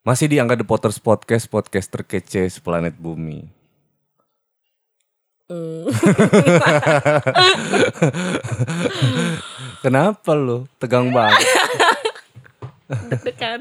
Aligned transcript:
Masih 0.00 0.32
dianggap 0.32 0.56
The 0.56 0.64
Potters 0.64 0.96
Podcast, 0.96 1.44
podcast 1.44 1.92
terkece 1.92 2.48
seplanet 2.48 2.96
bumi. 2.96 3.44
Hmm. 5.44 5.84
Kenapa 9.84 10.32
lo? 10.32 10.64
Tegang 10.80 11.12
banget. 11.12 11.44
Deg-degan. 12.88 13.60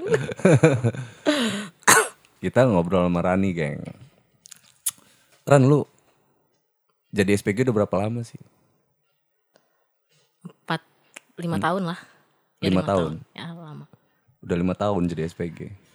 Kita 2.40 2.64
ngobrol 2.72 3.12
sama 3.12 3.20
Rani, 3.20 3.52
geng. 3.52 3.84
Ran, 5.44 5.68
lu 5.68 5.84
jadi 7.12 7.36
SPG 7.36 7.68
udah 7.68 7.84
berapa 7.84 7.96
lama 8.00 8.24
sih? 8.24 8.40
Empat, 10.48 10.88
lima 11.36 11.60
tahun 11.60 11.84
lah. 11.84 12.00
Lima 12.64 12.80
tahun? 12.80 13.20
Ya 13.36 13.52
lama. 13.52 13.92
Udah 14.40 14.56
lima 14.56 14.72
tahun 14.72 15.04
jadi 15.12 15.28
SPG. 15.28 15.89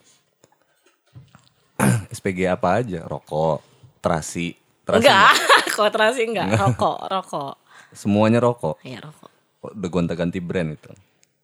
SPG 2.15 2.47
apa 2.47 2.79
aja? 2.79 3.02
Rokok, 3.02 3.59
terasi, 3.98 4.55
terasi 4.87 5.02
Enggak, 5.02 5.33
kok 5.75 5.91
terasi 5.95 6.23
enggak. 6.30 6.48
Rokok, 6.55 6.98
rokok. 7.11 7.55
Semuanya 7.91 8.38
rokok. 8.38 8.79
Iya 8.87 9.02
rokok. 9.02 9.30
Oh, 9.66 9.71
Udah 9.75 9.91
gonta-ganti 9.91 10.38
brand 10.38 10.79
itu. 10.79 10.91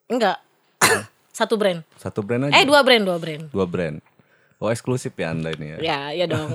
Enggak. 0.07 0.39
Satu 1.39 1.59
brand. 1.59 1.83
Satu 1.99 2.23
brand 2.23 2.47
aja. 2.47 2.55
Eh 2.59 2.65
dua 2.67 2.87
brand, 2.87 3.03
dua 3.03 3.19
brand. 3.19 3.45
Dua 3.51 3.67
brand. 3.67 3.99
Oh 4.61 4.69
eksklusif 4.69 5.17
ya 5.17 5.33
anda 5.33 5.51
ini 5.57 5.75
ya. 5.75 5.79
Ya, 5.81 6.01
ya 6.13 6.27
dong. 6.29 6.53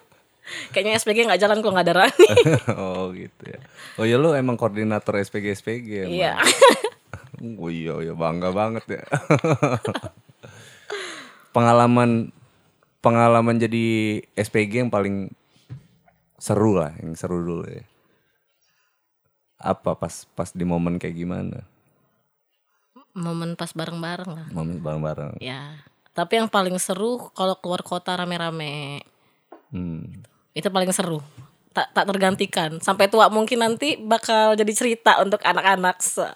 Kayaknya 0.72 0.96
SPG 1.00 1.18
nggak 1.28 1.40
jalan 1.40 1.58
kalau 1.60 1.72
nggak 1.76 1.86
ada 1.92 1.96
Rani. 2.04 2.26
oh 2.80 3.12
gitu 3.12 3.42
ya. 3.44 3.60
Oh 4.00 4.04
ya 4.08 4.16
lu 4.16 4.32
emang 4.32 4.56
koordinator 4.56 5.20
SPG 5.20 5.60
SPG. 5.60 5.90
Iya. 6.08 6.40
Oh 7.60 7.68
iya, 7.68 8.00
iya 8.00 8.14
bangga 8.16 8.48
banget 8.54 9.00
ya. 9.00 9.04
pengalaman 11.54 12.34
pengalaman 13.04 13.60
jadi 13.60 13.84
SPG 14.32 14.88
yang 14.88 14.88
paling 14.88 15.28
seru 16.40 16.80
lah, 16.80 16.96
yang 17.04 17.12
seru 17.12 17.44
dulu 17.44 17.68
ya. 17.68 17.84
Apa 19.60 19.92
pas 19.92 20.24
pas 20.32 20.48
di 20.56 20.64
momen 20.64 20.96
kayak 20.96 21.12
gimana? 21.12 21.68
Momen 23.12 23.60
pas 23.60 23.68
bareng-bareng 23.76 24.30
lah. 24.32 24.46
Momen 24.56 24.80
bareng-bareng. 24.80 25.36
Ya. 25.44 25.84
Tapi 26.16 26.40
yang 26.40 26.48
paling 26.48 26.80
seru 26.80 27.28
kalau 27.36 27.60
keluar 27.60 27.84
kota 27.84 28.16
rame-rame. 28.16 29.04
Hmm. 29.68 30.24
Itu 30.56 30.72
paling 30.72 30.90
seru. 30.90 31.20
Tak 31.74 31.90
tak 31.90 32.06
tergantikan. 32.06 32.78
Sampai 32.78 33.10
tua 33.10 33.26
mungkin 33.26 33.58
nanti 33.58 33.98
bakal 33.98 34.54
jadi 34.54 34.70
cerita 34.70 35.18
untuk 35.18 35.42
anak-anak. 35.42 35.98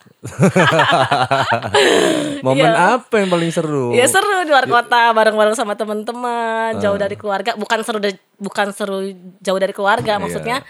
Momen 2.42 2.67
Iya. 2.67 2.98
apa 2.98 3.14
yang 3.17 3.31
paling 3.31 3.50
seru? 3.50 3.94
Ya 3.94 4.11
seru 4.11 4.42
di 4.42 4.50
luar 4.50 4.66
kota 4.66 5.14
bareng-bareng 5.14 5.55
sama 5.55 5.78
teman-teman, 5.78 6.78
jauh 6.78 6.98
dari 6.98 7.14
keluarga. 7.14 7.55
Bukan 7.55 7.81
seru 7.83 7.98
de- 7.98 8.19
bukan 8.36 8.75
seru 8.75 8.98
jauh 9.39 9.59
dari 9.59 9.70
keluarga, 9.70 10.19
maksudnya 10.19 10.66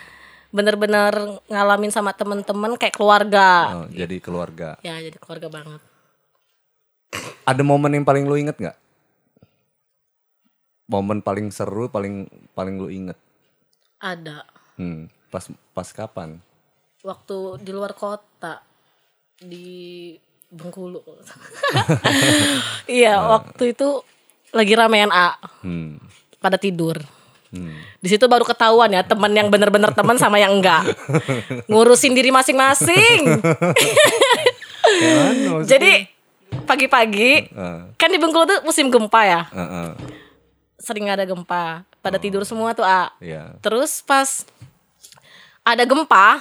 bener-bener 0.48 1.12
ngalamin 1.46 1.88
sama 1.88 2.12
teman-teman 2.12 2.76
kayak 2.76 2.92
keluarga. 2.92 3.48
Oh, 3.74 3.86
jadi 3.88 4.16
keluarga. 4.20 4.76
Ya 4.80 4.96
jadi 4.96 5.16
keluarga 5.16 5.48
banget. 5.48 5.80
Ada 7.44 7.64
momen 7.64 7.96
yang 7.96 8.04
paling 8.04 8.28
lu 8.28 8.36
inget 8.36 8.56
nggak? 8.56 8.76
Momen 10.88 11.20
paling 11.20 11.48
seru, 11.48 11.88
paling 11.88 12.28
paling 12.52 12.76
lu 12.76 12.88
inget? 12.88 13.16
Ada 13.98 14.44
Hmm. 14.78 15.10
Pas 15.28 15.44
pas 15.74 15.88
kapan? 15.90 16.38
waktu 16.98 17.36
di 17.62 17.70
luar 17.70 17.94
kota 17.94 18.58
di 19.38 20.12
Bengkulu. 20.48 20.98
Iya, 22.90 23.20
waktu 23.22 23.70
itu 23.70 24.00
lagi 24.50 24.72
ramean 24.72 25.08
A 25.08 25.36
Hmm. 25.60 26.00
pada 26.38 26.56
tidur. 26.56 26.96
Hmm. 27.48 27.72
Di 27.98 28.08
situ 28.08 28.24
baru 28.24 28.42
ketahuan 28.42 28.90
ya 28.90 29.00
teman 29.02 29.30
yang 29.30 29.48
bener-bener 29.48 29.92
teman 29.92 30.16
sama 30.16 30.36
yang 30.36 30.52
enggak. 30.54 30.84
Ngurusin 31.64 32.12
diri 32.12 32.28
masing-masing. 32.28 33.40
Jadi 35.64 36.08
pagi-pagi 36.64 37.48
Eh, 37.48 37.80
kan 37.94 38.08
di 38.08 38.18
Bengkulu 38.18 38.44
tuh 38.44 38.60
musim 38.62 38.88
gempa 38.88 39.22
ya. 39.22 39.40
eh, 39.48 39.60
eh. 39.60 39.90
Sering 40.78 41.08
ada 41.08 41.22
gempa. 41.22 41.84
Pada 41.98 42.16
tidur 42.16 42.44
semua 42.44 42.72
tuh 42.72 42.84
A. 42.84 43.12
Iya. 43.18 43.58
Terus 43.60 44.00
pas 44.00 44.44
ada 45.68 45.84
gempa, 45.84 46.40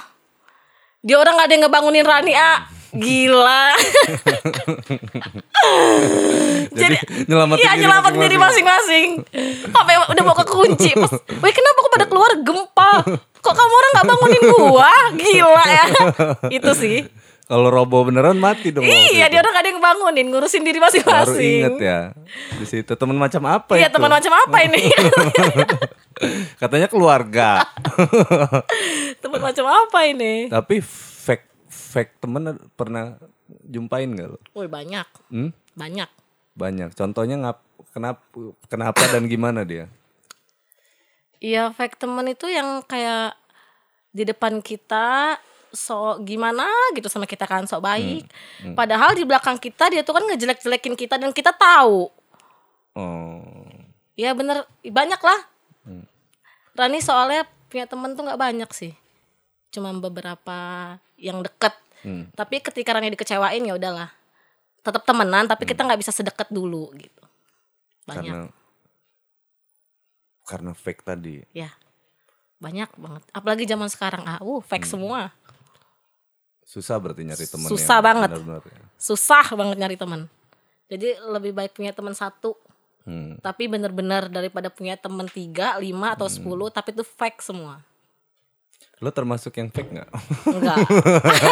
dia 1.04 1.16
orang 1.20 1.36
gak 1.36 1.46
ada 1.48 1.54
yang 1.54 1.64
ngebangunin 1.68 2.06
Rani 2.06 2.34
A. 2.34 2.52
Gila. 2.88 3.76
Jadi 6.72 6.96
nyelamatin 7.28 7.60
Iya 7.60 7.70
diri 7.76 7.80
nyelamatin 7.84 8.20
diri 8.24 8.36
masing-masing. 8.40 9.08
Sampai 9.68 9.94
udah 10.00 10.22
mau 10.24 10.32
kekunci. 10.32 10.96
Pas, 10.96 11.12
Weh 11.44 11.52
kenapa 11.52 11.78
kok 11.84 11.92
pada 11.92 12.06
keluar 12.08 12.32
gempa? 12.40 12.90
Kok 13.38 13.54
kamu 13.54 13.72
orang 13.76 13.90
gak 13.92 14.06
bangunin 14.08 14.42
gua? 14.56 14.92
Gila 15.14 15.64
ya. 15.68 15.84
Itu 16.56 16.72
sih. 16.72 17.04
Kalau 17.48 17.72
robo 17.72 18.04
beneran 18.04 18.36
mati 18.36 18.72
dong. 18.72 18.84
Iya 18.84 19.32
dia 19.32 19.40
orang 19.40 19.52
gak 19.52 19.64
ada 19.64 19.70
yang 19.72 19.80
bangunin, 19.80 20.26
ngurusin 20.28 20.64
diri 20.64 20.80
Baru 20.80 20.88
masing-masing. 20.88 21.60
inget 21.60 21.76
ya. 21.80 22.00
Di 22.56 22.66
situ 22.68 22.92
teman 22.92 23.16
macam 23.16 23.40
apa 23.48 23.76
Iya 23.76 23.88
itu? 23.88 23.96
teman 23.96 24.12
macam 24.12 24.32
apa 24.32 24.56
ini? 24.64 24.92
Katanya 26.60 26.88
keluarga. 26.92 27.64
teman 29.22 29.40
macam 29.42 29.66
apa 29.66 29.98
ini? 30.06 30.46
Tapi 30.48 30.80
fake 30.82 31.46
fake 31.68 32.12
temen 32.22 32.56
pernah 32.74 33.18
jumpain 33.64 34.08
gak 34.08 34.28
lo? 34.34 34.38
Woi 34.54 34.68
banyak, 34.68 35.06
Hmm? 35.30 35.50
banyak. 35.74 36.10
Banyak. 36.58 36.90
Contohnya 36.94 37.36
ngap 37.38 37.58
kenapa 37.94 38.22
kenapa 38.66 39.02
dan 39.10 39.30
gimana 39.30 39.62
dia? 39.62 39.86
Iya 41.38 41.70
fake 41.70 42.02
temen 42.02 42.26
itu 42.26 42.50
yang 42.50 42.82
kayak 42.82 43.38
di 44.10 44.26
depan 44.26 44.58
kita 44.58 45.38
so 45.70 46.16
gimana 46.24 46.64
gitu 46.96 47.06
sama 47.06 47.28
kita 47.28 47.46
kan 47.46 47.68
sok 47.68 47.84
baik. 47.84 48.26
Padahal 48.74 49.14
di 49.14 49.22
belakang 49.22 49.60
kita 49.60 49.86
dia 49.92 50.02
tuh 50.02 50.18
kan 50.18 50.24
ngejelek-jelekin 50.26 50.98
kita 50.98 51.14
dan 51.14 51.30
kita 51.30 51.54
tahu. 51.54 52.10
Oh. 52.98 53.44
Ya 54.18 54.34
bener 54.34 54.66
banyak 54.82 55.20
lah. 55.22 55.40
Rani 56.74 56.98
soalnya 56.98 57.46
punya 57.68 57.84
temen 57.84 58.16
tuh 58.16 58.24
nggak 58.24 58.40
banyak 58.40 58.70
sih. 58.72 58.92
Cuma 59.70 59.92
beberapa 59.96 60.58
yang 61.20 61.44
deket. 61.44 61.76
Hmm. 62.02 62.32
Tapi 62.32 62.64
ketika 62.64 62.96
Rani 62.96 63.12
dikecewain 63.12 63.62
ya 63.62 63.76
udahlah. 63.76 64.10
Tetap 64.80 65.04
temenan 65.04 65.44
tapi 65.44 65.68
kita 65.68 65.84
nggak 65.84 66.00
bisa 66.00 66.10
sedekat 66.10 66.48
dulu 66.48 66.88
gitu. 66.96 67.24
Banyak. 68.08 68.32
Karena 68.32 68.56
karena 70.48 70.72
fake 70.72 71.04
tadi. 71.04 71.44
Ya. 71.52 71.68
Banyak 72.56 72.90
banget. 72.96 73.22
Apalagi 73.36 73.68
zaman 73.68 73.92
sekarang 73.92 74.24
ah, 74.24 74.40
uh, 74.40 74.64
fake 74.64 74.88
semua. 74.88 75.30
Susah 76.64 76.96
berarti 77.00 77.24
nyari 77.24 77.44
temen 77.48 77.68
Susah 77.68 78.00
yang 78.00 78.06
banget. 78.08 78.28
benar-benar 78.32 78.64
ya. 78.64 78.80
Susah 78.96 79.46
banget 79.52 79.76
nyari 79.76 79.96
teman. 80.00 80.20
Jadi 80.88 81.08
lebih 81.28 81.52
baik 81.52 81.76
punya 81.76 81.92
teman 81.92 82.16
satu, 82.16 82.56
Hmm. 83.08 83.40
tapi 83.40 83.72
bener-bener 83.72 84.28
daripada 84.28 84.68
punya 84.68 84.92
teman 85.00 85.24
tiga, 85.32 85.80
lima 85.80 86.12
atau 86.12 86.28
sepuluh, 86.28 86.68
tapi 86.68 86.92
itu 86.92 87.00
fake 87.00 87.40
semua. 87.40 87.80
Lo 88.98 89.14
termasuk 89.14 89.54
yang 89.54 89.70
fake 89.70 89.94
nggak? 89.94 90.10
Enggak. 90.50 90.76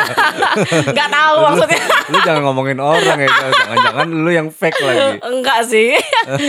Enggak 0.90 1.08
tahu 1.14 1.36
maksudnya. 1.46 1.82
lu 2.10 2.18
jangan 2.26 2.42
ngomongin 2.42 2.78
orang 2.82 3.18
ya, 3.22 3.30
jangan-jangan 3.30 4.08
lu 4.10 4.30
yang 4.34 4.48
fake 4.50 4.80
lagi. 4.82 5.22
Enggak 5.22 5.60
sih. 5.64 5.94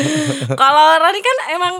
Kalau 0.61 0.87
Rani 0.97 1.19
kan 1.21 1.37
emang 1.53 1.73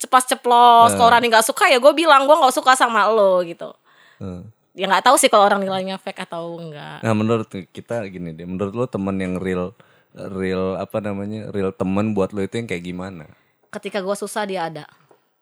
cepat 0.00 0.24
ceplos. 0.34 0.96
Kalau 0.96 1.10
Rani 1.12 1.28
nggak 1.28 1.44
suka 1.44 1.68
ya 1.68 1.76
gue 1.76 1.92
bilang 1.92 2.24
gue 2.24 2.32
nggak 2.32 2.54
suka 2.56 2.72
sama 2.72 3.12
lo 3.12 3.44
gitu. 3.44 3.76
Hmm. 4.16 4.48
Ya 4.72 4.88
nggak 4.88 5.10
tahu 5.10 5.20
sih 5.20 5.28
kalau 5.28 5.44
orang 5.44 5.60
nilainya 5.60 6.00
fake 6.00 6.24
atau 6.24 6.56
enggak. 6.56 7.04
Nah 7.04 7.12
menurut 7.12 7.50
kita 7.50 8.08
gini 8.08 8.32
deh, 8.32 8.48
menurut 8.48 8.72
lo 8.72 8.86
temen 8.88 9.20
yang 9.20 9.36
real, 9.36 9.76
real 10.14 10.80
apa 10.80 10.98
namanya, 11.04 11.52
real 11.52 11.74
temen 11.74 12.16
buat 12.16 12.32
lo 12.32 12.40
itu 12.40 12.56
yang 12.56 12.68
kayak 12.68 12.84
gimana? 12.84 13.24
Ketika 13.68 14.00
gue 14.00 14.16
susah 14.16 14.48
dia 14.48 14.68
ada. 14.68 14.84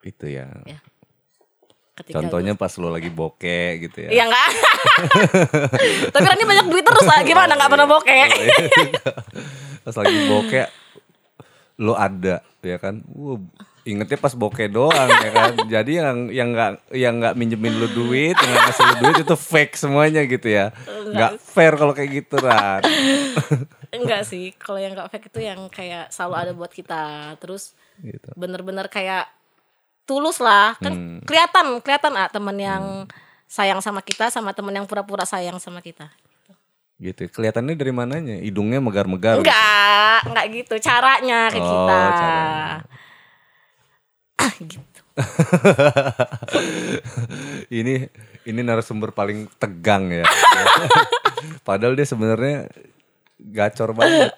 Itu 0.03 0.27
ya. 0.27 0.51
Ya. 0.67 0.83
Ketika 1.97 2.21
Contohnya 2.21 2.53
pas 2.53 2.77
lo 2.77 2.93
lagi 2.93 3.09
bokeh 3.09 3.89
gitu 3.89 4.05
ya. 4.05 4.11
Iya 4.13 4.25
enggak. 4.29 4.51
Tapi 6.15 6.25
Rani 6.29 6.45
banyak 6.45 6.67
duit 6.69 6.85
terus 6.85 7.07
lah. 7.09 7.25
Gimana 7.25 7.57
nggak 7.57 7.71
pernah 7.73 7.89
bokeh? 7.89 8.29
pas 9.89 9.95
lagi 9.97 10.19
bokeh 10.29 10.67
lo 11.81 11.97
ada 11.97 12.45
ya 12.61 12.77
kan. 12.77 13.01
Wah, 13.17 13.41
ingetnya 13.87 14.19
pas 14.19 14.35
bokeh 14.35 14.67
doang 14.67 15.07
ya 15.09 15.31
kan. 15.31 15.53
Jadi 15.79 15.93
yang 15.97 16.19
yang 16.29 16.49
nggak 16.51 16.91
yang 16.93 17.15
nggak 17.23 17.35
minjemin 17.39 17.79
lo 17.79 17.87
duit, 17.87 18.35
yang 18.35 18.51
nggak 18.51 18.65
ngasih 18.67 18.85
lo 18.85 18.95
duit 19.01 19.17
itu 19.23 19.37
fake 19.39 19.75
semuanya 19.79 20.27
gitu 20.27 20.49
ya. 20.51 20.75
Nggak 21.15 21.39
fair 21.39 21.73
kalau 21.79 21.95
kayak 21.95 22.11
gitu 22.11 22.37
Ran. 22.37 22.83
Enggak 23.97 24.27
sih. 24.27 24.53
Kalau 24.59 24.83
yang 24.83 24.93
nggak 24.93 25.09
fake 25.09 25.31
itu 25.31 25.41
yang 25.47 25.61
kayak 25.71 26.11
selalu 26.11 26.35
ada 26.35 26.53
buat 26.53 26.73
kita. 26.75 27.35
Terus 27.39 27.73
gitu. 28.03 28.29
bener-bener 28.35 28.91
kayak 28.91 29.31
tulus 30.05 30.43
lah. 30.43 30.75
Kan 30.83 31.23
kelihatan 31.23 31.79
kelihatan 31.81 32.13
ah 32.19 32.27
teman 32.29 32.59
yang 32.59 32.85
sayang 33.47 33.79
sama 33.79 34.03
kita 34.03 34.27
sama 34.29 34.51
teman 34.51 34.75
yang 34.75 34.87
pura-pura 34.91 35.23
sayang 35.23 35.63
sama 35.63 35.79
kita. 35.79 36.11
Gitu. 36.97 37.29
Kelihatannya 37.29 37.77
dari 37.77 37.93
mananya? 37.93 38.37
Hidungnya 38.41 38.81
megar-megar. 38.81 39.39
gitu. 39.39 39.47
Enggak, 39.47 40.19
enggak 40.33 40.47
gitu 40.49 40.75
caranya 40.81 41.39
ke 41.53 41.61
Oh, 41.61 41.69
kita. 41.69 42.01
caranya. 42.17 42.75
Ah, 44.47 44.55
gitu. 44.61 45.01
ini 47.73 48.07
ini 48.45 48.61
narasumber 48.63 49.11
paling 49.11 49.51
tegang 49.59 50.13
ya. 50.13 50.25
Padahal 51.69 51.95
dia 51.95 52.07
sebenarnya 52.07 52.71
gacor 53.37 53.91
banget. 53.91 54.31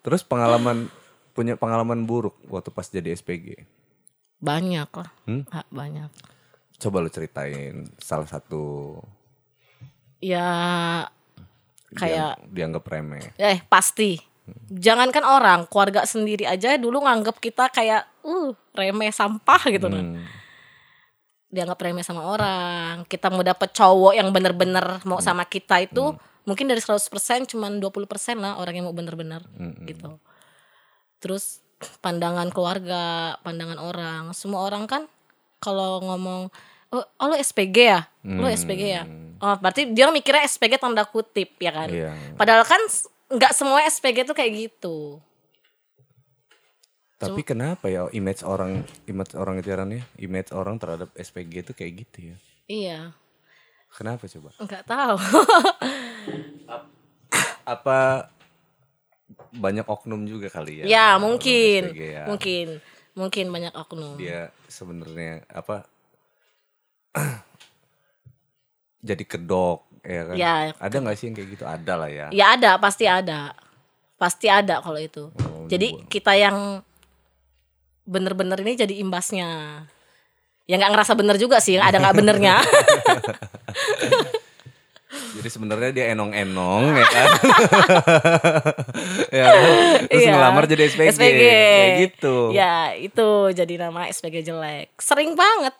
Terus 0.00 0.22
pengalaman 0.22 0.88
punya 1.32 1.54
pengalaman 1.54 2.02
buruk 2.02 2.40
waktu 2.46 2.70
pas 2.70 2.88
jadi 2.88 3.12
SPG. 3.12 3.68
Banyak 4.38 4.88
lah. 4.88 5.10
Hmm? 5.24 5.44
Ah, 5.50 5.66
banyak. 5.68 6.08
Coba 6.78 7.02
lu 7.02 7.10
ceritain 7.10 7.84
salah 7.98 8.26
satu 8.26 8.96
Ya 10.18 10.46
kayak 11.92 12.38
diang- 12.48 12.72
dianggap 12.72 12.84
remeh. 12.86 13.34
eh 13.36 13.60
pasti. 13.62 14.18
Jangankan 14.68 15.24
orang, 15.24 15.60
keluarga 15.66 16.04
sendiri 16.04 16.44
aja 16.44 16.76
dulu 16.76 17.02
nganggep 17.04 17.36
kita 17.40 17.72
kayak 17.72 18.04
uh 18.24 18.52
remeh 18.76 19.12
sampah 19.12 19.60
gitu 19.68 19.88
nah. 19.88 20.02
Hmm. 20.02 20.24
Dianggap 21.48 21.80
remeh 21.80 22.04
sama 22.04 22.28
orang. 22.28 23.08
Kita 23.08 23.32
mau 23.32 23.40
dapet 23.40 23.72
cowok 23.72 24.12
yang 24.12 24.28
bener-bener 24.30 25.00
mau 25.08 25.18
sama 25.24 25.48
kita 25.48 25.80
itu 25.80 26.12
mungkin 26.44 26.64
dari 26.68 26.80
100% 26.80 27.08
cuman 27.48 27.80
20% 27.80 28.40
lah 28.40 28.60
orang 28.60 28.74
yang 28.80 28.86
mau 28.88 28.96
bener-bener 28.96 29.44
gitu. 29.84 30.16
Terus 31.20 31.60
pandangan 32.00 32.48
keluarga, 32.52 33.36
pandangan 33.40 33.78
orang, 33.80 34.22
semua 34.32 34.64
orang 34.64 34.84
kan 34.88 35.02
kalau 35.58 36.02
ngomong 36.02 36.48
oh, 36.92 37.04
oh 37.04 37.26
lu 37.28 37.36
SPG 37.36 37.76
ya? 37.76 38.00
Lu 38.24 38.48
SPG 38.48 38.82
ya? 38.84 39.04
Oh, 39.38 39.54
berarti 39.60 39.94
dia 39.94 40.10
mikirnya 40.10 40.42
SPG 40.48 40.82
tanda 40.82 41.06
kutip 41.06 41.54
ya 41.62 41.70
kan? 41.70 41.88
Iya. 41.92 42.10
Padahal 42.34 42.66
kan 42.66 42.80
nggak 43.28 43.52
semua 43.52 43.84
SPG 43.84 44.24
tuh 44.24 44.36
kayak 44.36 44.68
gitu. 44.68 45.20
Tapi 47.18 47.42
kenapa 47.42 47.90
ya 47.90 48.06
image 48.14 48.46
orang 48.46 48.86
image 49.10 49.34
orang 49.34 49.58
itu 49.58 49.74
ya, 49.74 49.82
image 50.22 50.54
orang 50.54 50.78
terhadap 50.78 51.10
SPG 51.18 51.66
itu 51.66 51.72
kayak 51.74 51.92
gitu 52.06 52.18
ya? 52.30 52.36
Iya, 52.68 53.00
Kenapa 53.92 54.28
coba? 54.28 54.50
nggak 54.60 54.84
tahu. 54.84 55.16
Apa 57.76 58.30
banyak 59.52 59.84
oknum 59.84 60.24
juga 60.24 60.48
kali 60.48 60.80
ya? 60.80 60.84
ya 60.88 61.06
mungkin, 61.20 61.92
SPG 61.92 62.00
ya. 62.00 62.24
mungkin, 62.24 62.68
mungkin 63.12 63.46
banyak 63.52 63.74
oknum. 63.76 64.16
Dia 64.16 64.48
sebenarnya 64.68 65.44
apa? 65.52 65.84
jadi 69.08 69.24
kedok 69.24 69.87
ya 70.04 70.22
kan? 70.24 70.34
Ya. 70.36 70.54
Ada 70.76 70.96
nggak 70.98 71.16
sih 71.16 71.24
yang 71.30 71.36
kayak 71.36 71.48
gitu? 71.54 71.64
Ada 71.64 71.92
lah 71.94 72.10
ya. 72.10 72.26
Ya 72.30 72.46
ada, 72.54 72.76
pasti 72.76 73.04
ada, 73.04 73.52
pasti 74.14 74.46
ada 74.46 74.80
kalau 74.80 74.98
itu. 74.98 75.30
Oh, 75.34 75.66
Jadi 75.66 76.06
kita 76.06 76.34
yang 76.34 76.82
bener-bener 78.02 78.56
ini 78.62 78.72
jadi 78.74 78.94
imbasnya. 78.98 79.82
Ya 80.68 80.76
nggak 80.76 80.92
ngerasa 80.92 81.12
bener 81.16 81.36
juga 81.36 81.60
sih, 81.60 81.80
ada 81.80 81.96
nggak 81.96 82.16
benernya. 82.16 82.60
Jadi 85.08 85.48
sebenarnya 85.48 85.90
dia 85.94 86.06
enong-enong 86.12 86.84
ya 86.92 87.06
kan? 87.06 87.28
ya 89.38 89.44
kan? 89.46 89.64
Terus 90.04 90.20
Iya. 90.20 90.32
ngelamar 90.36 90.64
jadi 90.68 90.82
SPG. 90.84 91.08
SPG. 91.16 91.42
Kayak 91.48 91.90
gitu. 92.04 92.36
Ya 92.52 92.92
itu 92.92 93.28
jadi 93.56 93.74
nama 93.88 94.04
SPG 94.04 94.44
jelek. 94.44 94.92
Sering 95.00 95.32
banget. 95.32 95.72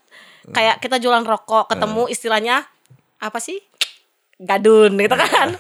Kayak 0.49 0.81
kita 0.81 0.97
jualan 0.97 1.29
rokok, 1.29 1.69
ketemu 1.69 2.09
istilahnya 2.09 2.65
apa 3.21 3.37
sih? 3.37 3.61
Gadun 4.39 4.95
gitu 4.97 5.15
kan. 5.15 5.55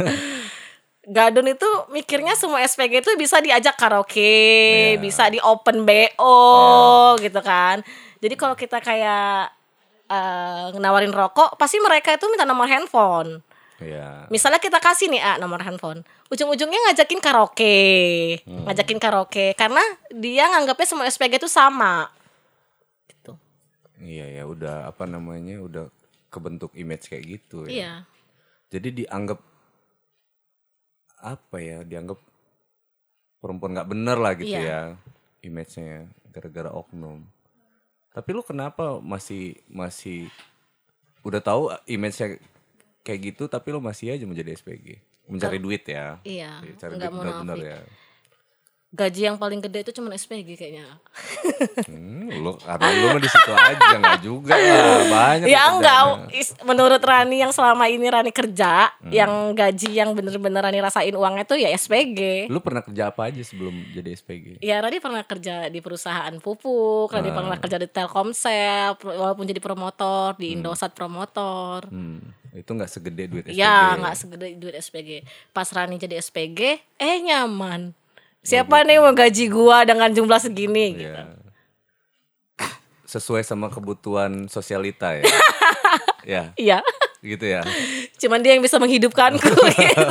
Gadun 1.09 1.49
itu 1.49 1.69
mikirnya 1.89 2.37
semua 2.37 2.61
SPG 2.61 3.01
itu 3.01 3.11
bisa 3.17 3.41
diajak 3.41 3.75
karaoke, 3.75 4.21
Iya. 4.95 5.01
bisa 5.01 5.25
di 5.33 5.41
open 5.41 5.83
BO 5.83 6.37
gitu 7.19 7.41
kan. 7.41 7.81
Jadi 8.21 8.35
kalau 8.35 8.55
kita 8.55 8.79
kayak 8.79 9.51
eh, 10.09 10.67
nawarin 10.77 11.13
rokok, 11.13 11.57
pasti 11.57 11.77
mereka 11.81 12.13
itu 12.13 12.25
minta 12.29 12.45
nomor 12.45 12.65
handphone. 12.65 13.41
Iya. 13.79 14.25
Misalnya 14.29 14.59
kita 14.59 14.81
kasih 14.81 15.07
nih 15.07 15.21
A 15.21 15.33
nomor 15.37 15.61
handphone, 15.61 16.01
ujung-ujungnya 16.29 16.91
ngajakin 16.91 17.21
karaoke, 17.21 17.79
ngajakin 18.43 18.99
karaoke 18.99 19.53
karena 19.55 19.81
dia 20.11 20.49
nganggapnya 20.49 20.87
semua 20.89 21.07
SPG 21.07 21.39
itu 21.39 21.47
sama. 21.47 22.11
Gitu. 23.07 23.37
Iya 24.01 24.43
ya 24.43 24.45
udah 24.49 24.89
apa 24.89 25.05
namanya 25.05 25.63
udah 25.63 25.85
kebentuk 26.29 26.73
image 26.75 27.07
kayak 27.09 27.25
gitu 27.39 27.69
ya. 27.69 27.71
Iya. 27.71 27.93
Jadi 28.69 29.05
dianggap 29.05 29.41
apa 31.19 31.57
ya? 31.59 31.83
Dianggap 31.83 32.19
perempuan 33.39 33.75
nggak 33.75 33.91
bener 33.91 34.17
lah 34.19 34.33
gitu 34.35 34.51
Iya. 34.51 34.67
ya 34.67 34.81
image-nya 35.47 36.11
gara-gara 36.35 36.71
oknum. 36.75 37.23
Tapi 38.11 38.29
lu 38.35 38.43
kenapa 38.43 38.99
masih 38.99 39.55
masih 39.71 40.27
udah 41.23 41.39
tahu 41.39 41.71
image-nya 41.87 42.39
kayak 43.07 43.21
gitu 43.35 43.47
tapi 43.47 43.71
lu 43.71 43.79
masih 43.79 44.13
aja 44.19 44.27
menjadi 44.27 44.59
SPG? 44.59 44.99
Mencari 45.29 45.61
duit 45.61 45.85
ya. 45.85 46.19
Iya, 46.25 46.59
Cari 46.81 46.99
nggak 46.99 47.13
duit 47.13 47.21
bener-bener 47.23 47.59
ya. 47.63 47.79
Gaji 48.89 49.29
yang 49.29 49.37
paling 49.37 49.61
gede 49.61 49.85
itu 49.85 50.01
cuma 50.01 50.17
SPG 50.17 50.57
kayaknya. 50.57 50.89
Hmm, 51.85 52.33
lu 52.41 52.57
karena 52.57 52.89
lu 52.89 53.07
mah 53.13 53.21
di 53.21 53.29
situ 53.29 53.53
aja 53.53 54.01
nggak 54.01 54.21
juga 54.25 54.57
lah 54.57 55.05
banyak 55.05 55.45
ya 55.45 55.61
enggak, 55.77 56.03
menurut 56.65 56.97
Rani 57.05 57.37
yang 57.45 57.53
selama 57.53 57.85
ini 57.93 58.09
Rani 58.09 58.33
kerja, 58.33 58.89
Hmm. 59.05 59.13
yang 59.13 59.33
gaji 59.53 59.93
yang 59.93 60.17
bener-bener 60.17 60.65
Rani 60.65 60.81
rasain 60.81 61.13
uangnya 61.13 61.45
itu 61.45 61.61
ya 61.61 61.69
SPG. 61.69 62.49
Lu 62.49 62.65
pernah 62.65 62.81
kerja 62.81 63.13
apa 63.13 63.29
aja 63.29 63.45
sebelum 63.45 63.77
jadi 63.93 64.09
SPG? 64.17 64.65
Ya 64.65 64.81
Rani 64.81 65.05
pernah 65.05 65.21
kerja 65.21 65.69
di 65.69 65.85
perusahaan 65.85 66.33
pupuk, 66.41 67.13
Rani 67.13 67.29
pernah 67.29 67.61
kerja 67.61 67.77
di 67.77 67.93
Telkomsel, 67.93 68.97
walaupun 69.05 69.45
jadi 69.45 69.61
promotor 69.61 70.33
di 70.41 70.57
Indosat 70.57 70.97
promotor. 70.97 71.85
Hmm, 71.93 72.25
itu 72.57 72.71
nggak 72.73 72.89
segede 72.89 73.29
duit 73.29 73.45
SPG. 73.53 73.61
Ya 73.61 74.01
nggak 74.01 74.17
segede 74.17 74.57
duit 74.57 74.81
SPG. 74.81 75.29
Pas 75.53 75.69
Rani 75.69 76.01
jadi 76.01 76.17
SPG, 76.17 76.81
eh 76.97 77.17
nyaman. 77.21 77.93
Siapa 78.49 78.81
nih 78.81 78.97
mau 78.97 79.13
gaji 79.13 79.45
gua 79.53 79.85
dengan 79.85 80.09
jumlah 80.09 80.41
segini? 80.41 80.97
Gitu. 80.97 81.05
Iya. 81.05 81.37
Sesuai 83.05 83.45
sama 83.45 83.69
kebutuhan 83.69 84.49
sosialita 84.49 85.13
ya. 85.17 85.25
ya, 86.37 86.43
Iya. 86.57 86.79
gitu 87.21 87.45
ya. 87.45 87.61
Cuman 88.17 88.41
dia 88.41 88.57
yang 88.57 88.65
bisa 88.65 88.81
menghidupkanku. 88.81 89.53
gitu. 89.77 90.07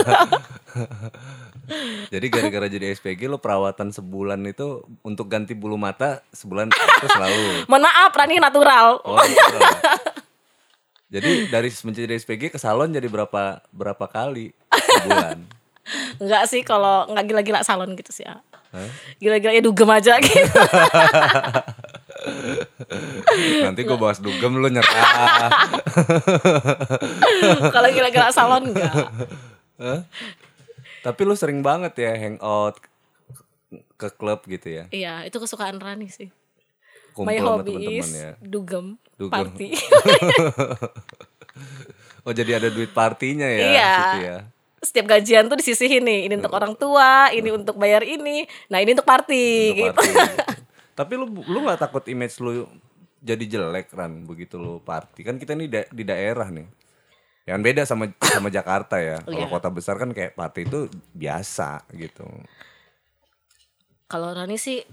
Jadi 2.14 2.26
gara-gara 2.32 2.68
jadi 2.70 2.94
SPG 2.94 3.28
lo 3.28 3.42
perawatan 3.42 3.90
sebulan 3.90 4.40
itu 4.46 4.86
untuk 5.02 5.28
ganti 5.28 5.58
bulu 5.58 5.76
mata 5.76 6.22
sebulan 6.32 6.70
itu 6.70 7.08
selalu. 7.10 7.66
Mohon 7.66 7.84
maaf, 7.90 8.12
Rani 8.14 8.38
natural. 8.38 9.02
Oh, 9.04 9.20
gitu. 9.26 9.58
Jadi 11.08 11.32
dari 11.52 11.70
menjadi 11.72 12.14
SPG 12.20 12.54
ke 12.54 12.60
salon 12.60 12.92
jadi 12.94 13.08
berapa 13.08 13.64
berapa 13.72 14.06
kali 14.08 14.52
sebulan? 14.72 15.38
Enggak 16.18 16.44
sih 16.46 16.62
kalau 16.62 17.08
nggak 17.08 17.26
gila-gila 17.26 17.62
salon 17.62 17.94
gitu 17.94 18.12
sih 18.12 18.24
ya. 18.24 18.40
Hah? 18.70 18.90
Gila-gila 19.18 19.52
ya 19.52 19.62
dugem 19.62 19.88
aja 19.88 20.20
gitu. 20.24 20.60
Nanti 23.64 23.82
gue 23.82 23.98
bahas 23.98 24.20
dugem 24.20 24.54
lu 24.54 24.68
nyerah. 24.68 25.50
kalau 27.76 27.90
gila-gila 27.90 28.30
salon 28.30 28.72
enggak. 28.72 28.94
Hah? 29.78 30.02
Tapi 31.00 31.22
lu 31.24 31.34
sering 31.34 31.62
banget 31.62 31.96
ya 31.98 32.12
hangout 32.14 32.82
ke 33.96 34.08
klub 34.12 34.44
gitu 34.44 34.68
ya. 34.70 34.84
Iya, 34.90 35.24
itu 35.24 35.38
kesukaan 35.38 35.80
Rani 35.80 36.08
sih. 36.08 36.28
Kumpul 37.12 37.26
My 37.26 37.40
hobby 37.40 37.98
is 37.98 38.12
ya. 38.12 38.38
dugem, 38.38 39.00
Dugem. 39.16 39.32
party. 39.32 39.70
Oh 42.22 42.36
jadi 42.36 42.60
ada 42.60 42.68
duit 42.68 42.92
partinya 42.92 43.48
ya 43.48 43.66
Iya. 43.66 43.92
situ 43.96 44.20
ya. 44.22 44.38
Setiap 44.78 45.10
gajian 45.10 45.50
tuh 45.50 45.58
disisihin 45.58 46.02
nih, 46.02 46.30
ini 46.30 46.38
untuk 46.38 46.54
orang 46.54 46.74
tua, 46.74 47.34
ini 47.34 47.50
untuk 47.50 47.76
bayar 47.76 48.02
ini, 48.02 48.46
nah 48.68 48.78
ini 48.78 48.94
untuk 48.94 49.04
party 49.04 49.74
Untuk 49.74 49.78
gitu. 49.80 49.94
party. 49.96 50.12
Tapi 51.00 51.14
lu 51.14 51.26
lu 51.44 51.58
nggak 51.62 51.80
takut 51.80 52.06
image 52.06 52.38
lu 52.38 52.66
jadi 53.18 53.44
jelek 53.44 53.90
kan 53.90 54.24
begitu 54.24 54.56
lu 54.56 54.78
party 54.80 55.22
kan 55.22 55.36
kita 55.36 55.54
ini 55.54 55.66
da- 55.66 55.90
di 55.90 56.04
daerah 56.04 56.48
nih. 56.48 56.70
Yang 57.46 57.60
beda 57.64 57.82
sama 57.84 58.06
sama 58.20 58.50
Jakarta 58.50 59.00
ya. 59.00 59.18
Kalau 59.20 59.40
Iya. 59.40 59.50
kota 59.50 59.70
besar 59.70 59.96
kan 59.96 60.12
kayak 60.12 60.34
party 60.34 60.66
itu 60.66 60.80
biasa 61.12 61.82
gitu. 61.94 62.26
Kalau 64.06 64.32
Rani 64.32 64.56
sih 64.56 64.84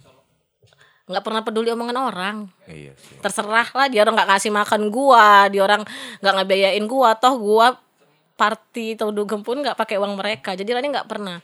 nggak 1.04 1.20
pernah 1.20 1.44
peduli 1.44 1.68
omongan 1.68 1.98
orang. 2.00 2.36
Iya 2.64 2.96
sih. 2.96 3.20
Terserah 3.20 3.68
lah 3.68 3.86
dia 3.88 4.00
orang 4.00 4.16
nggak 4.16 4.30
ngasih 4.32 4.48
makan 4.50 4.82
gua, 4.88 5.52
dia 5.52 5.60
orang 5.60 5.84
nggak 6.24 6.34
ngebiayain 6.40 6.86
gua, 6.88 7.12
toh 7.14 7.36
gua 7.36 7.76
party 8.34 8.94
atau 8.94 9.10
dugem 9.10 9.40
pun 9.40 9.56
nggak 9.56 9.74
pakai 9.74 9.96
uang 9.96 10.14
mereka. 10.14 10.52
Jadi 10.52 10.68
Rani 10.68 10.86
nggak 10.90 11.06
pernah. 11.06 11.38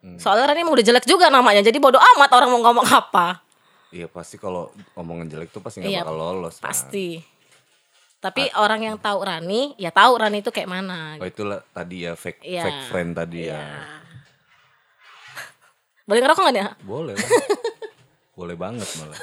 Hmm. 0.00 0.16
Soalnya 0.16 0.50
Rani 0.50 0.62
emang 0.62 0.74
udah 0.74 0.86
jelek 0.86 1.04
juga 1.04 1.26
namanya, 1.26 1.60
jadi 1.60 1.76
bodoh 1.76 1.98
amat 2.14 2.30
orang 2.30 2.48
mau 2.48 2.60
ngomong 2.62 2.86
apa. 2.86 3.42
Iya 3.90 4.06
pasti 4.06 4.36
kalau 4.36 4.68
omongan 4.94 5.26
jelek 5.26 5.48
tuh 5.48 5.58
pasti 5.58 5.80
nggak 5.80 5.90
Iya, 5.90 6.00
bakal 6.02 6.16
lolos. 6.16 6.54
kan. 6.58 6.70
Pasti. 6.70 7.08
Tapi 8.16 8.48
orang 8.54 8.80
yang 8.82 8.96
tahu 8.98 9.22
Rani, 9.22 9.74
ya 9.76 9.90
tahu 9.90 10.16
Rani 10.16 10.40
itu 10.40 10.50
kayak 10.50 10.66
mana. 10.66 11.14
Oh 11.16 11.24
itulah 11.24 11.62
tadi 11.70 12.02
ya 12.02 12.14
fake 12.14 12.42
Iya. 12.42 12.62
fake 12.62 12.80
friend 12.88 13.10
tadi 13.14 13.46
Iya. 13.46 13.54
ya. 13.54 13.62
Boleh 16.08 16.20
ngerokok 16.22 16.42
nggak 16.42 16.54
nih? 16.54 16.62
Boleh 16.82 17.14
lah. 17.14 17.28
Boleh 18.38 18.54
banget 18.54 18.86
malah. 18.98 19.16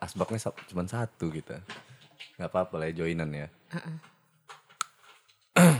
Asbaknya 0.00 0.38
cuma 0.66 0.82
satu 0.84 1.28
kita. 1.28 1.60
Gak 2.40 2.48
apa-apa 2.48 2.80
lah 2.80 2.88
ya 2.88 3.04
joinan 3.04 3.28
ya. 3.36 3.52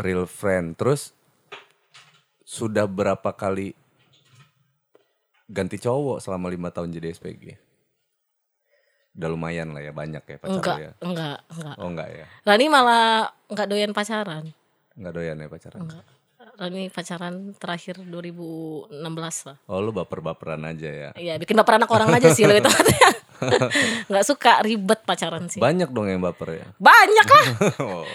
Real 0.00 0.24
friend. 0.24 0.72
Terus 0.80 1.12
sudah 2.48 2.88
berapa 2.88 3.36
kali 3.36 3.76
ganti 5.44 5.76
cowok 5.76 6.24
selama 6.24 6.48
lima 6.48 6.72
tahun 6.72 6.88
jadi 6.88 7.12
SPG? 7.12 7.60
Udah 9.12 9.28
lumayan 9.28 9.76
lah 9.76 9.84
ya, 9.84 9.92
banyak 9.92 10.24
ya 10.24 10.36
pacar 10.40 10.56
Enggak, 10.56 10.76
ya. 10.80 10.90
enggak, 11.04 11.38
enggak. 11.52 11.76
Oh 11.76 11.88
enggak 11.92 12.08
ya? 12.08 12.24
Rani 12.48 12.66
malah 12.72 13.28
enggak 13.52 13.68
doyan 13.68 13.92
pacaran. 13.92 14.44
Enggak 14.96 15.12
doyan 15.12 15.36
ya 15.36 15.48
pacaran? 15.52 15.80
Enggak. 15.84 16.04
Rani 16.56 16.88
pacaran 16.88 17.34
terakhir 17.60 18.00
2016 18.08 18.88
lah. 19.52 19.56
Oh 19.68 19.84
lu 19.84 19.92
baper-baperan 19.92 20.64
aja 20.64 20.88
ya? 20.88 21.10
Iya, 21.12 21.36
bikin 21.36 21.60
baper 21.60 21.76
anak 21.76 21.92
orang 21.92 22.08
aja 22.08 22.32
sih 22.32 22.48
lebih 22.48 22.64
tepatnya. 22.64 23.12
Enggak 24.08 24.24
suka 24.26 24.62
ribet 24.62 25.00
pacaran 25.02 25.46
sih. 25.50 25.58
Banyak 25.58 25.90
dong 25.90 26.06
yang 26.08 26.22
baper 26.22 26.62
ya? 26.62 26.66
Banyak 26.78 27.26
lah. 27.28 27.46
Oh. 27.82 28.06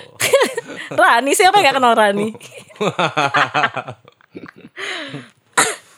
Rani 1.00 1.32
siapa 1.36 1.60
yang 1.60 1.72
gak 1.72 1.76
kenal 1.82 1.94
Rani? 1.98 2.32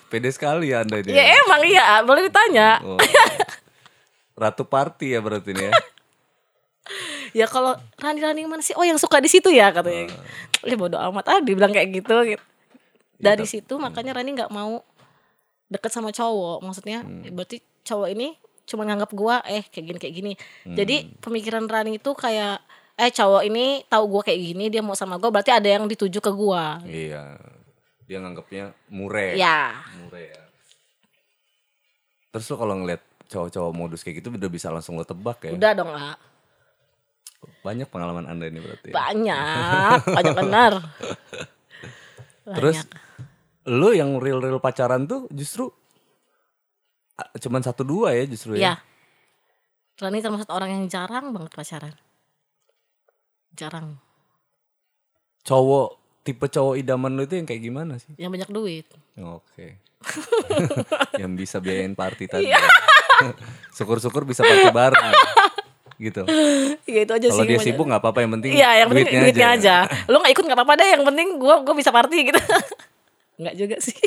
Pede 0.10 0.30
sekali 0.34 0.74
ya 0.74 0.82
anda 0.82 1.02
ini. 1.02 1.14
ya 1.14 1.24
emang 1.46 1.62
iya, 1.70 2.02
boleh 2.02 2.26
ditanya. 2.26 2.82
Oh. 2.82 2.98
Ratu 4.40 4.66
party 4.66 5.14
ya 5.14 5.20
berarti 5.22 5.54
ini 5.54 5.70
ya. 5.70 5.74
Ya 7.34 7.46
kalau 7.46 7.78
Rani 8.02 8.20
Rani 8.24 8.42
mana 8.50 8.66
sih? 8.66 8.74
Oh 8.74 8.82
yang 8.82 8.98
suka 8.98 9.22
di 9.22 9.30
situ 9.30 9.54
ya 9.54 9.70
katanya. 9.70 10.10
Ya 10.66 10.76
bodo 10.78 10.98
amat 10.98 11.26
ah 11.30 11.40
dibilang 11.44 11.70
kayak 11.70 11.94
gitu. 11.94 12.16
gitu. 12.26 12.44
Dari 13.22 13.46
situ 13.46 13.78
makanya 13.78 14.18
Rani 14.18 14.34
nggak 14.34 14.50
mau 14.50 14.82
deket 15.70 15.92
sama 15.94 16.10
cowok. 16.10 16.66
Maksudnya 16.66 17.06
berarti 17.30 17.62
cowok 17.86 18.10
ini 18.18 18.34
cuma 18.70 18.86
nganggap 18.86 19.10
gua 19.18 19.42
eh 19.50 19.66
kayak 19.66 19.86
gini 19.90 19.98
kayak 19.98 20.14
gini. 20.14 20.32
Jadi 20.70 20.96
pemikiran 21.18 21.66
Rani 21.66 21.98
itu 21.98 22.14
kayak 22.14 22.62
eh 23.00 23.10
cowok 23.10 23.42
ini 23.50 23.82
tahu 23.90 24.04
gua 24.06 24.22
kayak 24.22 24.40
gini 24.54 24.70
dia 24.70 24.86
mau 24.86 24.94
sama 24.94 25.18
gua 25.18 25.34
berarti 25.34 25.50
ada 25.50 25.66
yang 25.66 25.90
dituju 25.90 26.22
ke 26.22 26.30
gua. 26.30 26.78
Iya. 26.86 27.42
Dia 28.06 28.18
nganggapnya 28.22 28.78
mure. 28.94 29.34
Ya. 29.34 29.82
Mure 29.98 30.22
ya. 30.30 30.44
Terus 32.30 32.46
lo 32.54 32.56
kalau 32.62 32.78
ngeliat 32.78 33.02
cowok-cowok 33.30 33.72
modus 33.74 34.02
kayak 34.06 34.22
gitu 34.22 34.34
udah 34.34 34.50
bisa 34.50 34.70
langsung 34.70 34.98
lo 34.98 35.06
tebak 35.06 35.50
ya. 35.50 35.52
Udah 35.58 35.72
dong 35.74 35.90
lah. 35.90 36.18
Banyak 37.64 37.88
pengalaman 37.88 38.26
anda 38.28 38.46
ini 38.50 38.60
berarti. 38.60 38.90
Banyak, 38.92 40.00
banyak 40.06 40.36
benar. 40.36 40.74
Terus 42.58 42.78
Banyak. 42.84 42.90
lo 43.70 43.90
yang 43.94 44.18
real-real 44.18 44.58
pacaran 44.58 45.06
tuh 45.06 45.30
justru 45.30 45.70
cuman 47.38 47.62
satu 47.62 47.82
dua 47.82 48.12
ya 48.12 48.24
justru 48.26 48.54
ya. 48.54 48.60
Iya. 48.60 48.74
Rani 50.00 50.20
termasuk 50.20 50.48
orang 50.48 50.70
yang 50.72 50.86
jarang 50.86 51.30
banget 51.30 51.52
pacaran. 51.52 51.94
Jarang. 53.52 54.00
Cowok 55.42 55.90
tipe 56.22 56.46
cowok 56.46 56.76
idaman 56.78 57.14
lo 57.14 57.24
itu 57.24 57.36
yang 57.36 57.44
kayak 57.44 57.62
gimana 57.62 57.98
sih? 57.98 58.12
Yang 58.16 58.32
banyak 58.38 58.50
duit. 58.50 58.86
Oke. 59.18 59.76
yang 61.22 61.36
bisa 61.36 61.60
biayain 61.60 61.92
party 61.92 62.26
tadi. 62.26 62.48
Iya. 62.48 62.60
Syukur-syukur 63.76 64.24
bisa 64.24 64.42
party 64.42 64.72
bareng. 64.72 65.12
gitu. 66.00 66.24
Ya 66.90 67.04
itu 67.04 67.12
aja 67.12 67.28
Kalau 67.28 67.44
sih. 67.44 67.46
dia 67.46 67.60
banyak- 67.60 67.68
sibuk 67.70 67.86
nggak 67.86 68.02
apa-apa 68.02 68.20
yang 68.24 68.32
penting 68.34 68.52
Iya, 68.56 68.70
yang 68.78 68.88
penting 68.88 69.06
duitnya, 69.06 69.22
duitnya, 69.22 69.48
aja. 69.52 69.76
aja. 69.86 70.08
Lu 70.08 70.18
gak 70.18 70.32
ikut 70.32 70.44
gak 70.44 70.58
apa-apa 70.58 70.74
deh, 70.76 70.90
yang 70.90 71.04
penting 71.04 71.28
gua 71.38 71.62
gua 71.62 71.76
bisa 71.76 71.92
party 71.92 72.18
gitu. 72.26 72.40
Enggak 73.36 73.56
juga 73.56 73.76
sih. 73.78 74.00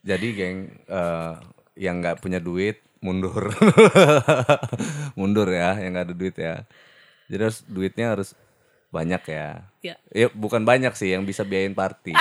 Jadi 0.00 0.26
geng 0.30 0.58
eh, 0.70 1.32
yang 1.74 2.00
nggak 2.00 2.18
punya 2.20 2.38
duit 2.38 2.80
mundur. 3.00 3.48
mundur 5.18 5.48
ya, 5.48 5.78
yang 5.80 5.96
nggak 5.96 6.06
ada 6.10 6.16
duit 6.16 6.36
ya. 6.36 6.54
Jadi 7.30 7.42
harus 7.42 7.60
duitnya 7.64 8.06
harus 8.12 8.34
banyak 8.90 9.22
ya. 9.24 9.48
Ya, 9.80 9.94
Ya 10.10 10.26
bukan 10.28 10.66
banyak 10.66 10.92
sih 10.94 11.14
yang 11.14 11.22
bisa 11.22 11.46
biayain 11.46 11.72
party. 11.72 12.12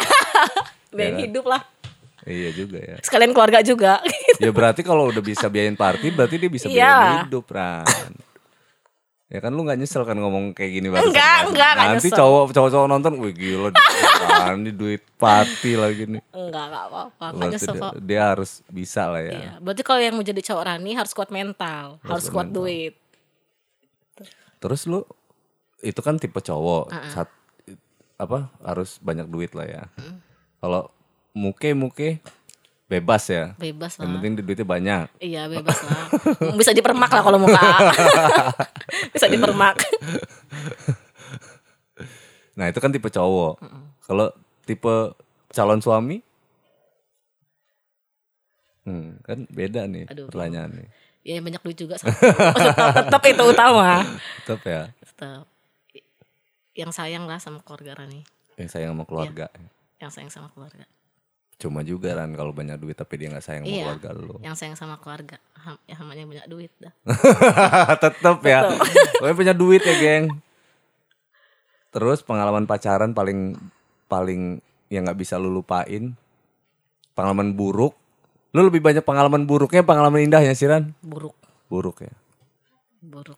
biayain 0.95 1.25
hidup 1.25 1.45
lah. 1.45 1.61
iya 2.23 2.53
juga 2.53 2.77
ya. 2.77 2.95
Sekalian 3.01 3.33
keluarga 3.33 3.59
juga. 3.61 4.03
Ya 4.37 4.51
berarti 4.53 4.85
kalau 4.85 5.09
udah 5.09 5.23
bisa 5.23 5.49
biayain 5.49 5.75
party 5.75 6.13
berarti 6.13 6.35
dia 6.37 6.51
bisa 6.51 6.69
Iya. 6.69 6.93
biayain 6.93 7.25
hidup, 7.27 7.45
Ran. 7.49 8.13
Ya 9.29 9.39
kan 9.39 9.53
lu 9.53 9.61
gak 9.61 9.77
nyesel 9.77 10.01
kan 10.01 10.17
ngomong 10.17 10.51
kayak 10.51 10.71
gini 10.73 10.89
barusan 10.89 11.13
Enggak, 11.13 11.21
kan? 11.21 11.43
enggak, 11.47 11.71
enggak 11.71 11.87
Nanti 11.87 12.09
nyesel. 12.09 12.17
cowok 12.17 12.43
cowok-cowok 12.49 12.87
nonton, 12.87 13.13
wih 13.15 13.29
gila 13.31 13.69
kan 13.69 14.57
ini 14.57 14.71
duit 14.71 15.01
party 15.15 15.71
lagi 15.75 16.03
nih. 16.07 16.21
Enggak, 16.31 16.63
enggak 16.65 16.83
apa-apa. 16.83 17.25
Enggak 17.27 17.37
Berarti 17.37 17.53
nyesel 17.53 17.69
dia, 17.71 17.81
kok. 17.83 17.93
dia 18.01 18.21
harus 18.25 18.51
bisa 18.67 19.03
lah 19.05 19.21
ya. 19.21 19.31
Iya, 19.31 19.51
berarti 19.59 19.81
kalau 19.83 20.01
yang 20.01 20.13
mau 20.13 20.25
jadi 20.25 20.41
cowok 20.43 20.63
Rani 20.65 20.91
harus 20.91 21.13
kuat 21.13 21.29
mental, 21.29 22.01
harus 22.01 22.25
kuat 22.25 22.33
kuat 22.33 22.47
mental. 22.47 22.57
duit. 22.59 22.93
Terus 24.59 24.81
lu 24.85 25.05
itu 25.79 25.99
kan 25.99 26.17
tipe 26.17 26.39
cowok, 26.39 26.83
sat- 27.07 27.37
apa 28.17 28.51
harus 28.59 28.97
banyak 28.99 29.25
duit 29.25 29.53
lah 29.53 29.63
ya. 29.63 29.83
Kalau 30.57 30.89
muke 31.31 31.71
muke 31.71 32.17
bebas 32.89 33.23
ya. 33.29 33.53
Bebas 33.55 34.01
Yang 34.01 34.09
lah. 34.09 34.13
penting 34.17 34.33
duitnya 34.41 34.65
banyak. 34.65 35.05
Iya, 35.21 35.45
bebas 35.45 35.77
lah. 35.85 36.09
Bisa 36.59 36.73
dipermak 36.73 37.13
lah 37.13 37.21
kalau 37.21 37.37
muka. 37.37 37.61
Bisa 39.15 39.29
dipermak. 39.29 39.77
Nah 42.59 42.67
itu 42.67 42.83
kan 42.83 42.91
tipe 42.91 43.07
cowok. 43.07 43.55
Kalau 44.03 44.35
tipe 44.67 45.15
calon 45.47 45.79
suami, 45.79 46.19
hmm, 48.83 49.23
kan 49.23 49.47
beda 49.47 49.87
nih 49.87 50.11
Aduh. 50.11 50.27
pertanyaannya. 50.27 50.91
Ya 51.23 51.39
yang 51.39 51.47
banyak 51.47 51.63
duit 51.63 51.79
juga 51.79 51.95
tetap, 51.95 52.11
tetap 53.07 53.21
itu 53.31 53.43
utama. 53.47 54.03
Tetap 54.43 54.59
ya, 54.67 54.91
Tetap. 54.91 55.47
Yang 56.75 56.91
sayang 56.99 57.31
lah 57.31 57.39
sama 57.39 57.63
keluarga 57.63 58.03
Rani. 58.03 58.27
yang 58.59 58.67
sayang 58.67 58.91
sama 58.91 59.07
keluarga. 59.07 59.47
Yang 60.03 60.11
sayang 60.19 60.27
sama 60.27 60.51
keluarga. 60.51 60.83
Cuma 61.59 61.83
juga 61.83 62.15
kan 62.15 62.31
kalau 62.31 62.55
banyak 62.55 62.79
duit 62.79 62.95
tapi 62.95 63.19
dia 63.19 63.27
nggak 63.27 63.43
sayang 63.43 63.63
sama 63.63 63.75
Iya. 63.75 63.83
keluarga 63.85 64.09
lu. 64.15 64.35
Yang 64.39 64.55
sayang 64.55 64.77
sama 64.79 64.95
keluarga. 64.95 65.35
Ham- 65.59 65.83
Ya 65.83 65.95
hamanya 65.99 66.23
banyak 66.23 66.47
duit 66.47 66.71
dah. 66.79 66.93
Tetap 68.01 68.39
ya. 68.41 68.59
Pokoknya 69.19 69.35
punya 69.35 69.53
duit 69.53 69.83
ya, 69.83 69.91
geng. 69.93 70.39
Terus 71.91 72.23
pengalaman 72.23 72.63
pacaran 72.63 73.11
paling 73.11 73.59
paling 74.07 74.63
yang 74.87 75.03
nggak 75.03 75.19
bisa 75.19 75.35
lu 75.35 75.51
lupain. 75.51 76.15
Pengalaman 77.11 77.51
buruk. 77.51 77.91
Lu 78.49 78.63
lebih 78.63 78.79
banyak 78.79 79.03
pengalaman 79.03 79.43
buruknya, 79.43 79.83
pengalaman 79.83 80.23
indahnya 80.23 80.55
sih 80.55 80.65
Ran? 80.65 80.95
Buruk. 81.03 81.35
Buruk 81.67 82.01
ya. 82.01 82.13
Buruk. 82.99 83.35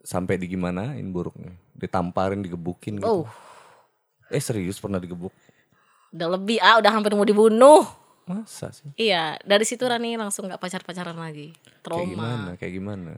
Sampai 0.00 0.40
digimanain 0.40 1.04
buruknya? 1.06 1.54
Ditamparin, 1.76 2.40
digebukin 2.40 2.98
gitu. 2.98 3.06
Oh, 3.06 3.24
Eh 4.30 4.42
serius 4.42 4.78
pernah 4.78 5.02
digebuk? 5.02 5.34
udah 6.10 6.28
lebih 6.34 6.58
ah, 6.58 6.82
udah 6.82 6.90
hampir 6.90 7.14
mau 7.14 7.26
dibunuh. 7.26 7.86
Masa 8.26 8.70
sih? 8.70 8.86
Iya, 8.98 9.38
dari 9.42 9.66
situ 9.66 9.82
Rani 9.82 10.14
langsung 10.18 10.46
nggak 10.46 10.58
pacar-pacaran 10.58 11.14
lagi. 11.14 11.54
Kayak 11.54 11.82
Trauma. 11.82 12.06
gimana? 12.06 12.50
Kayak 12.58 12.72
gimana? 12.78 13.12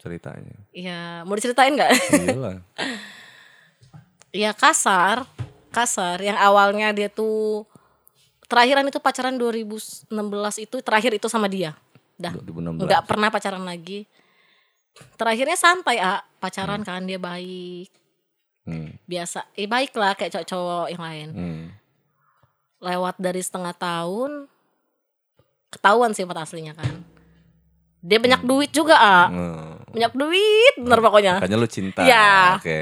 Ceritanya. 0.00 0.56
Iya, 0.72 1.24
mau 1.28 1.36
diceritain 1.36 1.72
nggak? 1.76 1.92
Iyalah. 2.16 2.58
Iya 4.30 4.54
kasar, 4.54 5.26
kasar. 5.74 6.22
Yang 6.22 6.38
awalnya 6.38 6.94
dia 6.94 7.10
tuh 7.10 7.66
terakhiran 8.46 8.86
itu 8.86 9.02
pacaran 9.02 9.34
2016 9.34 10.06
itu 10.62 10.76
terakhir 10.86 11.18
itu 11.18 11.26
sama 11.26 11.50
dia. 11.50 11.74
Dah, 12.14 12.38
2016. 12.38 12.78
nggak 12.78 13.02
pernah 13.10 13.26
pacaran 13.26 13.66
lagi. 13.66 14.06
Terakhirnya 15.18 15.58
santai 15.58 15.98
ah, 15.98 16.22
pacaran 16.38 16.86
kan 16.86 17.02
dia 17.10 17.18
baik, 17.18 17.90
Hmm. 18.62 18.92
biasa. 19.04 19.48
Eh 19.52 19.64
baik 19.64 19.92
lah 19.94 20.12
kayak 20.12 20.30
cowok-cowok 20.32 20.86
yang 20.88 21.02
lain. 21.02 21.28
Hmm. 21.30 21.62
Lewat 22.78 23.16
dari 23.16 23.40
setengah 23.40 23.72
tahun, 23.72 24.46
ketahuan 25.68 26.12
sih 26.12 26.22
empat 26.22 26.44
aslinya 26.44 26.72
kan. 26.72 27.02
Dia 28.00 28.16
banyak 28.16 28.42
duit 28.42 28.70
juga 28.70 28.96
ah, 28.96 29.26
Hmm. 29.26 29.84
banyak 29.86 30.12
duit, 30.14 30.74
bener 30.78 30.98
pokoknya. 30.98 31.34
Makanya 31.36 31.56
lu 31.56 31.66
cinta. 31.66 32.00
Iya. 32.00 32.56
Oke. 32.56 32.80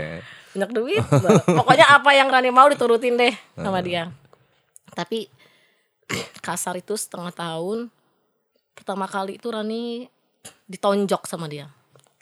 banyak 0.48 0.72
duit 0.72 1.04
pokoknya 1.60 1.86
apa 1.92 2.10
yang 2.12 2.26
Rani 2.26 2.50
mau 2.50 2.66
diturutin 2.66 3.14
deh 3.14 3.30
sama 3.54 3.78
dia 3.78 4.10
tapi 4.90 5.28
kasar 6.42 6.74
itu 6.74 6.98
setengah 6.98 7.30
tahun 7.30 7.92
pertama 8.72 9.06
kali 9.06 9.38
itu 9.38 9.46
Rani 9.46 10.08
ditonjok 10.66 11.28
sama 11.28 11.46
dia 11.46 11.70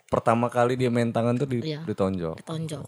Pertama 0.05 0.47
kali 0.47 0.77
dia 0.77 0.87
main 0.87 1.09
tangan 1.09 1.33
tuh 1.35 1.49
di, 1.49 1.65
Iya. 1.65 1.81
ditonjok. 1.83 2.35
ditonjok 2.37 2.83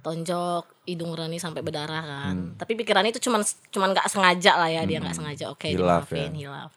tonjok 0.00 0.88
hidung 0.88 1.12
Rani 1.12 1.36
sampai 1.36 1.60
berdarah 1.60 2.04
kan 2.04 2.56
tapi 2.56 2.76
pikirannya 2.76 3.12
itu 3.12 3.22
cuman 3.28 3.44
cuman 3.70 3.88
nggak 3.92 4.08
sengaja 4.08 4.56
lah 4.56 4.68
ya 4.72 4.82
dia 4.88 4.98
nggak 4.98 5.16
sengaja 5.16 5.52
oke 5.52 5.68
Hilaf 5.68 6.08
dimaafin 6.08 6.32
ya. 6.34 6.48
hilaf 6.48 6.72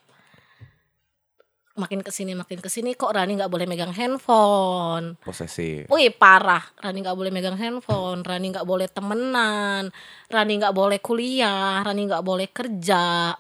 makin 1.74 2.06
ke 2.06 2.14
sini 2.14 2.38
makin 2.38 2.62
ke 2.62 2.70
sini 2.70 2.94
kok 2.94 3.10
Rani 3.10 3.34
nggak 3.34 3.50
boleh 3.50 3.66
megang 3.66 3.90
handphone 3.98 5.18
Posesif. 5.26 5.90
Wih 5.90 6.14
parah, 6.14 6.62
Rani 6.78 7.02
nggak 7.02 7.18
boleh 7.18 7.32
megang 7.34 7.58
handphone, 7.58 8.22
Rani 8.22 8.54
nggak 8.54 8.68
boleh 8.68 8.86
temenan, 8.86 9.90
Rani 10.30 10.54
nggak 10.62 10.76
boleh 10.76 11.00
kuliah, 11.02 11.82
Rani 11.82 12.02
nggak 12.06 12.22
boleh 12.22 12.48
kerja. 12.54 13.34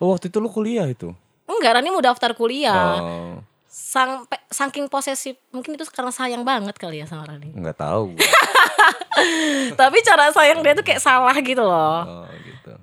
Oh, 0.00 0.12
waktu 0.16 0.32
itu 0.32 0.40
lu 0.40 0.48
kuliah 0.48 0.88
itu? 0.88 1.12
Enggak, 1.44 1.76
Rani 1.76 1.88
mau 1.92 2.00
daftar 2.00 2.32
kuliah. 2.32 3.00
Oh, 3.00 3.44
Sampai 3.86 4.42
saking 4.50 4.90
posesif, 4.90 5.38
mungkin 5.54 5.78
itu 5.78 5.86
karena 5.94 6.10
sayang 6.10 6.42
banget 6.42 6.74
kali 6.74 6.98
ya 6.98 7.06
sama 7.06 7.22
Rani. 7.22 7.54
nggak 7.54 7.78
tahu. 7.78 8.18
Tapi 9.80 9.98
cara 10.02 10.34
sayang 10.34 10.58
dia 10.66 10.74
tuh 10.74 10.82
kayak 10.82 10.98
salah 10.98 11.36
gitu 11.38 11.62
loh. 11.62 12.26
Oh, 12.26 12.26
gitu. 12.42 12.74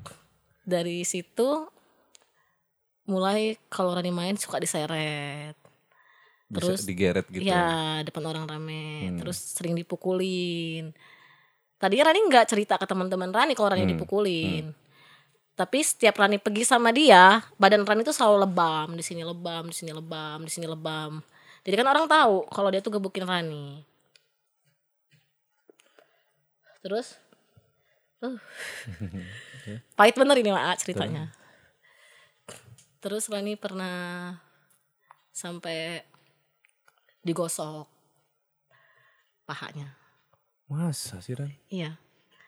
Dari 0.63 1.03
situ 1.03 1.67
mulai 3.03 3.59
kalau 3.67 3.91
Rani 3.91 4.15
main 4.15 4.39
suka 4.39 4.63
diseret. 4.63 5.59
Bisa 6.47 6.71
Terus 6.71 6.87
digeret 6.87 7.27
gitu. 7.27 7.43
Ya 7.43 7.99
depan 8.07 8.23
orang 8.23 8.47
rame, 8.47 9.11
terus 9.19 9.35
sering 9.59 9.75
dipukulin. 9.75 10.95
Tadi 11.83 11.99
Rani 11.99 12.19
nggak 12.31 12.47
cerita 12.47 12.79
ke 12.79 12.87
teman-teman 12.87 13.27
Rani 13.27 13.51
kalau 13.59 13.75
Rani 13.75 13.91
dipukulin. 13.91 14.71
Tapi 15.53 15.85
setiap 15.85 16.17
Rani 16.17 16.41
pergi 16.41 16.65
sama 16.65 16.89
dia, 16.89 17.45
badan 17.61 17.85
Rani 17.85 18.01
tuh 18.01 18.15
selalu 18.15 18.49
lebam, 18.49 18.97
di 18.97 19.05
sini 19.05 19.21
lebam, 19.21 19.69
di 19.69 19.75
sini 19.77 19.93
lebam, 19.93 20.41
di 20.41 20.51
sini 20.51 20.65
lebam. 20.65 21.21
Jadi 21.61 21.75
kan 21.77 21.87
orang 21.93 22.09
tahu 22.09 22.49
kalau 22.49 22.69
dia 22.73 22.81
tuh 22.81 22.97
gebukin 22.97 23.29
Rani. 23.29 23.85
Terus, 26.81 27.15
uh, 28.25 28.35
pahit 29.97 30.17
bener 30.17 30.35
ini 30.41 30.49
Mak 30.49 30.81
ceritanya. 30.81 31.29
Terus 32.97 33.29
Rani 33.29 33.53
pernah 33.53 34.33
sampai 35.29 36.01
digosok 37.21 37.85
pahanya. 39.45 39.93
Masa 40.65 41.21
sih, 41.21 41.37
Ran? 41.37 41.53
Iya. 41.69 42.01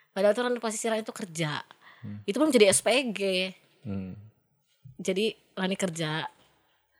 Padahal 0.09 0.33
tuh 0.33 0.43
Rani 0.49 0.57
posisi 0.57 0.89
Rani 0.89 1.05
itu 1.05 1.13
kerja. 1.13 1.61
Itu 2.25 2.41
belum 2.41 2.53
jadi 2.53 2.71
SPG. 2.71 3.21
Hmm. 3.85 4.17
Jadi 4.97 5.35
Rani 5.55 5.75
kerja. 5.77 6.25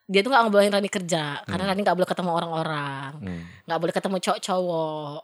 Dia 0.05 0.21
tuh 0.21 0.29
gak 0.29 0.45
ngebolehin 0.45 0.69
Rani 0.69 0.85
kerja 0.85 1.41
karena 1.43 1.65
Rani 1.65 1.81
gak 1.81 1.97
boleh 1.97 2.09
ketemu 2.09 2.31
orang-orang, 2.37 3.11
Hmm. 3.25 3.41
nggak 3.65 3.79
boleh 3.81 3.93
ketemu 3.95 4.17
cowok-cowok. 4.21 5.19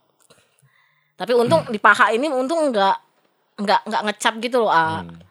Tapi 1.22 1.32
untung 1.38 1.62
di 1.70 1.78
paha 1.78 2.10
ini 2.10 2.26
untung 2.26 2.74
nggak 2.74 2.98
nggak 3.62 3.82
nggak 3.86 4.02
ngecap 4.10 4.34
gitu 4.42 4.66
loh. 4.66 4.74
Ah. 4.74 5.06
Hmm. 5.06 5.22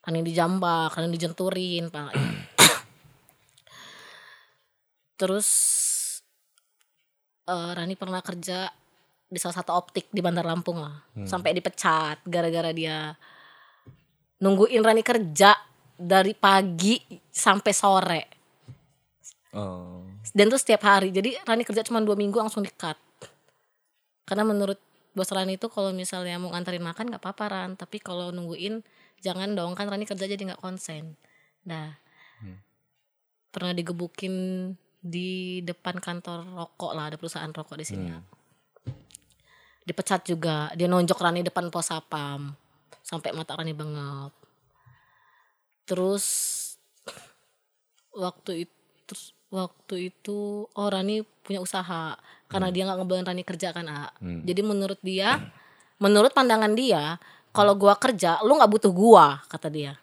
Rani 0.00 0.24
dijambak, 0.24 0.96
Rani 0.96 1.12
dijenturin, 1.12 1.90
Pak. 1.90 2.14
Terus 5.20 5.48
eh, 7.50 7.70
Rani 7.74 7.94
pernah 7.98 8.22
kerja 8.22 8.70
di 9.30 9.38
salah 9.38 9.62
satu 9.62 9.70
optik 9.78 10.10
di 10.10 10.18
Bandar 10.18 10.42
Lampung 10.42 10.82
lah. 10.82 11.06
Sampai 11.22 11.54
dipecat 11.54 12.18
gara-gara 12.26 12.74
dia 12.74 13.14
nungguin 14.42 14.82
Rani 14.82 15.06
kerja 15.06 15.54
dari 15.94 16.34
pagi 16.34 16.98
sampai 17.30 17.72
sore. 17.72 18.22
Oh. 19.54 20.02
Dan 20.34 20.50
tuh 20.50 20.58
setiap 20.58 20.82
hari. 20.82 21.14
Jadi 21.14 21.38
Rani 21.46 21.62
kerja 21.62 21.86
cuma 21.86 22.02
dua 22.02 22.18
minggu 22.18 22.34
langsung 22.42 22.66
di-cut. 22.66 22.98
Karena 24.26 24.42
menurut 24.42 24.82
bos 25.14 25.30
Rani 25.30 25.54
itu 25.54 25.70
kalau 25.70 25.94
misalnya 25.94 26.34
mau 26.42 26.50
nganterin 26.50 26.82
makan 26.82 27.14
nggak 27.14 27.22
apa-apa 27.22 27.44
Ran. 27.54 27.70
Tapi 27.78 28.02
kalau 28.02 28.34
nungguin 28.34 28.82
jangan 29.22 29.54
dong 29.54 29.78
kan 29.78 29.86
Rani 29.86 30.10
kerja 30.10 30.26
jadi 30.26 30.42
nggak 30.42 30.60
konsen. 30.60 31.14
Nah, 31.68 31.94
pernah 33.50 33.74
digebukin 33.74 34.34
di 35.00 35.60
depan 35.64 35.98
kantor 35.98 36.44
rokok 36.54 36.92
lah 36.92 37.10
ada 37.12 37.16
perusahaan 37.18 37.50
rokok 37.50 37.76
di 37.76 37.86
sini. 37.86 38.08
Hmm. 38.08 38.39
Dipecat 39.90 40.22
juga. 40.22 40.70
Dia 40.78 40.86
nonjok 40.86 41.18
Rani 41.18 41.42
depan 41.42 41.66
pos 41.66 41.90
sapam 41.90 42.54
sampai 43.02 43.34
mata 43.34 43.58
Rani 43.58 43.74
bengap. 43.74 44.30
Terus 45.82 46.26
waktu 48.14 48.70
itu 48.70 48.76
terus 49.10 49.34
waktu 49.50 50.14
itu 50.14 50.70
oh 50.70 50.86
Rani 50.86 51.26
punya 51.42 51.58
usaha 51.58 52.14
karena 52.46 52.70
dia 52.70 52.86
nggak 52.86 53.02
ngebolehin 53.02 53.26
Rani 53.26 53.42
kerja 53.42 53.74
kan 53.74 53.90
A. 53.90 54.14
Jadi 54.22 54.62
menurut 54.62 55.02
dia, 55.02 55.42
menurut 55.98 56.30
pandangan 56.30 56.70
dia, 56.78 57.18
kalau 57.50 57.74
gua 57.74 57.98
kerja, 57.98 58.38
lu 58.46 58.54
nggak 58.54 58.70
butuh 58.70 58.94
gua 58.94 59.42
kata 59.50 59.66
dia. 59.66 59.98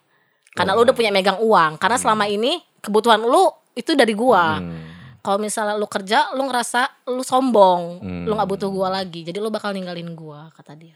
Karena 0.51 0.75
lu 0.75 0.83
udah 0.83 0.95
punya 0.95 1.15
megang 1.15 1.39
uang. 1.39 1.79
Karena 1.79 1.95
selama 1.95 2.27
ini 2.27 2.59
kebutuhan 2.83 3.23
lu 3.23 3.55
itu 3.71 3.95
dari 3.95 4.11
gua. 4.11 4.59
Hmm. 4.59 4.96
Kalau 5.27 5.43
misalnya 5.43 5.75
lu 5.75 5.91
kerja, 5.91 6.31
lu 6.39 6.47
ngerasa 6.47 7.03
lu 7.11 7.19
sombong, 7.19 7.99
Hmm. 7.99 8.23
lu 8.23 8.31
nggak 8.31 8.47
butuh 8.47 8.71
gua 8.71 8.87
lagi. 8.87 9.27
Jadi 9.27 9.43
lu 9.43 9.51
bakal 9.51 9.75
ninggalin 9.75 10.15
gua 10.15 10.47
kata 10.55 10.71
dia. 10.71 10.95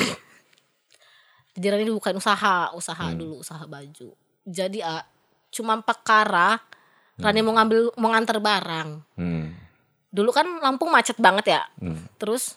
Jadi 1.52 1.66
Rani 1.68 1.92
bukan 1.92 2.16
usaha, 2.16 2.72
usaha 2.72 3.12
dulu, 3.12 3.44
usaha 3.44 3.60
baju. 3.68 4.16
Jadi 4.48 4.80
A, 4.80 5.04
cuma 5.52 5.76
perkara 5.84 6.56
Rani 7.20 7.44
mau 7.44 7.52
ngambil 7.52 7.92
mau 8.00 8.16
nganter 8.16 8.40
barang. 8.40 8.88
Hmm. 9.20 9.52
Dulu 10.08 10.32
kan 10.32 10.48
Lampung 10.64 10.88
macet 10.88 11.20
banget 11.20 11.52
ya. 11.52 11.62
Hmm. 11.76 12.08
Terus 12.16 12.56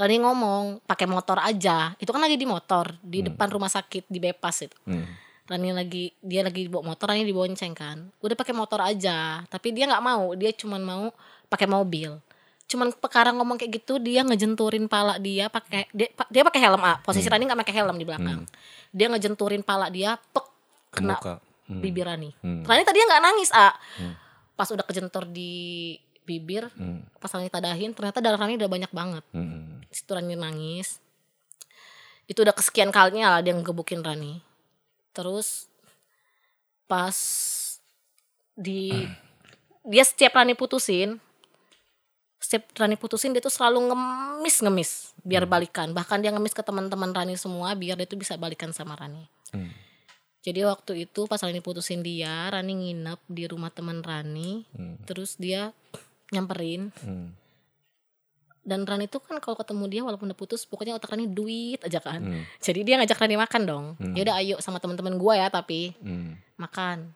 Rani 0.00 0.16
ngomong 0.16 0.80
pakai 0.88 1.04
motor 1.04 1.44
aja. 1.44 1.92
Itu 2.00 2.08
kan 2.16 2.24
lagi 2.24 2.40
di 2.40 2.48
motor 2.48 2.96
di 3.04 3.20
depan 3.20 3.52
rumah 3.52 3.68
sakit 3.68 4.08
di 4.08 4.16
Bepas 4.16 4.64
itu. 4.64 4.80
Hmm. 4.88 5.04
Rani 5.50 5.74
lagi 5.74 6.14
dia 6.22 6.46
lagi 6.46 6.70
bawa 6.70 6.94
motor, 6.94 7.10
Rani 7.10 7.26
dibonceng 7.26 7.74
kan. 7.74 8.06
Udah 8.22 8.38
pakai 8.38 8.54
motor 8.54 8.78
aja, 8.78 9.42
tapi 9.50 9.74
dia 9.74 9.90
nggak 9.90 9.98
mau. 9.98 10.30
Dia 10.38 10.54
cuman 10.54 10.78
mau 10.78 11.10
pakai 11.50 11.66
mobil. 11.66 12.22
Cuman 12.70 12.94
perkara 12.94 13.34
ngomong 13.34 13.58
kayak 13.58 13.82
gitu 13.82 13.98
dia 13.98 14.22
ngejenturin 14.22 14.86
pala 14.86 15.18
dia 15.18 15.50
pakai 15.50 15.90
dia, 15.90 16.06
dia 16.30 16.46
pakai 16.46 16.60
helm 16.62 16.78
A. 16.86 17.02
Posisi 17.02 17.26
Rani 17.26 17.50
nggak 17.50 17.66
pakai 17.66 17.74
helm 17.82 17.98
di 17.98 18.06
belakang. 18.06 18.46
Dia 18.94 19.10
ngejenturin 19.10 19.66
pala 19.66 19.90
dia, 19.90 20.14
pek 20.30 20.46
Ke 20.94 21.02
kena. 21.02 21.18
Hmm. 21.18 21.82
bibir 21.82 22.06
Rani. 22.06 22.30
Hmm. 22.46 22.62
Rani 22.62 22.82
tadinya 22.86 23.06
nggak 23.10 23.24
nangis 23.26 23.50
A. 23.50 23.74
Pas 24.54 24.70
udah 24.70 24.86
kejentor 24.86 25.26
di 25.26 25.98
bibir, 26.22 26.70
Hmm. 26.78 27.02
pas 27.18 27.26
Rani 27.26 27.50
tadahin 27.50 27.90
ternyata 27.90 28.22
darah 28.22 28.38
Rani 28.38 28.54
udah 28.54 28.70
banyak 28.70 28.92
banget. 28.94 29.26
Hmm. 29.34 29.82
Situ 29.90 30.14
Rani 30.14 30.38
nangis. 30.38 31.02
Itu 32.30 32.46
udah 32.46 32.54
kesekian 32.54 32.94
kalinya 32.94 33.34
lah 33.34 33.40
dia 33.42 33.50
ngegebukin 33.50 34.06
Rani. 34.06 34.49
Terus 35.10 35.66
pas 36.90 37.16
di 38.58 38.92
dia 39.86 40.04
setiap 40.04 40.36
Rani 40.36 40.52
putusin, 40.52 41.16
setiap 42.36 42.68
Rani 42.76 42.98
putusin 42.98 43.32
dia 43.32 43.42
tuh 43.42 43.52
selalu 43.52 43.90
ngemis-ngemis 43.90 45.16
biar 45.24 45.48
balikan. 45.48 45.90
Bahkan 45.96 46.20
dia 46.20 46.30
ngemis 46.34 46.54
ke 46.54 46.62
teman-teman 46.62 47.10
Rani 47.14 47.34
semua 47.38 47.72
biar 47.74 47.96
dia 47.96 48.06
tuh 48.06 48.20
bisa 48.20 48.36
balikan 48.36 48.70
sama 48.74 48.94
Rani. 48.94 49.24
Hmm. 49.54 49.72
Jadi 50.40 50.64
waktu 50.64 51.04
itu 51.04 51.28
pas 51.28 51.40
Rani 51.40 51.60
putusin 51.60 52.00
dia, 52.00 52.48
Rani 52.48 52.72
nginep 52.72 53.20
di 53.28 53.44
rumah 53.48 53.68
teman 53.72 54.00
Rani. 54.00 54.64
Hmm. 54.72 54.96
Terus 55.04 55.36
dia 55.36 55.72
nyamperin 56.30 56.94
Hmm. 57.02 57.34
Dan 58.70 58.86
Rani 58.86 59.10
tuh 59.10 59.18
kan 59.18 59.42
kalau 59.42 59.58
ketemu 59.58 59.84
dia 59.90 60.02
walaupun 60.06 60.30
udah 60.30 60.38
putus 60.38 60.62
pokoknya 60.62 60.94
otak 60.94 61.10
Rani 61.10 61.26
duit 61.26 61.82
aja 61.82 61.98
kan. 61.98 62.22
Hmm. 62.22 62.46
Jadi 62.62 62.86
dia 62.86 63.02
ngajak 63.02 63.18
Rani 63.18 63.34
makan 63.34 63.62
dong. 63.66 63.84
Ya 64.14 64.22
udah 64.30 64.36
ayo 64.38 64.56
sama 64.62 64.78
teman-teman 64.78 65.18
gua 65.18 65.34
ya 65.34 65.50
tapi 65.50 65.98
Hmm. 65.98 66.38
makan. 66.54 67.10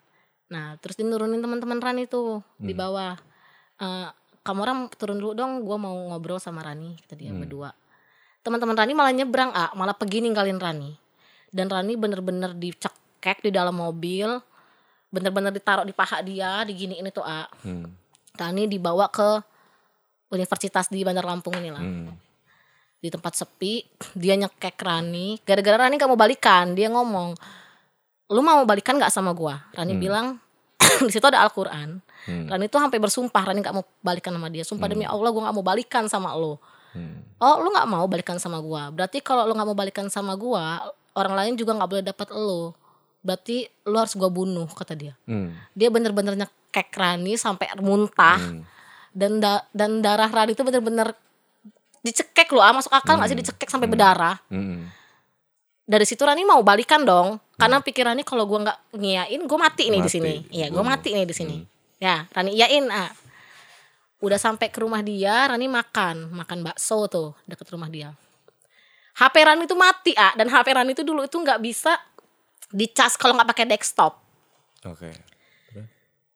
Nah, 0.51 0.75
terus 0.83 0.99
dinurunin 0.99 1.39
teman-teman 1.39 1.79
Rani 1.79 2.11
tuh 2.11 2.43
di 2.59 2.75
bawah. 2.75 3.15
Eh, 3.79 4.09
kamu 4.43 4.59
orang 4.67 4.79
turun 4.99 5.23
dulu 5.23 5.33
dong, 5.39 5.63
gua 5.63 5.79
mau 5.79 5.95
ngobrol 6.11 6.43
sama 6.43 6.67
Rani 6.67 6.99
kata 7.07 7.15
dia 7.15 7.31
berdua. 7.31 7.71
Teman-teman 8.43 8.75
Rani 8.75 8.93
malah 8.93 9.15
nyebrang, 9.15 9.55
ah, 9.55 9.71
malah 9.79 9.95
pergi 9.95 10.21
ninggalin 10.27 10.59
Rani. 10.59 10.91
Dan 11.55 11.71
Rani 11.71 11.95
bener-bener 11.95 12.51
dicekek 12.53 13.47
di 13.47 13.55
dalam 13.55 13.79
mobil, 13.79 14.27
bener-bener 15.09 15.55
ditaruh 15.55 15.87
di 15.87 15.95
paha 15.95 16.19
dia, 16.21 16.67
diginiin 16.67 17.09
itu, 17.09 17.23
ah. 17.23 17.47
Hmm. 17.63 17.95
Rani 18.35 18.67
dibawa 18.67 19.07
ke 19.09 19.54
universitas 20.35 20.91
di 20.91 21.07
Bandar 21.07 21.23
Lampung 21.23 21.55
ini 21.57 21.71
lah 21.71 21.81
Hmm. 21.81 22.11
di 22.99 23.13
tempat 23.13 23.37
sepi 23.37 23.85
dia 24.17 24.33
nyekek 24.33 24.81
Rani. 24.81 25.37
Gara-gara 25.45 25.87
Rani 25.87 25.95
gak 25.95 26.09
mau 26.09 26.17
balikan 26.17 26.73
dia 26.73 26.89
ngomong 26.89 27.37
lu 28.33 28.41
mau 28.41 28.65
balikan 28.65 28.97
nggak 28.97 29.13
sama 29.13 29.37
gua? 29.37 29.61
Rani 29.77 29.93
bilang 29.95 30.41
di 31.07 31.13
situ 31.13 31.25
ada 31.29 31.45
Al-Quran. 31.45 32.01
Hmm. 32.25 32.49
Rani 32.49 32.67
tuh 32.67 32.81
sampai 32.81 32.97
bersumpah 32.97 33.53
Rani 33.53 33.61
gak 33.61 33.77
mau 33.77 33.85
balikan 34.01 34.33
sama 34.33 34.49
dia. 34.49 34.65
Sumpah 34.65 34.89
demi 34.89 35.05
Allah 35.05 35.29
gua 35.29 35.53
gak 35.53 35.57
mau 35.61 35.65
balikan 35.65 36.05
sama 36.09 36.33
lo. 36.33 36.57
Hmm. 36.95 37.27
oh 37.43 37.59
lu 37.59 37.75
nggak 37.75 37.91
mau 37.91 38.07
balikan 38.07 38.39
sama 38.39 38.63
gua? 38.63 38.87
Berarti 38.89 39.19
kalau 39.19 39.45
lu 39.45 39.53
nggak 39.53 39.67
mau 39.67 39.75
balikan 39.77 40.07
sama 40.09 40.39
gua 40.39 40.79
orang 41.13 41.35
lain 41.35 41.53
juga 41.59 41.75
nggak 41.75 41.91
boleh 41.91 42.05
dapat 42.07 42.31
lo. 42.33 42.73
Berarti 43.21 43.67
lu 43.85 43.99
harus 43.99 44.15
gua 44.15 44.31
bunuh 44.33 44.71
kata 44.71 44.95
dia. 44.97 45.13
Hmm. 45.29 45.53
dia 45.77 45.91
bener-bener 45.93 46.39
nyekek 46.39 46.89
Rani 46.95 47.35
sampai 47.37 47.69
muntah. 47.83 48.41
Hmm. 48.41 48.63
Dan 49.15 49.39
da- 49.39 49.65
dan 49.71 50.03
darah 50.03 50.27
Rani 50.29 50.53
itu 50.53 50.67
bener-bener 50.67 51.15
dicekek 52.05 52.51
loh, 52.53 52.61
ah, 52.61 52.75
masuk 52.75 52.93
akal 52.93 53.17
nggak 53.17 53.31
sih 53.33 53.39
dicekek 53.39 53.71
sampai 53.71 53.89
berdarah. 53.89 54.37
Hmm. 54.53 54.91
Dari 55.85 56.05
situ 56.05 56.21
Rani 56.21 56.45
mau 56.45 56.61
balikan 56.61 57.07
dong, 57.07 57.41
karena 57.57 57.81
pikirannya 57.81 58.25
kalau 58.27 58.45
gua 58.45 58.69
nggak 58.69 58.79
ngiyain, 58.99 59.41
gue 59.41 59.59
mati 59.61 59.89
nih 59.89 60.01
di 60.01 60.11
sini. 60.11 60.35
Iya, 60.49 60.69
gue 60.73 60.81
Bunuh. 60.81 60.91
mati 60.91 61.13
nih 61.13 61.25
di 61.25 61.35
sini. 61.37 61.57
Ya, 62.01 62.25
Rani 62.35 62.53
iyain. 62.53 62.89
Ah. 62.89 63.13
Udah 64.21 64.41
sampai 64.41 64.73
ke 64.73 64.81
rumah 64.81 65.05
dia, 65.05 65.45
Rani 65.49 65.69
makan, 65.69 66.33
makan 66.33 66.65
bakso 66.65 67.05
tuh 67.09 67.37
deket 67.45 67.69
rumah 67.69 67.93
dia. 67.93 68.13
HP 69.21 69.35
Rani 69.45 69.69
itu 69.69 69.77
mati, 69.77 70.13
ah, 70.17 70.33
dan 70.35 70.49
HP 70.49 70.73
Rani 70.73 70.93
itu 70.97 71.05
dulu 71.05 71.23
itu 71.25 71.37
nggak 71.37 71.61
bisa 71.61 71.95
dicas 72.73 73.15
kalau 73.21 73.37
nggak 73.37 73.49
pakai 73.53 73.67
desktop. 73.69 74.19
Oke. 74.89 75.13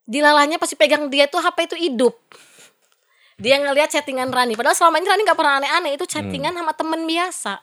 Dilalanya 0.08 0.56
pasti 0.56 0.72
pegang 0.76 1.08
dia 1.12 1.28
tuh 1.28 1.40
HP 1.40 1.72
itu 1.72 1.76
hidup. 1.76 2.16
Dia 3.38 3.54
ngelihat 3.62 3.94
chattingan 3.94 4.34
Rani. 4.34 4.58
Padahal 4.58 4.74
selama 4.74 4.98
ini 4.98 5.06
Rani 5.06 5.22
nggak 5.22 5.38
pernah 5.38 5.54
aneh-aneh. 5.62 5.94
Itu 5.94 6.10
chattingan 6.10 6.50
sama 6.58 6.74
temen 6.74 7.06
biasa. 7.06 7.62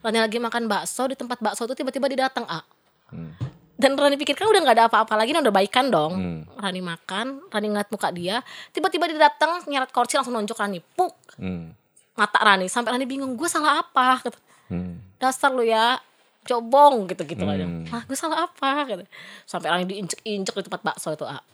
Rani 0.00 0.18
lagi 0.20 0.40
makan 0.40 0.64
bakso 0.64 1.04
di 1.08 1.16
tempat 1.16 1.44
bakso 1.44 1.68
itu 1.68 1.76
tiba-tiba 1.76 2.08
dia 2.08 2.28
datang 2.28 2.48
ah. 2.48 2.64
Hmm. 3.12 3.36
Dan 3.76 4.00
Rani 4.00 4.16
pikir 4.16 4.32
kan 4.32 4.48
udah 4.48 4.64
nggak 4.64 4.76
ada 4.80 4.84
apa-apa 4.88 5.12
lagi, 5.12 5.36
udah 5.36 5.52
baikan 5.52 5.92
dong. 5.92 6.12
Hmm. 6.16 6.40
Rani 6.56 6.80
makan, 6.80 7.52
Rani 7.52 7.66
ngeliat 7.68 7.88
muka 7.92 8.08
dia, 8.16 8.40
tiba-tiba 8.72 9.04
dia 9.12 9.28
datang 9.28 9.60
nyeret 9.68 9.92
kursi 9.92 10.16
langsung 10.16 10.32
nonjok 10.32 10.56
Rani, 10.56 10.80
puk 10.80 11.12
Hmm. 11.36 11.74
mata 12.14 12.38
Rani 12.40 12.70
sampai 12.70 12.94
Rani 12.94 13.04
bingung, 13.04 13.34
gue 13.36 13.48
salah 13.50 13.84
apa? 13.84 14.24
Kata, 14.24 14.38
Hmm. 14.72 14.96
Dasar 15.20 15.52
lu 15.52 15.60
ya, 15.60 16.00
cobong 16.48 17.04
gitu-gitu 17.12 17.44
aja. 17.44 17.68
Hmm. 17.68 17.84
Ah, 17.92 18.00
gue 18.08 18.16
salah 18.16 18.48
apa? 18.48 18.88
Kata. 18.88 19.04
Sampai 19.44 19.68
Rani 19.68 19.84
diinjek-injek 19.84 20.54
di 20.54 20.64
tempat 20.64 20.80
bakso 20.80 21.12
itu 21.12 21.28
ah. 21.28 21.44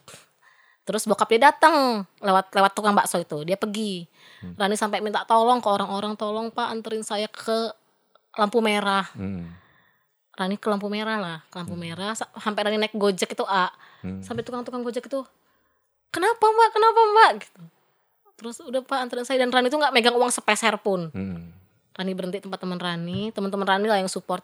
Terus 0.84 1.06
bokap 1.06 1.28
dia 1.30 1.52
datang 1.52 2.02
lewat 2.18 2.50
lewat 2.50 2.72
tukang 2.72 2.96
bakso 2.96 3.20
itu, 3.20 3.44
dia 3.44 3.54
pergi. 3.54 4.08
Rani 4.56 4.74
sampai 4.74 5.04
minta 5.04 5.22
tolong 5.28 5.60
ke 5.60 5.68
orang-orang, 5.68 6.16
tolong 6.16 6.48
pak 6.48 6.72
anterin 6.72 7.04
saya 7.04 7.28
ke 7.28 7.70
lampu 8.34 8.58
merah. 8.64 9.04
Hmm. 9.12 9.52
Rani 10.34 10.56
ke 10.56 10.66
lampu 10.72 10.88
merah 10.88 11.20
lah, 11.20 11.38
ke 11.52 11.56
lampu 11.60 11.76
merah 11.76 12.16
sa- 12.16 12.32
sampai 12.40 12.64
Rani 12.64 12.80
naik 12.80 12.96
gojek 12.96 13.36
itu 13.36 13.44
A. 13.44 13.68
Hmm. 14.00 14.24
Sampai 14.24 14.40
tukang-tukang 14.40 14.80
gojek 14.80 15.04
itu, 15.04 15.20
kenapa 16.08 16.40
mbak, 16.40 16.68
kenapa 16.72 17.00
mbak? 17.04 17.30
Gitu. 17.44 17.60
Terus 18.40 18.56
udah 18.64 18.80
pak 18.80 18.98
anterin 19.04 19.28
saya 19.28 19.44
dan 19.44 19.52
Rani 19.52 19.68
itu 19.68 19.76
nggak 19.76 19.92
megang 19.92 20.16
uang 20.16 20.32
sepeser 20.32 20.80
pun. 20.80 21.12
Hmm. 21.12 21.52
Rani 21.92 22.16
berhenti 22.16 22.40
tempat 22.40 22.56
teman 22.56 22.80
Rani, 22.80 23.28
teman-teman 23.28 23.66
Rani 23.68 23.84
lah 23.84 24.00
yang 24.00 24.08
support. 24.08 24.40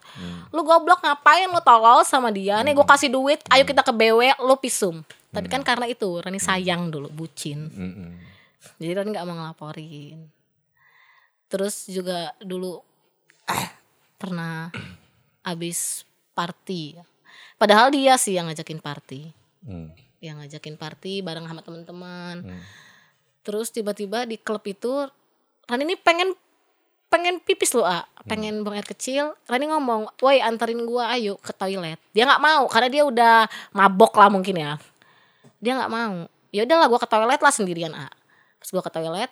Lu 0.53 0.61
goblok 0.61 1.01
ngapain 1.01 1.49
lu 1.49 1.63
tolol 1.65 2.05
sama 2.05 2.29
dia? 2.29 2.61
Nih 2.61 2.77
gue 2.77 2.85
kasih 2.85 3.09
duit, 3.09 3.41
ayo 3.49 3.65
kita 3.65 3.81
ke 3.81 3.97
BW, 3.97 4.37
lu 4.45 4.55
pisum. 4.61 5.01
Tapi 5.37 5.49
kan 5.53 5.61
karena 5.61 5.85
itu 5.85 6.09
Rani 6.17 6.41
sayang 6.41 6.89
dulu, 6.89 7.13
bucin. 7.13 7.69
Hmm. 7.69 8.17
Jadi 8.81 8.93
Rani 8.97 9.09
nggak 9.13 9.27
mau 9.29 9.37
ngelaporin. 9.37 10.33
Terus 11.53 11.87
juga 11.93 12.33
dulu 12.41 12.81
pernah 14.17 14.73
abis 15.45 16.09
party. 16.33 16.97
Padahal 17.61 17.93
dia 17.93 18.17
sih 18.17 18.35
yang 18.35 18.49
ngajakin 18.49 18.81
party. 18.81 19.29
Hmm. 19.63 19.93
Yang 20.25 20.37
ngajakin 20.43 20.77
party 20.81 21.21
bareng 21.21 21.45
sama 21.45 21.61
teman-teman. 21.61 22.37
Hmm. 22.43 22.61
Terus 23.45 23.69
tiba-tiba 23.71 24.25
di 24.25 24.41
klub 24.41 24.65
itu 24.65 25.07
Rani 25.69 25.83
ini 25.85 25.99
pengen 26.01 26.33
pengen 27.07 27.39
pipis 27.39 27.75
loh, 27.75 27.87
ah. 27.87 28.07
pengen 28.27 28.67
buang 28.67 28.79
air 28.79 28.87
kecil. 28.87 29.35
Rani 29.47 29.71
ngomong, 29.71 30.11
"Woi, 30.23 30.43
anterin 30.43 30.83
gua 30.87 31.15
ayo 31.15 31.39
ke 31.39 31.55
toilet." 31.55 31.99
Dia 32.11 32.27
nggak 32.27 32.43
mau 32.43 32.67
karena 32.67 32.89
dia 32.91 33.03
udah 33.07 33.35
mabok 33.75 34.15
lah 34.19 34.31
mungkin 34.31 34.59
ya. 34.59 34.73
Dia 35.61 35.77
nggak 35.79 35.93
mau. 35.93 36.29
Ya 36.55 36.65
udahlah 36.65 36.87
gua 36.89 37.01
ke 37.01 37.09
toilet 37.09 37.41
lah 37.41 37.53
sendirian, 37.53 37.93
ah. 37.93 38.11
Pas 38.61 38.69
gua 38.73 38.83
ke 38.85 38.93
toilet, 38.93 39.31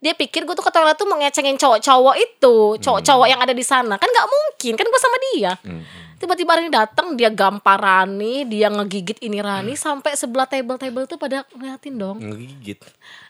dia 0.00 0.16
pikir 0.16 0.48
gue 0.48 0.56
tuh 0.56 0.64
ke 0.64 0.72
toilet 0.72 0.96
tuh 0.96 1.04
mengecengin 1.04 1.60
cowok-cowok 1.60 2.16
itu, 2.16 2.56
cowok-cowok 2.80 3.26
yang 3.28 3.40
ada 3.44 3.52
di 3.52 3.60
sana. 3.60 4.00
Kan 4.00 4.08
nggak 4.08 4.28
mungkin, 4.32 4.72
kan 4.80 4.86
gua 4.88 5.00
sama 5.00 5.16
dia. 5.32 5.52
Hmm. 5.60 5.84
Tiba-tiba 6.20 6.52
Rani 6.52 6.68
datang, 6.68 7.16
dia 7.16 7.32
gampar 7.32 7.80
Rani, 7.80 8.44
dia 8.44 8.68
ngegigit 8.68 9.24
ini 9.24 9.40
Rani 9.40 9.72
sampai 9.72 10.16
sebelah 10.16 10.44
table-table 10.44 11.08
tuh 11.08 11.16
pada 11.16 11.48
ngeliatin 11.56 11.96
dong. 11.96 12.16
Ngegigit. 12.20 12.80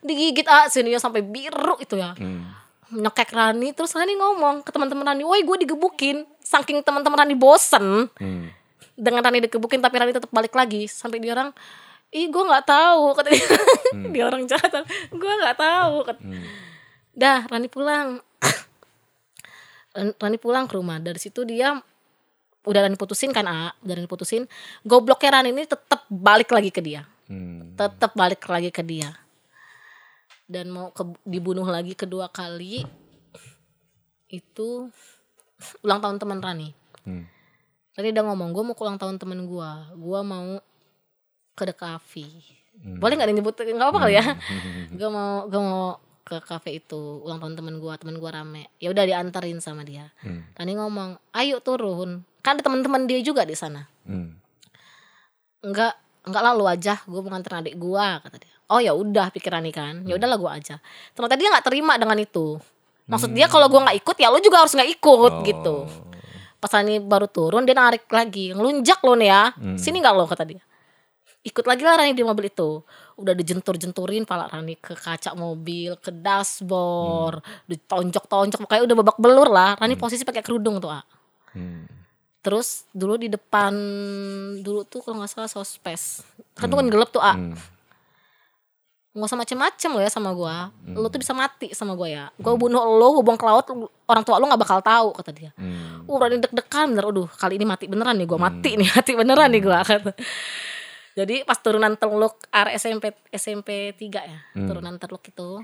Digigit 0.02 0.46
ah 0.50 0.66
sininya 0.66 0.98
sampai 0.98 1.22
biru 1.22 1.78
itu 1.78 1.94
ya. 1.94 2.18
Hmm. 2.18 2.50
Nyekek 2.90 3.30
Rani, 3.30 3.70
terus 3.70 3.94
Rani 3.94 4.18
ngomong 4.18 4.66
ke 4.66 4.74
teman-teman 4.74 5.06
Rani, 5.06 5.22
"Woi, 5.22 5.46
gue 5.46 5.66
digebukin." 5.66 6.26
Saking 6.42 6.82
teman-teman 6.82 7.14
Rani 7.14 7.38
bosen 7.38 8.10
Hmm. 8.18 8.50
dengan 8.98 9.22
Rani 9.22 9.46
digebukin 9.46 9.78
tapi 9.78 9.94
Rani 9.94 10.10
tetap 10.10 10.30
balik 10.34 10.54
lagi 10.58 10.90
sampai 10.90 11.22
dia 11.22 11.30
orang 11.34 11.54
ih 12.10 12.26
gue 12.26 12.42
nggak 12.42 12.66
tahu 12.66 13.14
kata 13.14 13.28
dia. 13.30 13.48
Dia 14.10 14.24
orang 14.26 14.44
jahat. 14.50 14.82
Gue 15.10 15.32
nggak 15.40 15.58
tahu 15.58 15.94
kata. 16.06 16.22
dah 17.14 17.40
Rani 17.46 17.68
pulang. 17.70 18.18
Ran- 19.94 20.16
Rani 20.18 20.38
pulang 20.38 20.66
ke 20.66 20.74
rumah. 20.78 20.98
Dari 20.98 21.18
situ 21.18 21.46
dia 21.46 21.78
udah 22.66 22.80
Rani 22.86 22.98
putusin 22.98 23.30
kan 23.30 23.46
A? 23.46 23.74
Udah 23.82 23.94
Rani 23.98 24.10
putusin. 24.10 24.46
Gobloknya 24.82 25.38
Rani 25.38 25.54
ini 25.54 25.62
tetap 25.66 26.06
balik 26.10 26.50
lagi 26.50 26.70
ke 26.74 26.82
dia. 26.82 27.06
Hmm. 27.30 27.78
tetap 27.78 28.18
balik 28.18 28.42
lagi 28.50 28.74
ke 28.74 28.82
dia. 28.82 29.14
Dan 30.50 30.74
mau 30.74 30.90
ke, 30.90 31.06
dibunuh 31.22 31.62
lagi 31.62 31.94
kedua 31.94 32.26
kali 32.26 32.82
itu 34.26 34.90
ulang 35.86 36.02
tahun 36.02 36.18
teman 36.18 36.42
Rani. 36.42 36.74
Hmm. 37.06 37.30
Tadi 37.94 38.10
udah 38.10 38.24
ngomong, 38.26 38.50
gue 38.50 38.64
mau 38.66 38.74
ulang 38.74 38.98
tahun 38.98 39.22
temen 39.22 39.46
gue. 39.46 39.70
Gue 39.94 40.20
mau 40.26 40.58
ke 41.54 41.62
The 41.68 41.74
Cafe. 41.76 42.26
Hmm. 42.80 42.96
Boleh 42.96 43.14
nggak 43.20 43.28
nyebut? 43.36 43.54
Nggak 43.56 43.88
apa 43.92 43.98
kali 44.00 44.14
ya. 44.16 44.24
gue 44.98 45.08
mau 45.12 45.44
gue 45.46 45.60
mau 45.60 46.00
ke 46.30 46.38
cafe 46.46 46.78
itu 46.78 47.26
ulang 47.26 47.42
tahun 47.42 47.58
temen 47.58 47.76
gue, 47.82 47.94
temen 47.98 48.16
gue 48.16 48.30
rame. 48.30 48.70
Ya 48.78 48.94
udah 48.94 49.04
diantarin 49.04 49.58
sama 49.58 49.82
dia. 49.82 50.08
Hmm. 50.22 50.46
Tani 50.54 50.78
ngomong, 50.78 51.18
ayo 51.34 51.58
turun. 51.58 52.22
Kan 52.40 52.56
ada 52.56 52.62
teman-teman 52.64 53.04
dia 53.04 53.20
juga 53.20 53.42
di 53.44 53.58
sana. 53.58 53.84
Hmm. 54.06 54.38
Enggak, 55.60 55.98
enggak 56.24 56.42
lah 56.42 56.52
lu 56.54 56.64
aja. 56.64 57.02
Gue 57.04 57.20
mau 57.20 57.34
nganter 57.34 57.52
adik 57.60 57.76
gue 57.76 58.06
kata 58.22 58.36
dia. 58.38 58.54
Oh 58.70 58.78
ya 58.78 58.94
udah 58.94 59.34
pikiran 59.34 59.66
nih 59.66 59.74
kan. 59.74 59.94
Ya 60.06 60.14
udahlah 60.16 60.38
gue 60.38 60.50
aja. 60.62 60.78
Ternyata 61.12 61.36
dia 61.36 61.48
nggak 61.50 61.66
terima 61.66 61.98
dengan 61.98 62.16
itu. 62.22 62.56
Maksud 63.10 63.34
dia 63.34 63.50
kalau 63.50 63.66
gue 63.66 63.80
nggak 63.82 63.98
ikut 63.98 64.16
ya 64.22 64.30
lu 64.30 64.38
juga 64.38 64.62
harus 64.62 64.72
nggak 64.72 64.90
ikut 65.02 65.32
gitu. 65.42 65.76
Pas 66.62 66.70
Rani 66.70 67.02
baru 67.02 67.26
turun 67.26 67.66
dia 67.66 67.74
narik 67.74 68.06
lagi 68.06 68.54
ngelunjak 68.54 69.02
lo 69.02 69.18
nih 69.18 69.28
ya 69.32 69.42
sini 69.80 69.98
nggak 69.98 70.14
lo 70.14 70.28
kata 70.28 70.44
dia 70.44 70.62
ikut 71.40 71.64
lagi 71.64 71.80
lah 71.80 71.96
Rani 71.96 72.12
di 72.12 72.20
mobil 72.20 72.48
itu. 72.48 72.84
Udah 73.16 73.32
dijentur-jenturin 73.32 74.24
pala 74.24 74.44
Rani 74.44 74.76
ke 74.76 74.92
kaca 74.92 75.32
mobil 75.32 75.96
ke 75.96 76.12
dashboard 76.12 77.40
ditonjok-tonjok 77.64 78.64
kayak 78.64 78.84
udah 78.84 78.96
babak 79.00 79.16
belur 79.16 79.48
lah. 79.48 79.72
Rani 79.76 79.96
posisi 79.96 80.24
pakai 80.24 80.44
kerudung 80.44 80.76
tuh 80.78 80.92
ah 80.92 81.04
Hmm. 81.50 81.82
terus 82.40 82.86
dulu 82.94 83.18
di 83.18 83.26
depan 83.26 83.74
dulu 84.62 84.86
tuh 84.86 85.02
kalau 85.02 85.18
nggak 85.18 85.28
salah 85.28 85.50
sospes. 85.50 86.22
Kan 86.54 86.70
tuh 86.70 86.78
kan 86.78 86.86
gelap 86.86 87.10
tuh 87.10 87.18
ah 87.18 87.34
Hmm. 87.34 87.58
nggak 89.10 89.26
usah 89.26 89.34
macem-macem 89.34 89.90
lo 89.90 90.00
ya 90.00 90.06
sama 90.06 90.30
gua. 90.30 90.70
Lo 90.86 91.10
tuh 91.10 91.18
bisa 91.18 91.34
mati 91.34 91.74
sama 91.74 91.98
gua 91.98 92.06
ya. 92.06 92.24
Gua 92.38 92.54
bunuh 92.54 92.78
lo 92.78 93.18
gua 93.18 93.22
buang 93.26 93.34
ke 93.34 93.42
laut 93.42 93.66
orang 94.06 94.22
tua 94.22 94.38
lo 94.38 94.46
nggak 94.46 94.62
bakal 94.62 94.78
tahu 94.78 95.08
kata 95.18 95.30
dia. 95.34 95.50
Hmm. 95.58 96.06
Uh, 96.06 96.16
Rani 96.22 96.38
deg-degan 96.38 96.94
bener. 96.94 97.04
Aduh, 97.10 97.26
kali 97.26 97.58
ini 97.58 97.66
mati 97.66 97.90
beneran 97.90 98.14
nih 98.14 98.26
gue 98.30 98.38
mati 98.38 98.70
nih, 98.78 98.88
mati 98.94 99.12
beneran 99.18 99.50
nih 99.50 99.60
gue 99.62 99.78
kata. 99.82 100.12
Jadi 101.20 101.44
pas 101.44 101.60
turunan 101.60 101.92
teluk 102.00 102.40
area 102.48 102.80
SMP 102.80 103.12
SMP 103.28 103.92
3 103.92 104.24
ya, 104.24 104.38
turunan 104.56 104.96
teluk 104.96 105.20
itu. 105.28 105.60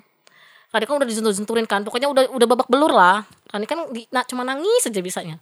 Rani 0.69 0.85
kan 0.85 1.01
udah 1.01 1.09
dijentur-jenturin 1.09 1.65
kan, 1.65 1.81
pokoknya 1.87 2.13
udah 2.13 2.29
udah 2.29 2.47
babak 2.53 2.69
belur 2.69 2.93
lah. 2.93 3.25
Rani 3.49 3.65
kan 3.65 3.89
di, 3.89 4.05
nah, 4.13 4.27
cuma 4.29 4.45
nangis 4.45 4.85
aja 4.85 5.01
bisanya. 5.01 5.41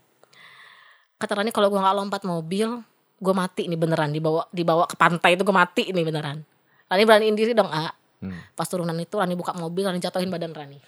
Kata 1.18 1.42
Rani 1.42 1.50
kalau 1.50 1.72
gue 1.72 1.80
nggak 1.82 1.96
lompat 1.98 2.22
mobil, 2.22 2.84
gue 3.18 3.34
mati 3.34 3.66
nih 3.66 3.74
beneran 3.74 4.14
dibawa 4.14 4.46
dibawa 4.54 4.86
ke 4.86 4.94
pantai 4.94 5.34
itu 5.34 5.42
gue 5.42 5.56
mati 5.56 5.90
nih 5.90 6.04
beneran. 6.06 6.38
Rani 6.86 7.02
beraniin 7.02 7.34
diri 7.34 7.50
dong, 7.56 7.66
A. 7.72 7.90
Hmm. 8.22 8.36
Pas 8.54 8.68
turunan 8.70 8.94
itu 9.00 9.18
Rani 9.18 9.34
buka 9.34 9.56
mobil, 9.56 9.88
Rani 9.88 9.98
jatuhin 9.98 10.30
badan 10.30 10.54
Rani. 10.54 10.78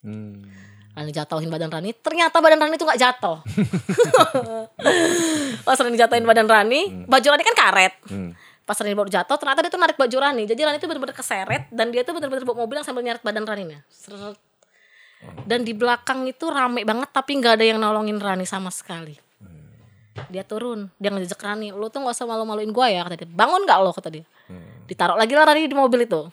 Hmm. 0.00 0.46
Rani 0.94 1.10
jatuhin 1.10 1.50
badan 1.50 1.68
Rani, 1.74 1.90
ternyata 1.98 2.38
badan 2.38 2.62
Rani 2.62 2.78
itu 2.78 2.86
nggak 2.86 3.00
jatuh. 3.02 3.42
Pas 5.66 5.76
Rani 5.76 5.98
jatuhin 5.98 6.22
badan 6.22 6.46
Rani, 6.46 7.04
baju 7.10 7.26
Rani 7.34 7.42
kan 7.42 7.56
karet. 7.58 7.94
Hmm. 8.06 8.32
Pas 8.64 8.76
Rani 8.80 8.96
baru 8.96 9.12
jatuh, 9.12 9.36
ternyata 9.36 9.60
dia 9.60 9.72
tuh 9.72 9.80
narik 9.80 9.96
baju 10.00 10.16
Rani. 10.16 10.48
Jadi 10.48 10.60
Rani 10.64 10.80
tuh 10.80 10.88
bener-bener 10.88 11.16
keseret 11.16 11.68
dan 11.68 11.92
dia 11.92 12.00
tuh 12.00 12.16
bener-bener 12.16 12.48
bawa 12.48 12.64
mobil 12.64 12.80
yang 12.80 12.86
sambil 12.88 13.04
nyeret 13.04 13.20
badan 13.20 13.44
Rani 13.44 13.64
nya. 13.76 13.80
Seret. 13.92 14.40
Dan 15.44 15.64
di 15.64 15.72
belakang 15.72 16.28
itu 16.28 16.48
rame 16.52 16.84
banget 16.84 17.08
tapi 17.12 17.40
nggak 17.40 17.60
ada 17.60 17.64
yang 17.64 17.78
nolongin 17.80 18.20
Rani 18.20 18.44
sama 18.48 18.68
sekali. 18.72 19.16
Dia 20.30 20.46
turun, 20.46 20.88
dia 20.96 21.10
ngejek 21.10 21.42
Rani, 21.42 21.74
lu 21.74 21.90
tuh 21.90 21.98
gak 22.06 22.14
usah 22.14 22.26
malu-maluin 22.26 22.70
gua 22.70 22.86
ya 22.86 23.02
kata 23.02 23.26
dia. 23.26 23.28
Bangun 23.28 23.66
gak 23.66 23.78
lo 23.82 23.90
kata 23.90 24.08
dia. 24.14 24.24
Ditaruh 24.86 25.18
lagi 25.18 25.34
lah 25.34 25.42
Rani 25.42 25.66
di 25.66 25.74
mobil 25.74 26.06
itu. 26.06 26.30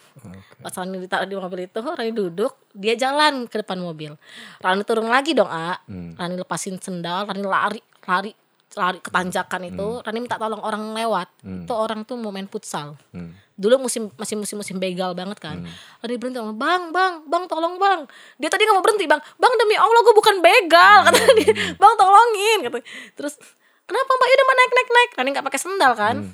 Pas 0.61 0.69
Rani 0.69 1.01
ditaruh 1.01 1.25
di 1.25 1.33
mobil 1.33 1.65
itu, 1.65 1.81
Rani 1.81 2.11
duduk, 2.13 2.69
dia 2.77 2.93
jalan 2.93 3.49
ke 3.49 3.65
depan 3.65 3.81
mobil. 3.81 4.13
Rani 4.61 4.85
turun 4.85 5.09
lagi 5.09 5.33
dong, 5.33 5.49
A. 5.49 5.81
Rani 5.89 6.35
lepasin 6.37 6.77
sendal, 6.77 7.25
Rani 7.25 7.41
lari, 7.41 7.81
lari, 8.05 8.31
lari 8.73 8.99
ke 8.99 9.07
tanjakan 9.07 9.67
itu. 9.67 9.87
Rani 9.99 10.19
minta 10.19 10.35
tolong 10.35 10.59
orang 10.59 10.93
lewat. 10.93 11.27
Itu 11.43 11.73
orang 11.73 12.03
tuh 12.03 12.15
mau 12.15 12.29
main 12.29 12.45
futsal. 12.45 12.95
Hmm. 13.11 13.35
dulu 13.61 13.77
musim 13.85 14.09
masih 14.17 14.41
musim-musim 14.41 14.81
begal 14.81 15.13
banget 15.13 15.37
kan 15.37 15.61
Hmm. 15.61 15.69
Rani 16.01 16.17
berhenti 16.17 16.41
ngomong, 16.41 16.57
bang 16.57 16.83
bang 16.89 17.13
bang 17.29 17.43
tolong 17.45 17.77
bang 17.77 18.09
dia 18.41 18.49
tadi 18.49 18.65
nggak 18.65 18.73
mau 18.73 18.81
berhenti 18.81 19.05
bang 19.05 19.21
bang 19.37 19.53
demi 19.53 19.77
allah 19.77 20.01
gue 20.01 20.15
bukan 20.17 20.41
begal 20.41 20.97
kata 21.05 21.19
Hmm. 21.21 21.37
dia 21.37 21.53
bang 21.77 21.93
tolongin 21.93 22.57
kata 22.65 22.77
terus 23.13 23.37
kenapa 23.85 24.09
mbak 24.09 24.27
udah 24.27 24.45
mbak 24.47 24.55
naik 24.57 24.71
naik 24.73 24.89
naik 24.89 25.09
Rani 25.13 25.29
nggak 25.29 25.45
pakai 25.45 25.61
sendal 25.61 25.93
kan 25.93 26.15
Hmm. 26.25 26.33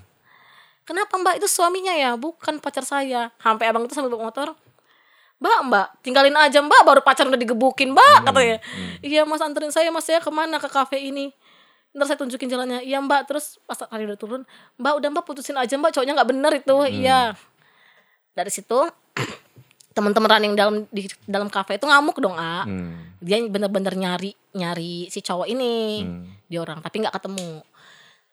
kenapa 0.88 1.13
mbak 1.13 1.36
itu 1.36 1.52
suaminya 1.52 1.91
ya 1.91 2.15
bukan 2.15 2.63
pacar 2.63 2.88
saya 2.88 3.36
sampai 3.38 3.67
abang 3.67 3.84
itu 3.84 3.91
sambil 3.91 4.08
bawa 4.10 4.32
motor 4.32 4.56
Mbak, 5.38 5.60
mbak, 5.69 5.88
tinggalin 6.02 6.34
aja 6.34 6.65
mbak, 6.65 6.82
baru 6.82 7.02
pacar 7.04 7.30
udah 7.30 7.38
digebukin 7.38 7.93
mbak, 7.93 8.26
katanya. 8.26 8.58
Iya 9.06 9.21
mas 9.21 9.38
anterin 9.38 9.69
saya, 9.69 9.93
mas 9.93 10.02
saya 10.02 10.17
ke 10.17 10.34
mana 10.34 10.58
ke 10.58 10.65
kafe 10.65 10.97
ini. 10.97 11.30
Ntar 11.95 12.06
saya 12.08 12.17
tunjukin 12.19 12.50
jalannya. 12.50 12.84
Iya 12.84 13.00
mbak, 13.00 13.28
terus 13.30 13.62
pas 13.63 13.78
kali 13.78 14.04
udah 14.08 14.19
turun, 14.19 14.41
mbak 14.76 14.93
udah 15.00 15.10
mbak 15.12 15.23
putusin 15.23 15.56
aja 15.56 15.76
mbak, 15.76 15.95
cowoknya 15.95 16.13
nggak 16.17 16.30
bener 16.30 16.52
itu. 16.58 16.76
Iya. 17.04 17.34
Dari 18.34 18.52
situ 18.54 18.80
teman-teman 19.97 20.30
running 20.30 20.54
dalam 20.54 20.86
di 20.93 21.10
dalam 21.26 21.50
kafe 21.50 21.82
itu 21.82 21.89
ngamuk 21.89 22.21
dong, 22.21 22.38
A. 22.38 22.67
Hmm. 22.67 23.17
Dia 23.17 23.41
bener-bener 23.47 23.97
nyari 23.97 24.32
nyari 24.54 25.10
si 25.10 25.21
cowok 25.21 25.47
ini 25.50 26.06
Hmm. 26.06 26.23
di 26.45 26.56
orang, 26.62 26.82
tapi 26.86 27.02
nggak 27.02 27.15
ketemu. 27.17 27.65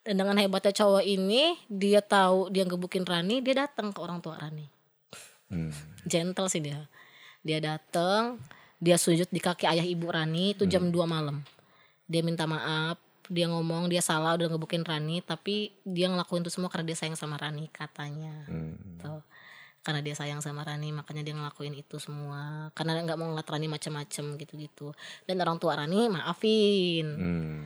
Dan 0.05 0.21
dengan 0.21 0.37
hebatnya 0.37 0.77
cowok 0.77 1.01
ini, 1.01 1.57
dia 1.73 2.05
tahu 2.05 2.53
dia 2.53 2.69
ngebukin 2.69 3.09
Rani, 3.09 3.41
dia 3.41 3.65
datang 3.65 3.89
ke 3.89 3.99
orang 4.05 4.21
tua 4.21 4.37
Rani 4.37 4.69
Hmm. 5.45 5.71
gentle 6.09 6.49
sih 6.49 6.59
dia 6.59 6.89
dia 7.45 7.61
dateng 7.61 8.41
dia 8.81 8.97
sujud 8.97 9.29
di 9.29 9.37
kaki 9.39 9.69
ayah 9.69 9.85
ibu 9.85 10.09
Rani 10.09 10.57
itu 10.57 10.65
jam 10.65 10.89
2 10.89 11.05
malam 11.05 11.45
dia 12.09 12.25
minta 12.25 12.49
maaf 12.49 12.97
dia 13.29 13.47
ngomong 13.47 13.87
dia 13.87 14.01
salah 14.01 14.35
udah 14.35 14.47
ngebukin 14.47 14.83
Rani 14.83 15.21
tapi 15.21 15.73
dia 15.83 16.07
ngelakuin 16.07 16.41
itu 16.41 16.51
semua 16.51 16.69
karena 16.69 16.87
dia 16.87 16.99
sayang 16.99 17.15
sama 17.15 17.37
Rani 17.37 17.69
katanya 17.69 18.45
Hmm. 18.47 18.77
Tuh. 18.97 19.23
karena 19.81 20.01
dia 20.01 20.13
sayang 20.13 20.41
sama 20.41 20.61
Rani 20.61 20.91
makanya 20.91 21.21
dia 21.23 21.33
ngelakuin 21.33 21.73
itu 21.75 21.97
semua 21.97 22.73
karena 22.73 22.99
nggak 22.99 23.15
mau 23.15 23.29
ngeliat 23.29 23.45
Rani 23.47 23.69
macem-macem 23.69 24.37
gitu-gitu 24.37 24.97
dan 25.23 25.37
orang 25.39 25.57
tua 25.57 25.77
Rani 25.77 26.09
maafin 26.09 27.07
Hmm. 27.15 27.61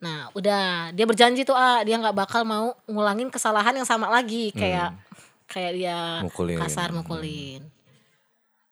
Nah, 0.00 0.32
udah 0.32 0.88
dia 0.90 1.04
berjanji 1.04 1.44
tuh 1.44 1.52
ah 1.52 1.80
dia 1.80 1.92
nggak 1.94 2.16
bakal 2.16 2.40
mau 2.40 2.72
ngulangin 2.86 3.28
kesalahan 3.28 3.76
yang 3.76 3.84
sama 3.84 4.08
lagi 4.08 4.48
kayak 4.50 4.96
kayak 5.44 5.72
dia 5.76 6.24
Mukulin. 6.24 6.56
kasar 6.56 6.88
mukulin. 6.90 7.60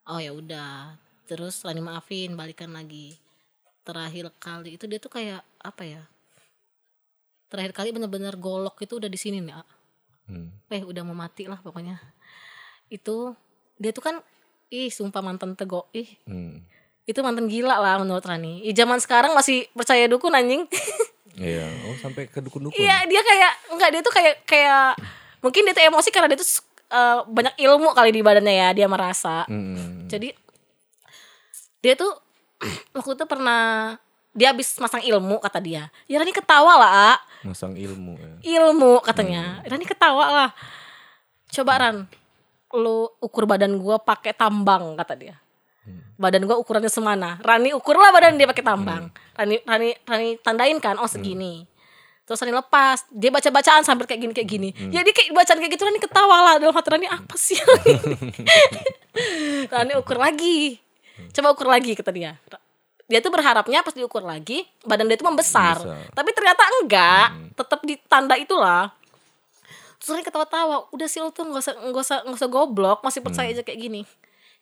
Oh 0.05 0.17
ya 0.17 0.33
udah. 0.33 0.97
Terus 1.27 1.61
Rani 1.61 1.85
maafin, 1.85 2.33
balikan 2.33 2.73
lagi. 2.73 3.21
Terakhir 3.85 4.33
kali 4.38 4.81
itu 4.81 4.88
dia 4.88 4.97
tuh 4.97 5.11
kayak 5.11 5.45
apa 5.61 5.83
ya? 5.85 6.03
Terakhir 7.49 7.73
kali 7.73 7.89
bener-bener 7.97 8.37
golok 8.37 8.77
itu 8.85 9.01
udah 9.01 9.09
di 9.09 9.17
sini 9.17 9.41
nih. 9.41 9.57
Hmm. 10.29 10.53
Eh 10.69 10.85
udah 10.85 11.03
mau 11.05 11.17
mati 11.17 11.49
lah 11.49 11.59
pokoknya. 11.61 11.97
Itu 12.93 13.33
dia 13.81 13.93
tuh 13.93 14.05
kan 14.05 14.17
ih 14.69 14.93
sumpah 14.93 15.25
mantan 15.25 15.57
tego 15.57 15.89
ih 15.97 16.09
Hmm. 16.29 16.61
itu 17.09 17.25
mantan 17.25 17.49
gila 17.49 17.81
lah 17.81 17.97
menurut 18.05 18.21
Rani. 18.21 18.61
Ih, 18.69 18.77
zaman 18.77 19.01
sekarang 19.01 19.33
masih 19.33 19.65
percaya 19.73 20.05
dukun 20.07 20.37
anjing. 20.37 20.69
Iya. 21.39 21.71
Oh 21.87 21.95
sampai 22.03 22.27
ke 22.27 22.43
dukun-dukun. 22.43 22.75
Iya 22.75 23.07
dia 23.07 23.23
kayak 23.23 23.53
enggak 23.71 23.91
dia 23.95 24.03
tuh 24.03 24.11
kayak 24.11 24.43
kayak 24.43 24.99
mungkin 25.39 25.71
dia 25.71 25.75
tuh 25.79 25.87
emosi 25.87 26.11
karena 26.11 26.27
dia 26.35 26.39
tuh 26.43 26.51
eh, 26.91 27.19
banyak 27.31 27.55
ilmu 27.63 27.95
kali 27.95 28.11
di 28.11 28.27
badannya 28.27 28.55
ya 28.59 28.69
dia 28.75 28.91
merasa. 28.91 29.47
Hmm. 29.47 30.11
Jadi 30.11 30.35
dia 31.79 31.95
tuh 31.95 32.11
waktu 32.99 33.15
itu 33.15 33.25
pernah 33.31 33.95
dia 34.38 34.55
habis 34.55 34.70
masang 34.79 35.03
ilmu 35.03 35.42
kata 35.42 35.59
dia. 35.59 35.90
Ya 36.07 36.22
Rani 36.22 36.31
ketawa 36.31 36.79
lah, 36.79 36.90
A. 36.94 37.12
Masang 37.42 37.74
ilmu 37.74 38.14
ya. 38.14 38.62
ilmu 38.62 39.03
katanya. 39.03 39.66
Rani 39.66 39.83
ketawa 39.83 40.27
lah. 40.31 40.51
Coba 41.51 41.83
Ran, 41.83 42.07
lu 42.70 43.11
ukur 43.18 43.51
badan 43.51 43.74
gua 43.83 43.98
pakai 43.98 44.31
tambang 44.31 44.94
kata 44.94 45.18
dia. 45.18 45.35
Badan 46.14 46.46
gua 46.46 46.55
ukurannya 46.55 46.87
semana. 46.87 47.42
Rani 47.42 47.74
ukurlah 47.74 48.14
badan 48.14 48.38
dia 48.38 48.46
pakai 48.46 48.62
tambang. 48.62 49.11
Rani 49.35 49.59
Rani 49.66 49.90
Rani 50.07 50.29
tandain 50.38 50.79
kan, 50.79 50.94
oh 51.03 51.11
segini. 51.11 51.66
Terus 52.22 52.38
Rani 52.38 52.55
lepas, 52.55 53.11
dia 53.11 53.35
baca-bacaan 53.35 53.83
sambil 53.83 54.07
kayak 54.07 54.22
gini 54.22 54.33
kayak 54.38 54.48
gini. 54.48 54.70
Ya 54.94 55.03
dia 55.03 55.11
kayak 55.11 55.35
bacaan 55.35 55.59
kayak 55.59 55.72
gitu 55.74 55.83
Rani 55.83 55.98
ketawa 55.98 56.37
lah 56.46 56.55
dalam 56.62 56.77
hati 56.79 56.88
Rani 56.94 57.11
apa 57.11 57.35
sih? 57.35 57.59
Rani 59.66 59.98
ukur 60.05 60.14
lagi. 60.20 60.79
Coba 61.35 61.51
ukur 61.51 61.66
lagi 61.66 61.98
kata 61.98 62.14
dia. 62.14 62.38
Dia 63.09 63.25
tuh 63.25 63.33
berharapnya 63.33 63.81
pas 63.81 63.97
diukur 63.97 64.21
lagi 64.21 64.68
badan 64.85 65.09
dia 65.09 65.16
tuh 65.16 65.27
membesar. 65.33 65.81
Membesar. 65.81 66.12
Tapi 66.12 66.31
ternyata 66.37 66.62
enggak, 66.79 67.27
tetap 67.57 67.81
di 67.81 67.94
tanda 68.05 68.37
itulah. 68.37 68.92
Terus 69.99 70.23
ketawa-tawa, 70.23 70.92
udah 70.94 71.09
sih 71.11 71.18
lo 71.18 71.33
tuh 71.35 71.49
nggak 71.49 71.62
usah 71.64 71.75
nggak 71.88 72.05
usah 72.05 72.18
nggak 72.29 72.38
usah 72.38 72.51
goblok, 72.53 73.01
masih 73.03 73.25
percaya 73.25 73.51
aja 73.51 73.64
kayak 73.66 73.81
gini. 73.81 74.03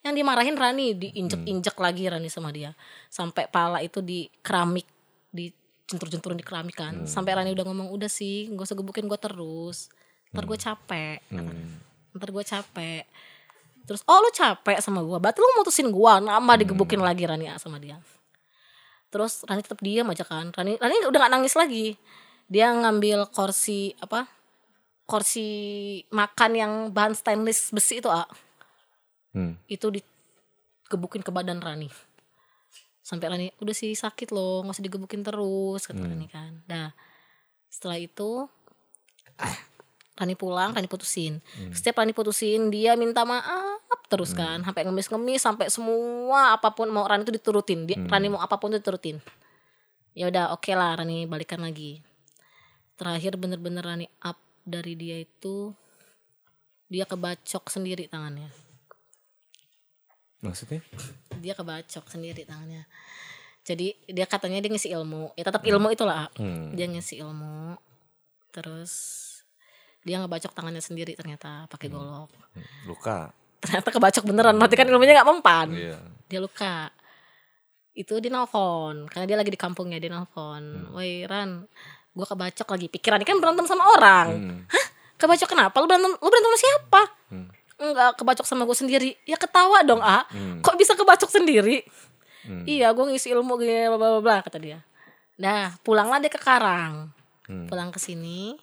Yang 0.00 0.22
dimarahin 0.22 0.56
Rani, 0.56 0.94
diinjek-injek 0.94 1.76
lagi 1.76 2.06
Rani 2.06 2.30
sama 2.30 2.54
dia, 2.54 2.72
sampai 3.10 3.50
pala 3.50 3.82
itu 3.82 3.98
di 4.00 4.30
keramik, 4.40 4.86
di 5.28 5.50
jentur-jenturin 5.90 6.38
di 6.38 6.46
keramik 6.46 6.78
kan. 6.78 7.04
Sampai 7.04 7.34
Rani 7.34 7.52
udah 7.52 7.66
ngomong 7.66 7.90
udah 7.92 8.08
sih, 8.08 8.46
nggak 8.48 8.64
usah 8.64 8.78
gebukin 8.78 9.10
gue 9.10 9.18
terus, 9.18 9.90
ntar 10.30 10.46
gue 10.46 10.56
capek, 10.56 11.18
Hmm. 11.34 11.82
ntar 12.16 12.30
gue 12.30 12.44
capek. 12.46 13.02
Terus 13.86 14.02
oh 14.06 14.18
lu 14.22 14.30
capek 14.32 14.78
sama 14.80 15.02
gue, 15.04 15.18
berarti 15.20 15.38
lu 15.42 15.50
mutusin 15.60 15.90
gue, 15.90 16.12
nambah 16.22 16.56
digebukin 16.64 17.02
lagi 17.02 17.26
Rani 17.26 17.50
sama 17.60 17.76
dia. 17.82 17.98
Terus 19.10 19.46
Rani 19.46 19.62
tetap 19.62 19.80
diam 19.80 20.08
aja 20.10 20.26
kan. 20.26 20.50
Rani 20.50 20.76
Rani 20.76 20.96
udah 21.06 21.18
gak 21.26 21.32
nangis 21.32 21.54
lagi. 21.54 21.94
Dia 22.46 22.70
ngambil 22.74 23.26
kursi 23.30 23.94
apa? 23.98 24.26
Kursi 25.06 25.46
makan 26.10 26.52
yang 26.54 26.72
bahan 26.90 27.14
stainless 27.14 27.70
besi 27.70 28.02
itu, 28.02 28.10
ah. 28.10 28.26
Hmm. 29.30 29.54
Itu 29.70 29.94
digebukin 29.94 31.22
ke 31.22 31.30
badan 31.30 31.62
Rani. 31.62 31.86
Sampai 33.06 33.30
Rani, 33.30 33.46
udah 33.62 33.74
sih 33.74 33.94
sakit 33.94 34.34
loh, 34.34 34.66
nggak 34.66 34.74
usah 34.74 34.86
digebukin 34.86 35.22
terus, 35.22 35.86
kata 35.86 36.02
Rani 36.02 36.26
kan. 36.26 36.66
Nah, 36.66 36.90
setelah 37.70 38.02
itu 38.02 38.50
Rani 40.16 40.32
pulang, 40.32 40.72
Rani 40.72 40.88
putusin. 40.88 41.44
Setiap 41.76 42.00
Rani 42.00 42.16
putusin, 42.16 42.72
dia 42.72 42.96
minta 42.96 43.22
maaf 43.28 43.84
terus 44.08 44.32
kan, 44.32 44.64
sampai 44.64 44.86
ngemis-ngemis, 44.88 45.42
sampai 45.42 45.66
semua 45.68 46.56
apa 46.56 46.72
pun 46.72 46.88
mau 46.88 47.04
Rani 47.04 47.28
itu 47.28 47.36
diturutin. 47.36 47.84
Dia, 47.84 48.00
Rani 48.00 48.32
mau 48.32 48.40
apa 48.40 48.56
pun 48.56 48.72
itu 48.72 48.80
diturutin. 48.80 49.20
Ya 50.16 50.32
udah, 50.32 50.56
oke 50.56 50.72
lah 50.72 50.96
Rani 50.96 51.28
balikan 51.28 51.60
lagi. 51.60 52.00
Terakhir 52.96 53.36
bener-bener 53.36 53.84
Rani 53.84 54.08
up 54.24 54.40
dari 54.64 54.96
dia 54.96 55.20
itu 55.20 55.76
dia 56.88 57.04
kebacok 57.04 57.68
sendiri 57.68 58.08
tangannya. 58.08 58.48
Maksudnya? 60.40 60.80
Dia 61.42 61.52
kebacok 61.58 62.06
sendiri 62.06 62.46
tangannya. 62.46 62.86
Jadi 63.66 63.98
dia 64.06 64.26
katanya 64.30 64.62
dia 64.62 64.70
ngisi 64.70 64.94
ilmu. 64.94 65.34
Ya 65.34 65.42
tetap 65.42 65.66
ilmu 65.66 65.90
itulah. 65.90 66.30
Hmm. 66.38 66.70
Dia 66.78 66.86
ngisi 66.86 67.18
ilmu. 67.18 67.74
Terus 68.54 69.25
dia 70.06 70.22
ngebacok 70.22 70.54
tangannya 70.54 70.78
sendiri 70.78 71.18
ternyata 71.18 71.66
pakai 71.66 71.90
golok. 71.90 72.30
Luka. 72.86 73.34
Ternyata 73.58 73.90
kebacok 73.90 74.22
beneran. 74.22 74.54
Berarti 74.54 74.78
kan 74.78 74.86
ilmunya 74.86 75.18
nggak 75.18 75.28
mempan. 75.34 75.68
Iya. 75.74 75.98
Dia 76.30 76.38
luka. 76.38 76.94
Itu 77.90 78.22
dia 78.22 78.30
nelfon. 78.30 79.10
Karena 79.10 79.26
dia 79.26 79.34
lagi 79.34 79.50
di 79.50 79.58
kampungnya 79.58 79.98
dia 79.98 80.14
nelfon. 80.14 80.94
Woi 80.94 81.26
Ran, 81.26 81.66
gua 82.14 82.26
kebacok 82.30 82.78
lagi. 82.78 82.86
Pikirannya 82.86 83.26
kan 83.26 83.42
berantem 83.42 83.66
sama 83.66 83.82
orang. 83.98 84.26
Hmm. 84.30 84.58
Hah? 84.70 84.86
Kebacok 85.18 85.48
kenapa? 85.50 85.74
Lu 85.82 85.90
berantem, 85.90 86.12
lu 86.14 86.28
berantem 86.30 86.50
sama 86.54 86.60
siapa? 86.62 87.02
Hmm. 87.34 87.48
Enggak, 87.76 88.10
kebacok 88.16 88.46
sama 88.48 88.62
gue 88.64 88.76
sendiri. 88.76 89.10
Ya 89.28 89.36
ketawa 89.36 89.84
dong, 89.84 90.00
A. 90.00 90.24
Hmm. 90.32 90.64
Kok 90.64 90.76
bisa 90.80 90.96
kebacok 90.96 91.28
sendiri? 91.28 91.84
Hmm. 92.46 92.64
Iya, 92.64 92.94
gue 92.94 93.04
ngisi 93.10 93.34
ilmu 93.34 93.58
gini 93.58 93.90
bla 93.90 93.98
bla 93.98 94.20
bla 94.22 94.36
kata 94.44 94.56
dia. 94.56 94.80
Nah, 95.36 95.76
pulanglah 95.84 96.20
dia 96.20 96.32
ke 96.32 96.40
Karang. 96.40 97.12
Hmm. 97.48 97.66
Pulang 97.68 97.92
ke 97.92 98.00
sini. 98.00 98.56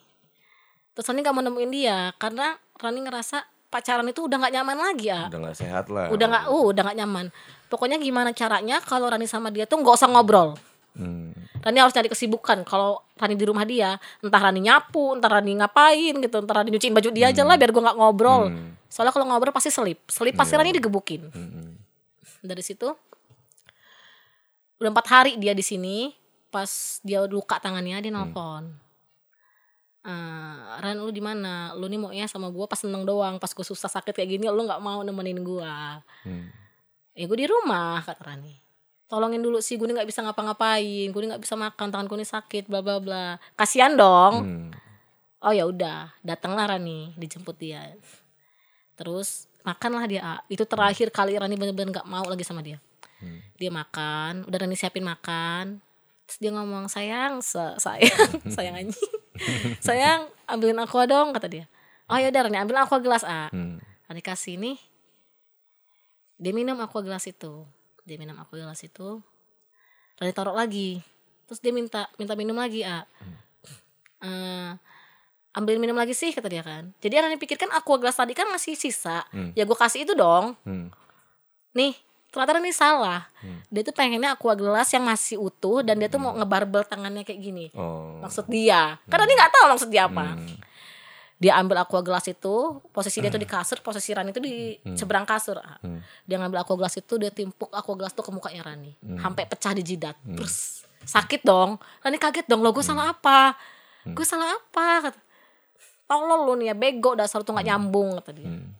Terus 0.93 1.05
Rani 1.09 1.19
gak 1.25 1.33
mau 1.33 1.43
nemuin 1.45 1.71
dia 1.73 2.13
karena 2.21 2.53
Rani 2.77 2.99
ngerasa 3.05 3.41
pacaran 3.73 4.05
itu 4.05 4.29
udah 4.29 4.37
gak 4.37 4.53
nyaman 4.53 4.77
lagi 4.77 5.09
ya. 5.09 5.25
Udah 5.33 5.39
gak 5.49 5.57
sehat 5.57 5.85
lah. 5.89 6.13
Udah 6.13 6.27
gak, 6.29 6.43
uh, 6.53 6.63
udah 6.69 6.81
gak 6.93 6.97
nyaman. 7.01 7.25
Pokoknya 7.73 7.97
gimana 7.97 8.29
caranya 8.37 8.77
kalau 8.85 9.09
Rani 9.09 9.25
sama 9.25 9.49
dia 9.49 9.65
tuh 9.65 9.81
gak 9.81 9.97
usah 9.97 10.09
ngobrol. 10.09 10.53
Hmm. 10.93 11.33
Rani 11.65 11.77
harus 11.81 11.95
cari 11.95 12.05
kesibukan. 12.05 12.61
Kalau 12.61 13.01
Rani 13.17 13.33
di 13.33 13.45
rumah 13.49 13.65
dia, 13.65 13.97
entah 14.21 14.37
Rani 14.37 14.61
nyapu, 14.61 15.17
entah 15.17 15.31
Rani 15.33 15.57
ngapain 15.57 16.13
gitu, 16.21 16.37
entah 16.45 16.55
Rani 16.61 16.69
nyuciin 16.69 16.93
baju 16.93 17.09
dia 17.09 17.33
aja 17.33 17.41
lah 17.41 17.57
biar 17.57 17.73
gue 17.73 17.81
nggak 17.81 17.97
ngobrol. 17.97 18.53
Hmm. 18.53 18.77
Soalnya 18.85 19.09
kalau 19.09 19.25
ngobrol 19.25 19.49
pasti 19.49 19.73
selip, 19.73 20.05
selip 20.05 20.37
pasti 20.37 20.53
Rani 20.53 20.69
digebukin. 20.77 21.33
Hmm. 21.33 21.73
Dari 22.45 22.61
situ 22.61 22.93
udah 24.77 24.89
empat 24.91 25.07
hari 25.07 25.31
dia 25.39 25.55
di 25.55 25.63
sini, 25.63 26.11
pas 26.51 26.99
dia 27.01 27.23
luka 27.25 27.57
tangannya 27.57 28.03
dia 28.03 28.11
nelfon. 28.11 28.83
Eh, 30.03 30.42
Ran 30.83 30.99
lu 30.99 31.09
di 31.09 31.19
mana? 31.19 31.71
Lu 31.73 31.87
nih 31.87 31.95
mau 31.95 32.11
ya 32.11 32.27
sama 32.27 32.47
gue 32.47 32.65
pas 32.65 32.75
seneng 32.75 33.01
doang, 33.01 33.39
pas 33.39 33.47
gue 33.47 33.63
susah 33.63 33.87
sakit 33.87 34.11
kayak 34.11 34.29
gini 34.29 34.45
lu 34.45 34.61
nggak 34.61 34.77
mau 34.77 34.99
nemenin 34.99 35.39
gue. 35.39 35.73
Hmm. 36.21 36.51
Ya 37.13 37.23
gue 37.23 37.37
di 37.37 37.47
rumah 37.47 38.03
kata 38.03 38.19
Rani. 38.19 38.59
Tolongin 39.05 39.39
dulu 39.39 39.57
sih 39.57 39.77
gue 39.77 39.85
nih 39.85 39.95
nggak 39.95 40.09
bisa 40.09 40.19
ngapa-ngapain, 40.21 41.07
gue 41.07 41.19
nih 41.21 41.29
nggak 41.31 41.41
bisa 41.41 41.55
makan, 41.55 41.87
tangan 41.87 42.05
gue 42.05 42.17
nih 42.17 42.29
sakit, 42.29 42.63
bla 42.65 42.83
bla 42.83 42.97
bla. 42.97 43.25
Kasihan 43.53 43.93
dong. 43.93 44.33
Hmm. 44.41 44.69
Oh 45.39 45.51
ya 45.51 45.63
udah, 45.63 46.11
datanglah 46.19 46.67
Rani, 46.67 47.15
dijemput 47.15 47.55
dia. 47.55 47.95
terus 48.93 49.49
makanlah 49.61 50.05
dia 50.05 50.21
A. 50.21 50.35
itu 50.47 50.61
terakhir 50.63 51.09
kali 51.09 51.33
Rani 51.33 51.55
bener-bener 51.55 51.89
nggak 51.91 52.05
mau 52.05 52.21
lagi 52.23 52.43
sama 52.43 52.61
dia 52.61 52.77
dia 53.55 53.71
makan 53.71 54.45
udah 54.45 54.57
Rani 54.59 54.75
siapin 54.75 55.01
makan 55.01 55.81
terus 56.23 56.37
dia 56.37 56.51
ngomong 56.51 56.85
sayang 56.85 57.41
sa- 57.41 57.73
sayang 57.83 58.29
sayang 58.55 58.75
anjing 58.77 59.13
sayang 59.85 60.29
ambilin 60.47 60.79
aqua 60.81 61.03
dong 61.09 61.33
kata 61.33 61.47
dia. 61.49 61.65
Oh 62.11 62.19
ya 62.19 62.29
udah 62.29 62.41
Rani 62.45 62.57
ambil 62.59 62.83
aqua 62.83 62.99
gelas 62.99 63.23
A. 63.25 63.49
Hmm. 63.49 63.79
Rani 64.05 64.21
kasih 64.21 64.59
nih. 64.59 64.77
Dia 66.37 66.51
minum 66.51 66.77
aqua 66.83 66.99
gelas 67.01 67.23
itu. 67.25 67.63
Dia 68.03 68.19
minum 68.19 68.35
aqua 68.37 68.59
gelas 68.59 68.83
itu. 68.83 69.23
Rani 70.19 70.31
taruh 70.35 70.53
lagi. 70.53 70.99
Terus 71.47 71.59
dia 71.63 71.71
minta 71.73 72.11
minta 72.19 72.35
minum 72.35 72.57
lagi 72.59 72.83
A. 72.83 73.07
Eh, 74.23 74.71
ambil 75.55 75.75
minum 75.79 75.95
lagi 75.95 76.15
sih 76.15 76.31
kata 76.31 76.47
dia 76.51 76.63
kan. 76.63 76.91
Jadi 76.99 77.13
Rani 77.17 77.37
pikir 77.39 77.55
kan 77.55 77.71
aqua 77.71 77.97
gelas 77.97 78.19
tadi 78.19 78.35
kan 78.35 78.47
masih 78.51 78.75
sisa. 78.75 79.23
Hmm. 79.31 79.55
ya 79.57 79.63
gue 79.63 79.77
kasih 79.77 80.03
itu 80.05 80.13
dong. 80.13 80.55
Hmm. 80.67 80.91
nih 81.73 81.97
ternyata 82.33 82.57
Rani 82.57 82.73
salah. 82.73 83.29
Dia 83.69 83.85
tuh 83.85 83.93
pengennya 83.93 84.33
aqua 84.33 84.57
gelas 84.57 84.89
yang 84.89 85.05
masih 85.05 85.37
utuh 85.37 85.85
dan 85.85 86.01
dia 86.01 86.09
tuh 86.09 86.17
mau 86.17 86.33
ngebarbel 86.33 86.81
tangannya 86.89 87.21
kayak 87.21 87.37
gini. 87.37 87.65
Oh. 87.77 88.17
maksud 88.25 88.49
dia. 88.49 88.97
Kan 89.05 89.21
Rani 89.21 89.33
nggak 89.37 89.51
tahu 89.53 89.65
maksud 89.77 89.89
dia 89.93 90.09
apa. 90.09 90.33
Hmm. 90.33 90.57
dia 91.43 91.59
ambil 91.59 91.83
aqua 91.83 91.99
gelas 91.99 92.23
itu 92.31 92.79
posisi 92.95 93.19
dia 93.19 93.27
tuh 93.27 93.37
di 93.37 93.43
kasur 93.45 93.83
posisi 93.83 94.15
Rani 94.15 94.33
itu 94.33 94.41
di 94.41 94.73
seberang 94.97 95.29
kasur. 95.29 95.61
Ah. 95.61 95.77
Hmm. 95.85 96.01
dia 96.25 96.41
ngambil 96.41 96.65
aqua 96.65 96.75
gelas 96.81 96.97
itu 96.97 97.13
dia 97.21 97.29
timpuk 97.29 97.69
aqua 97.69 97.93
gelas 97.93 98.17
tuh 98.17 98.25
ke 98.25 98.33
mukanya 98.33 98.65
Rani. 98.65 98.97
Sampai 99.21 99.45
pecah 99.45 99.77
di 99.77 99.85
jidat. 99.85 100.17
Terus 100.25 100.89
sakit 101.05 101.45
dong. 101.45 101.77
Rani 102.01 102.17
kaget 102.17 102.49
dong 102.49 102.65
lo 102.65 102.73
gue 102.73 102.81
salah 102.81 103.13
apa? 103.13 103.53
Gue 104.09 104.25
salah 104.25 104.57
apa? 104.57 105.07
Kata 105.07 105.19
tolol 106.13 106.45
lu 106.45 106.53
nih 106.61 106.73
ya 106.73 106.75
bego 106.75 107.15
dasar 107.15 107.41
tuh 107.41 107.55
nggak 107.55 107.67
nyambung 107.67 108.19
kata 108.19 108.31
dia. 108.35 108.49
Hmm. 108.49 108.75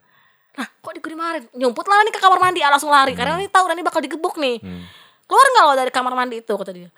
Nah, 0.54 0.68
kok 0.70 0.92
di 0.94 1.00
gue 1.02 1.12
dimarahin? 1.12 1.44
Nyumput 1.54 1.86
lah 1.86 2.06
nih 2.06 2.14
ke 2.14 2.22
kamar 2.22 2.38
mandi, 2.38 2.60
ah, 2.62 2.70
langsung 2.70 2.94
lari. 2.94 3.14
Karena 3.14 3.38
nih 3.38 3.50
tahu 3.50 3.66
Rani 3.66 3.82
bakal 3.82 4.02
digebuk 4.06 4.38
nih. 4.38 4.62
Hmm. 4.62 4.86
Keluar 5.26 5.46
nggak 5.50 5.64
lo 5.66 5.74
dari 5.74 5.92
kamar 5.92 6.14
mandi 6.14 6.36
itu? 6.40 6.54
Kata 6.54 6.70
dia. 6.70 6.90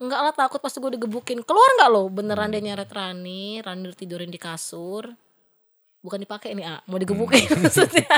Enggak 0.00 0.20
lah 0.22 0.32
takut 0.32 0.62
pasti 0.62 0.78
gue 0.78 0.94
digebukin. 0.94 1.42
Keluar 1.42 1.70
nggak 1.76 1.90
lo? 1.90 2.06
Beneran 2.08 2.48
dia 2.48 2.62
nyeret 2.62 2.88
Rani, 2.88 3.60
Rani 3.60 3.90
tidurin 3.92 4.30
di 4.30 4.38
kasur. 4.38 5.10
Bukan 6.00 6.16
dipakai 6.16 6.56
nih, 6.56 6.64
ah. 6.64 6.80
mau 6.88 6.96
digebukin 6.96 7.44
maksudnya. 7.60 8.08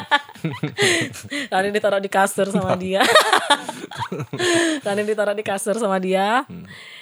Rani 1.53 1.69
ditaruh 1.73 1.99
di 1.99 2.07
kasur 2.07 2.47
sama 2.47 2.77
dia. 2.77 3.03
Rani 4.87 5.03
ditaruh 5.03 5.35
di 5.35 5.43
kasur 5.43 5.75
sama 5.75 5.99
dia. 5.99 6.47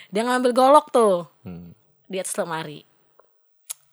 Dia 0.09 0.23
ngambil 0.25 0.53
golok 0.53 0.89
tuh 0.91 1.27
Hmm. 1.43 1.73
di 2.07 2.17
atas 2.17 2.33
lemari. 2.37 2.85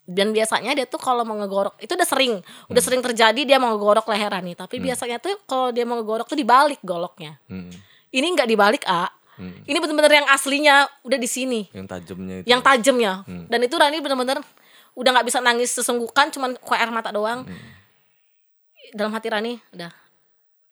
Dan 0.07 0.31
biasanya 0.31 0.71
dia 0.71 0.87
tuh 0.87 0.97
kalau 0.97 1.27
mau 1.27 1.35
ngegorok 1.35 1.83
itu 1.83 1.91
udah 1.91 2.07
sering, 2.07 2.39
udah 2.71 2.79
sering 2.79 3.03
terjadi 3.03 3.43
dia 3.43 3.59
mau 3.59 3.75
ngegorok 3.75 4.07
leher 4.07 4.31
Rani. 4.31 4.55
Tapi 4.55 4.79
biasanya 4.79 5.19
tuh 5.19 5.35
kalau 5.43 5.75
dia 5.75 5.83
mau 5.83 5.99
ngegorok 5.99 6.31
tuh 6.31 6.39
dibalik 6.39 6.79
goloknya. 6.79 7.35
Hmm. 7.51 7.67
Ini 8.07 8.23
nggak 8.31 8.47
dibalik 8.47 8.83
A. 8.87 9.11
Ini 9.37 9.77
bener-bener 9.77 10.23
yang 10.23 10.27
aslinya 10.33 10.89
udah 11.05 11.19
di 11.19 11.29
sini, 11.29 11.69
Yang 11.69 11.85
tajamnya 11.93 12.35
itu. 12.41 12.45
yang 12.49 12.61
tajamnya. 12.63 13.21
Dan 13.27 13.59
itu 13.61 13.75
Rani 13.77 13.97
bener-bener 14.01 14.39
udah 14.97 15.09
nggak 15.13 15.27
bisa 15.29 15.37
nangis 15.43 15.75
sesenggukan, 15.77 16.33
cuman 16.33 16.57
kue 16.57 16.73
air 16.73 16.89
mata 16.89 17.13
doang. 17.13 17.45
Dalam 18.95 19.11
hati 19.13 19.27
Rani 19.29 19.59
udah 19.75 19.91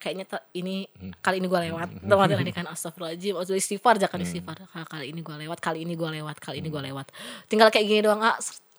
kayaknya 0.01 0.25
ini 0.53 0.87
kali 1.21 1.37
ini 1.37 1.45
gue 1.45 1.61
lewat. 1.69 1.89
Dalam 2.01 2.25
hati 2.25 2.33
Rani 2.39 2.51
kan 2.55 2.65
astagfirullahaladzim, 2.65 3.35
waktu 3.37 3.53
istighfar 3.53 3.99
jangan 3.99 4.23
istighfar. 4.23 4.57
Ah, 4.73 4.87
Kali 4.87 5.13
ini 5.13 5.21
gue 5.21 5.35
lewat, 5.45 5.59
kali 5.61 5.85
ini 5.85 5.93
gue 5.93 6.09
lewat, 6.09 6.39
kali 6.41 6.57
ini 6.63 6.69
gue 6.71 6.81
lewat. 6.89 7.11
Tinggal 7.45 7.69
kayak 7.69 7.85
gini 7.85 8.01
doang, 8.01 8.23
ah, 8.23 8.33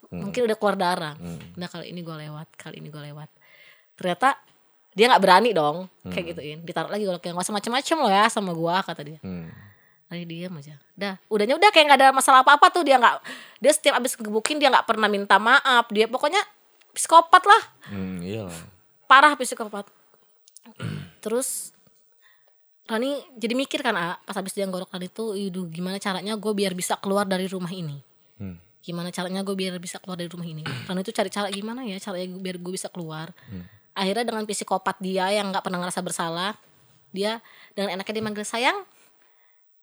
ser- 0.06 0.22
mungkin 0.22 0.40
udah 0.46 0.56
keluar 0.56 0.76
darah. 0.78 1.14
Nah 1.54 1.68
kali 1.68 1.90
ini 1.90 2.00
gue 2.00 2.16
lewat, 2.16 2.48
kali 2.54 2.78
ini 2.78 2.88
gue 2.88 3.02
lewat. 3.12 3.28
Ternyata 3.96 4.38
dia 4.96 5.12
nggak 5.12 5.22
berani 5.22 5.50
dong 5.52 5.92
kayak 6.08 6.24
gituin. 6.32 6.58
Ditaruh 6.64 6.88
lagi 6.88 7.04
goloknya 7.04 7.36
nggak 7.36 7.46
usah 7.46 7.56
macem-macem 7.56 7.96
lo 8.00 8.08
ya 8.08 8.24
sama 8.32 8.56
gue 8.56 8.74
kata 8.86 9.02
dia. 9.04 9.18
Hmm. 9.20 9.52
Lagi 10.06 10.24
diam 10.24 10.54
aja. 10.56 10.78
Dah, 10.94 11.18
udahnya 11.26 11.58
udah 11.58 11.70
kayak 11.74 11.84
nggak 11.90 12.00
ada 12.00 12.08
masalah 12.14 12.40
apa-apa 12.46 12.70
tuh 12.70 12.86
dia 12.86 12.96
nggak 12.96 13.14
dia 13.60 13.72
setiap 13.74 13.98
abis 13.98 14.14
ngegebukin 14.16 14.56
dia 14.56 14.70
nggak 14.72 14.86
pernah 14.86 15.10
minta 15.10 15.36
maaf. 15.36 15.90
Dia 15.92 16.06
pokoknya 16.08 16.40
psikopat 16.94 17.42
lah. 17.44 17.62
Hmm, 17.92 18.22
iyalah. 18.24 18.56
Parah 19.04 19.36
psikopat. 19.36 19.84
Terus 21.24 21.76
Rani 22.86 23.18
jadi 23.34 23.54
mikir 23.58 23.82
kan 23.82 23.98
ah, 23.98 24.14
pas 24.22 24.38
habis 24.38 24.54
dia 24.54 24.62
ngorok 24.62 24.94
Rani 24.94 25.10
tuh, 25.10 25.34
"Iduh, 25.34 25.66
gimana 25.66 25.98
caranya 25.98 26.38
gue 26.38 26.52
biar 26.54 26.70
bisa 26.72 26.94
keluar 27.02 27.26
dari 27.26 27.50
rumah 27.50 27.70
ini?" 27.74 27.98
Hmm. 28.38 28.62
Gimana 28.86 29.10
caranya 29.10 29.42
gue 29.42 29.52
biar 29.52 29.74
bisa 29.82 29.98
keluar 29.98 30.14
dari 30.14 30.30
rumah 30.30 30.46
ini? 30.46 30.62
Rani 30.86 31.02
tuh 31.02 31.10
cari 31.10 31.26
cara 31.26 31.50
gimana 31.50 31.82
ya 31.82 31.98
caranya 31.98 32.30
gua- 32.30 32.42
biar 32.42 32.56
gue 32.62 32.72
bisa 32.72 32.86
keluar. 32.86 33.34
Akhirnya 33.92 34.22
dengan 34.22 34.46
psikopat 34.46 35.02
dia 35.02 35.26
yang 35.34 35.50
nggak 35.50 35.64
pernah 35.64 35.82
ngerasa 35.82 36.04
bersalah, 36.04 36.54
dia 37.10 37.42
dengan 37.74 37.98
enaknya 37.98 38.12
dia 38.14 38.24
manggil 38.24 38.44
sayang, 38.46 38.86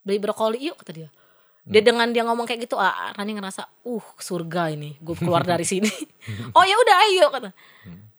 beli 0.02 0.22
brokoli 0.22 0.64
yuk 0.64 0.80
kata 0.80 0.94
dia. 0.96 1.10
Dia 1.64 1.80
dengan 1.80 2.12
dia 2.12 2.28
ngomong 2.28 2.44
kayak 2.44 2.68
gitu, 2.68 2.76
ah, 2.76 3.16
Rani 3.16 3.40
ngerasa, 3.40 3.64
uh 3.88 4.06
surga 4.20 4.68
ini, 4.70 5.00
gue 5.00 5.16
keluar 5.16 5.48
dari 5.48 5.64
sini. 5.64 5.88
oh 6.56 6.64
ya 6.64 6.76
udah 6.76 6.96
ayo 7.08 7.26
kata. 7.32 7.50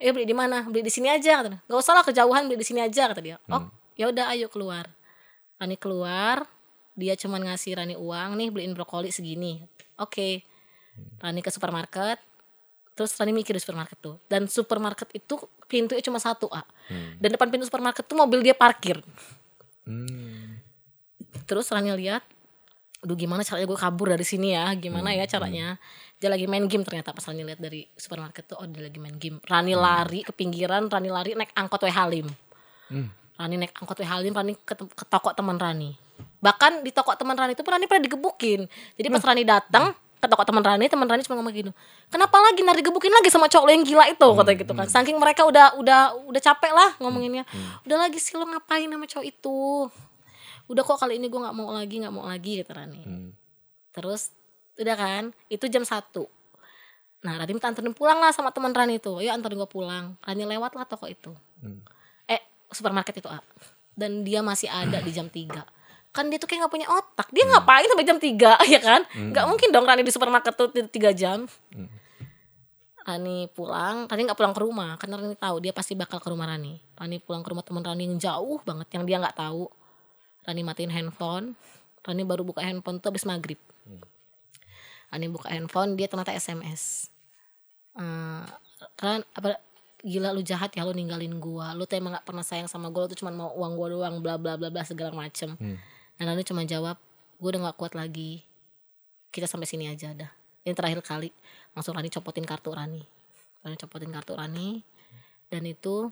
Ya 0.00 0.10
beli 0.10 0.24
di 0.24 0.32
mana? 0.32 0.64
Beli 0.64 0.80
di 0.80 0.92
sini 0.92 1.12
aja 1.12 1.44
kata. 1.44 1.60
Gak 1.62 1.78
usah 1.78 1.92
lah 1.92 2.04
kejauhan 2.04 2.48
beli 2.48 2.60
di 2.60 2.66
sini 2.66 2.80
aja 2.80 3.06
kata 3.06 3.20
dia. 3.20 3.36
Oh 3.48 3.68
ya 3.94 4.08
udah 4.08 4.32
ayo 4.32 4.48
keluar. 4.48 4.88
Rani 5.60 5.76
keluar, 5.76 6.48
dia 6.96 7.14
cuman 7.14 7.44
ngasih 7.46 7.78
Rani 7.78 7.94
uang 7.94 8.34
nih 8.34 8.48
beliin 8.50 8.72
brokoli 8.74 9.12
segini. 9.12 9.60
Oke. 10.00 10.42
Rani 11.18 11.40
ke 11.40 11.50
supermarket. 11.50 12.18
Terus 12.94 13.10
Rani 13.18 13.34
mikir 13.34 13.56
di 13.56 13.62
supermarket 13.62 13.98
tuh. 13.98 14.16
Dan 14.30 14.46
supermarket 14.46 15.10
itu 15.16 15.34
pintunya 15.66 16.02
cuma 16.04 16.22
satu, 16.22 16.46
ah. 16.52 16.62
Dan 17.18 17.34
depan 17.34 17.50
pintu 17.50 17.66
supermarket 17.66 18.06
tuh 18.06 18.14
mobil 18.14 18.44
dia 18.44 18.54
parkir. 18.54 19.02
Hmm. 19.82 20.62
Terus 21.44 21.66
Rani 21.74 21.90
lihat, 21.98 22.22
aduh 23.02 23.18
gimana 23.18 23.42
caranya 23.42 23.66
gue 23.68 23.78
kabur 23.78 24.08
dari 24.14 24.22
sini 24.22 24.54
ya, 24.54 24.70
gimana 24.78 25.10
ya 25.12 25.26
caranya. 25.26 25.76
Dia 26.22 26.30
lagi 26.30 26.46
main 26.46 26.64
game 26.70 26.86
ternyata 26.86 27.10
pas 27.10 27.26
Rani 27.26 27.42
lihat 27.42 27.58
dari 27.58 27.84
supermarket 27.98 28.54
tuh, 28.54 28.62
oh 28.62 28.66
dia 28.70 28.86
lagi 28.86 29.02
main 29.02 29.18
game. 29.18 29.42
Rani 29.42 29.74
lari 29.74 30.22
ke 30.22 30.30
pinggiran, 30.30 30.86
Rani 30.86 31.10
lari 31.10 31.34
naik 31.34 31.50
angkot 31.52 31.82
W 31.82 31.90
Halim. 31.90 32.26
Rani 33.34 33.54
naik 33.58 33.74
angkot 33.74 33.98
W 33.98 34.06
Halim, 34.06 34.32
Rani 34.32 34.54
ke, 34.54 34.78
ke 34.78 35.04
toko 35.10 35.34
teman 35.34 35.58
Rani. 35.58 35.98
Bahkan 36.38 36.86
di 36.86 36.94
toko 36.94 37.10
teman 37.18 37.34
Rani 37.34 37.58
itu 37.58 37.66
pun 37.66 37.74
Rani 37.74 37.90
pernah 37.90 38.04
digebukin. 38.06 38.70
Jadi 38.94 39.08
pas 39.10 39.24
Rani 39.24 39.42
datang 39.42 39.96
ke 40.24 40.28
toko 40.32 40.40
teman 40.48 40.64
Rani, 40.64 40.88
teman 40.88 41.04
Rani 41.04 41.20
cuma 41.28 41.36
ngomong 41.36 41.52
gitu. 41.52 41.72
Kenapa 42.08 42.40
lagi 42.40 42.64
nari 42.64 42.80
digebukin 42.80 43.12
lagi 43.12 43.28
sama 43.28 43.52
cowok 43.52 43.64
lo 43.68 43.70
yang 43.76 43.84
gila 43.84 44.04
itu 44.08 44.28
kata 44.32 44.50
gitu 44.56 44.72
kan. 44.72 44.88
Saking 44.88 45.20
mereka 45.20 45.44
udah 45.44 45.76
udah 45.76 46.00
udah 46.24 46.40
capek 46.40 46.72
lah 46.72 46.96
ngomonginnya. 46.96 47.44
Udah 47.84 48.08
lagi 48.08 48.16
sih 48.16 48.32
lo 48.40 48.48
ngapain 48.48 48.88
sama 48.88 49.04
cowok 49.04 49.26
itu? 49.28 49.60
Udah 50.72 50.80
kok 50.80 50.96
kali 50.96 51.20
ini 51.20 51.28
gue 51.28 51.36
nggak 51.36 51.52
mau 51.52 51.68
lagi, 51.76 52.00
nggak 52.00 52.14
mau 52.16 52.24
lagi 52.24 52.64
kata 52.64 52.72
Rani. 52.72 53.02
Terus 53.92 54.32
udah 54.80 54.96
kan, 54.96 55.24
itu 55.52 55.70
jam 55.70 55.86
1 55.86 55.92
Nah 57.24 57.40
Rani 57.40 57.52
minta 57.56 57.72
anterin 57.72 57.96
pulang 57.96 58.20
lah 58.20 58.32
sama 58.32 58.52
teman 58.52 58.72
Rani 58.72 59.00
itu. 59.00 59.12
Ayo 59.20 59.32
anterin 59.32 59.56
gue 59.60 59.68
pulang. 59.68 60.16
Rani 60.20 60.44
lewat 60.44 60.76
lah 60.76 60.84
toko 60.84 61.08
itu. 61.08 61.32
Eh 62.28 62.40
supermarket 62.72 63.16
itu 63.20 63.28
ah. 63.28 63.40
Dan 63.96 64.24
dia 64.24 64.44
masih 64.44 64.68
ada 64.68 65.00
di 65.00 65.10
jam 65.14 65.28
3 65.32 65.73
Kan 66.14 66.30
dia 66.30 66.38
tuh 66.38 66.46
kayak 66.46 66.70
gak 66.70 66.72
punya 66.72 66.86
otak. 66.86 67.26
Dia 67.34 67.42
ngapain 67.50 67.90
sampai 67.90 68.06
jam 68.06 68.18
3 68.22 68.30
ya 68.74 68.80
kan? 68.80 69.02
Gak 69.34 69.46
mungkin 69.50 69.68
dong 69.74 69.82
Rani 69.82 70.06
di 70.06 70.14
supermarket 70.14 70.54
tuh 70.54 70.70
3 70.70 70.88
jam. 71.12 71.50
Rani 73.04 73.50
pulang, 73.52 74.08
Rani 74.08 74.22
gak 74.30 74.38
pulang 74.38 74.54
ke 74.54 74.60
rumah 74.62 74.96
karena 74.96 75.20
Rani 75.20 75.36
tahu 75.36 75.58
dia 75.58 75.74
pasti 75.74 75.92
bakal 75.98 76.22
ke 76.22 76.28
rumah 76.30 76.46
Rani. 76.46 76.78
Rani 76.96 77.18
pulang 77.18 77.42
ke 77.42 77.50
rumah 77.50 77.66
teman 77.66 77.82
Rani 77.82 78.06
yang 78.06 78.16
jauh 78.16 78.62
banget 78.62 78.88
yang 78.94 79.04
dia 79.04 79.18
nggak 79.18 79.36
tahu. 79.36 79.66
Rani 80.46 80.62
matiin 80.62 80.94
handphone. 80.94 81.58
Rani 82.06 82.22
baru 82.22 82.46
buka 82.46 82.62
handphone 82.62 83.02
tuh 83.02 83.10
habis 83.10 83.26
maghrib. 83.26 83.58
Rani 85.10 85.26
buka 85.28 85.50
handphone 85.50 85.98
dia 85.98 86.06
ternyata 86.06 86.30
SMS. 86.30 87.10
Eh, 87.98 88.44
Ran 89.02 89.26
apa 89.34 89.58
gila 90.04 90.36
lu 90.36 90.44
jahat 90.44 90.70
ya 90.76 90.84
lu 90.84 90.92
ninggalin 90.92 91.40
gua. 91.40 91.72
Lu 91.74 91.88
tuh 91.88 91.96
emang 91.96 92.14
gak 92.14 92.28
pernah 92.28 92.44
sayang 92.44 92.68
sama 92.68 92.92
gua, 92.92 93.04
lu 93.04 93.08
tuh 93.12 93.18
cuma 93.24 93.32
mau 93.32 93.50
uang 93.56 93.72
gua 93.74 93.88
doang 93.90 94.14
bla 94.20 94.36
bla 94.36 94.54
bla 94.60 94.68
bla 94.68 94.82
segala 94.84 95.12
macem. 95.16 95.56
Dan 96.14 96.30
Rani 96.30 96.42
cuma 96.46 96.62
jawab, 96.62 96.96
gua 97.42 97.48
udah 97.50 97.70
gak 97.70 97.78
kuat 97.78 97.92
lagi. 97.98 98.46
Kita 99.34 99.50
sampai 99.50 99.66
sini 99.66 99.90
aja 99.90 100.14
dah. 100.14 100.30
Ini 100.62 100.72
terakhir 100.72 101.02
kali. 101.02 101.28
Langsung 101.74 101.92
Rani 101.92 102.08
copotin 102.08 102.46
kartu 102.46 102.70
Rani. 102.70 103.02
Rani 103.66 103.76
copotin 103.76 104.10
kartu 104.14 104.32
Rani. 104.38 104.80
Dan 105.50 105.66
itu 105.66 106.08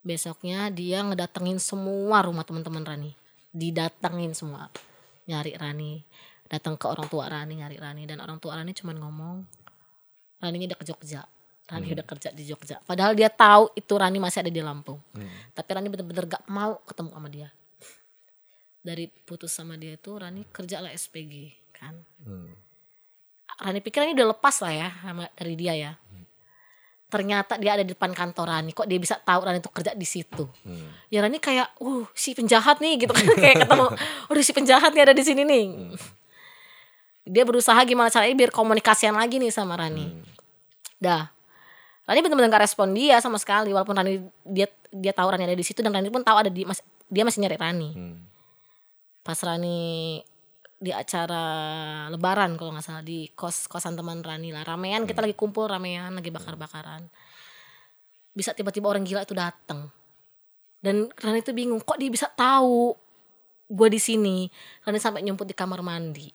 besoknya 0.00 0.72
dia 0.72 1.04
ngedatengin 1.04 1.60
semua 1.60 2.22
rumah 2.24 2.46
teman-teman 2.46 2.86
Rani. 2.86 3.12
Didatengin 3.50 4.32
semua. 4.32 4.70
Nyari 5.26 5.58
Rani. 5.58 6.00
Datang 6.50 6.74
ke 6.74 6.86
orang 6.90 7.06
tua 7.06 7.30
Rani 7.30 7.62
nyari 7.62 7.78
Rani 7.78 8.10
dan 8.10 8.18
orang 8.18 8.42
tua 8.42 8.58
Rani 8.58 8.74
cuman 8.74 8.98
ngomong 8.98 9.36
Rani 10.42 10.56
udah 10.66 10.78
ke 10.78 10.86
Jogja. 10.88 11.22
Rani 11.70 11.86
udah 11.94 12.02
kerja 12.02 12.34
di 12.34 12.42
Jogja. 12.42 12.82
Padahal 12.82 13.14
dia 13.14 13.30
tahu 13.30 13.70
itu 13.78 13.94
Rani 13.94 14.18
masih 14.18 14.42
ada 14.42 14.50
di 14.50 14.58
Lampung. 14.58 14.98
Tapi 15.54 15.70
Rani 15.70 15.86
bener-bener 15.86 16.26
gak 16.26 16.42
mau 16.50 16.82
ketemu 16.82 17.10
sama 17.14 17.28
dia. 17.30 17.48
Dari 18.80 19.12
putus 19.28 19.52
sama 19.52 19.76
dia 19.76 19.94
itu 19.94 20.10
Rani 20.16 20.48
kerja 20.48 20.80
lah 20.80 20.92
SPG 20.92 21.52
kan. 21.76 21.94
Hmm. 22.24 22.52
Rani 23.60 23.80
pikir 23.84 24.08
ini 24.08 24.16
udah 24.16 24.32
lepas 24.32 24.56
lah 24.64 24.72
ya 24.72 24.88
sama 25.04 25.28
dari 25.36 25.54
dia 25.56 25.76
ya. 25.76 25.92
ternyata 27.10 27.58
dia 27.58 27.74
ada 27.74 27.82
di 27.82 27.90
depan 27.90 28.14
kantor 28.14 28.46
Rani 28.46 28.70
kok 28.70 28.86
dia 28.86 28.94
bisa 29.02 29.18
tahu 29.18 29.42
Rani 29.42 29.58
itu 29.58 29.66
kerja 29.74 29.92
di 29.98 30.06
situ? 30.06 30.46
Ya 31.10 31.26
Rani 31.26 31.42
kayak 31.42 31.74
uh 31.82 32.06
si 32.14 32.38
penjahat 32.38 32.78
nih 32.78 33.02
gitu 33.02 33.10
kan 33.10 33.26
kayak 33.42 33.66
ketemu 33.66 33.86
udah 34.30 34.42
si 34.46 34.52
penjahat 34.54 34.94
nih 34.94 35.02
ada 35.10 35.14
di 35.18 35.24
sini 35.26 35.42
nih. 35.42 35.64
Dia 37.26 37.42
berusaha 37.42 37.82
gimana 37.82 38.14
caranya 38.14 38.38
biar 38.38 38.54
komunikasian 38.54 39.18
lagi 39.18 39.42
nih 39.42 39.50
sama 39.50 39.74
Rani. 39.74 40.22
Dah. 41.02 41.34
Rani 42.06 42.18
benar-benar 42.22 42.50
gak 42.54 42.70
respon 42.70 42.94
dia 42.94 43.18
sama 43.18 43.42
sekali 43.42 43.74
walaupun 43.74 43.98
Rani 43.98 44.22
dia 44.46 44.70
dia 44.94 45.10
tahu 45.10 45.34
Rani 45.34 45.50
ada 45.50 45.58
di 45.58 45.66
situ 45.66 45.82
dan 45.82 45.90
Rani 45.90 46.14
pun 46.14 46.22
tahu 46.22 46.46
ada 46.46 46.50
di 46.50 46.62
mas, 46.62 46.78
dia 47.10 47.26
masih 47.26 47.42
nyari 47.42 47.58
Rani. 47.58 47.90
Hmm. 47.90 48.29
Pas 49.20 49.36
Rani 49.36 50.20
di 50.80 50.88
acara 50.88 51.44
Lebaran 52.08 52.56
kalau 52.56 52.72
nggak 52.72 52.84
salah 52.84 53.04
di 53.04 53.28
kos 53.36 53.68
kosan 53.68 53.94
teman 53.94 54.24
Rani 54.24 54.48
lah. 54.48 54.64
Ramean 54.64 55.04
kita 55.04 55.20
lagi 55.20 55.36
kumpul 55.36 55.68
ramean 55.68 56.16
lagi 56.16 56.32
bakar-bakaran 56.32 57.04
bisa 58.30 58.56
tiba-tiba 58.56 58.88
orang 58.88 59.04
gila 59.04 59.26
itu 59.26 59.36
datang 59.36 59.90
dan 60.80 61.12
Rani 61.20 61.44
itu 61.44 61.52
bingung 61.52 61.84
kok 61.84 62.00
dia 62.00 62.08
bisa 62.08 62.32
tahu 62.32 62.96
gue 63.70 63.88
di 63.92 64.00
sini? 64.00 64.48
Rani 64.82 64.98
sampai 64.98 65.22
nyumput 65.22 65.46
di 65.46 65.54
kamar 65.54 65.84
mandi. 65.84 66.32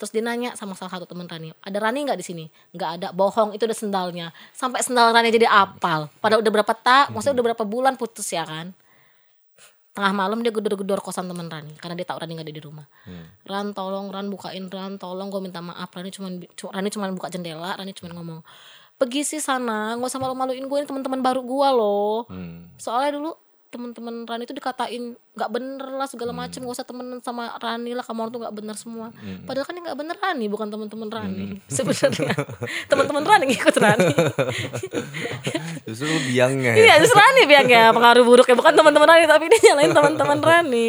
Terus 0.00 0.10
dia 0.16 0.24
nanya 0.24 0.56
sama 0.56 0.72
salah 0.72 0.96
satu 0.96 1.04
teman 1.04 1.28
Rani 1.28 1.52
ada 1.60 1.76
Rani 1.76 2.08
nggak 2.08 2.18
di 2.18 2.24
sini? 2.24 2.44
Nggak 2.72 2.90
ada 2.96 3.08
bohong 3.12 3.52
itu 3.52 3.68
udah 3.68 3.76
sendalnya. 3.76 4.26
Sampai 4.56 4.80
sendal 4.80 5.12
Rani 5.12 5.28
jadi 5.28 5.44
apal. 5.44 6.08
Pada 6.24 6.40
udah 6.40 6.48
berapa 6.48 6.72
tak 6.72 7.12
maksudnya 7.12 7.36
udah 7.36 7.46
berapa 7.52 7.64
bulan 7.68 8.00
putus 8.00 8.32
ya 8.32 8.48
kan 8.48 8.72
tengah 10.00 10.16
malam 10.16 10.40
dia 10.40 10.48
gedor-gedor 10.48 10.98
kosan 10.98 11.28
teman 11.28 11.46
Rani 11.46 11.76
karena 11.76 11.92
dia 11.92 12.08
tahu 12.08 12.16
Rani 12.16 12.32
nggak 12.32 12.48
ada 12.48 12.56
di 12.56 12.62
rumah. 12.64 12.86
Ran 13.44 13.76
tolong 13.76 14.08
Ran 14.08 14.26
bukain 14.26 14.66
Ran 14.66 14.96
tolong 14.96 15.28
gue 15.28 15.38
minta 15.38 15.60
maaf. 15.60 15.92
Rani 15.92 16.08
cuman 16.08 16.40
cu- 16.50 16.72
Rani 16.72 16.88
cuman 16.88 17.12
buka 17.12 17.28
jendela 17.28 17.76
Rani 17.76 17.92
cuman 17.92 18.16
ngomong 18.16 18.40
pergi 18.96 19.20
sih 19.22 19.40
sana 19.40 19.96
nggak 19.96 20.08
usah 20.08 20.20
malu-maluin 20.20 20.64
gue 20.64 20.78
ini 20.78 20.86
teman-teman 20.86 21.20
baru 21.20 21.40
gue 21.40 21.68
loh. 21.70 22.24
Hmm. 22.26 22.72
soalnya 22.76 23.16
dulu 23.16 23.32
teman-teman 23.70 24.26
Rani 24.26 24.44
itu 24.44 24.52
dikatain 24.52 25.14
nggak 25.14 25.50
bener 25.54 25.88
lah 25.94 26.10
segala 26.10 26.34
macem. 26.34 26.66
Gak 26.66 26.74
usah 26.82 26.86
temenan 26.86 27.22
sama 27.22 27.54
Rani 27.56 27.94
lah 27.94 28.02
kamu 28.02 28.18
orang 28.26 28.32
tuh 28.34 28.40
nggak 28.42 28.56
bener 28.58 28.76
semua. 28.76 29.14
Padahal 29.46 29.66
kan 29.66 29.74
yang 29.78 29.86
nggak 29.86 29.98
bener 29.98 30.16
Rani 30.18 30.46
bukan 30.50 30.66
teman-teman 30.68 31.08
Rani 31.08 31.46
sebenarnya. 31.78 32.34
Teman-teman 32.90 33.22
Rani 33.22 33.44
ngikut 33.54 33.76
Rani. 33.78 34.14
Justru 35.88 36.10
biangnya. 36.30 36.74
Ya. 36.74 36.82
iya 36.82 36.94
justru 37.02 37.18
Rani 37.18 37.42
biangnya. 37.46 37.94
Pengaruh 37.94 38.22
buruknya. 38.26 38.54
Bukan 38.58 38.74
teman-teman 38.74 39.08
Rani 39.08 39.24
tapi 39.30 39.44
dia 39.48 39.60
nyalain 39.70 39.94
teman-teman 39.94 40.38
Rani. 40.42 40.88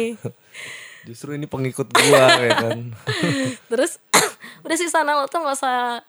Justru 1.02 1.34
ini 1.34 1.50
pengikut 1.50 1.90
gua 1.90 2.24
ya 2.38 2.54
kan. 2.62 2.78
terus 3.70 3.98
udah 4.66 4.76
sih 4.78 4.86
sana 4.86 5.18
lo 5.18 5.26
tuh 5.26 5.42
gak 5.42 5.58
usah 5.58 6.02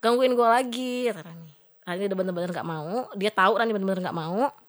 gangguin 0.00 0.32
gue 0.32 0.48
lagi 0.48 0.94
kata 1.12 1.20
Rani. 1.24 1.50
Rani 1.84 2.02
udah 2.08 2.18
bener-bener 2.18 2.50
gak 2.52 2.68
mau. 2.68 3.12
Dia 3.14 3.30
tahu 3.32 3.52
Rani 3.60 3.72
bener-bener 3.76 4.00
gak 4.00 4.16
mau. 4.16 4.48
Hmm. 4.48 4.65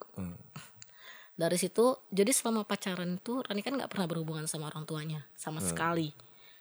Dari 1.37 1.53
situ 1.61 1.93
jadi 2.09 2.33
selama 2.33 2.65
pacaran 2.65 3.21
itu 3.21 3.45
Rani 3.45 3.61
kan 3.61 3.77
nggak 3.77 3.93
pernah 3.93 4.09
berhubungan 4.09 4.49
sama 4.49 4.73
orang 4.73 4.89
tuanya 4.89 5.21
sama 5.37 5.61
sekali. 5.61 6.09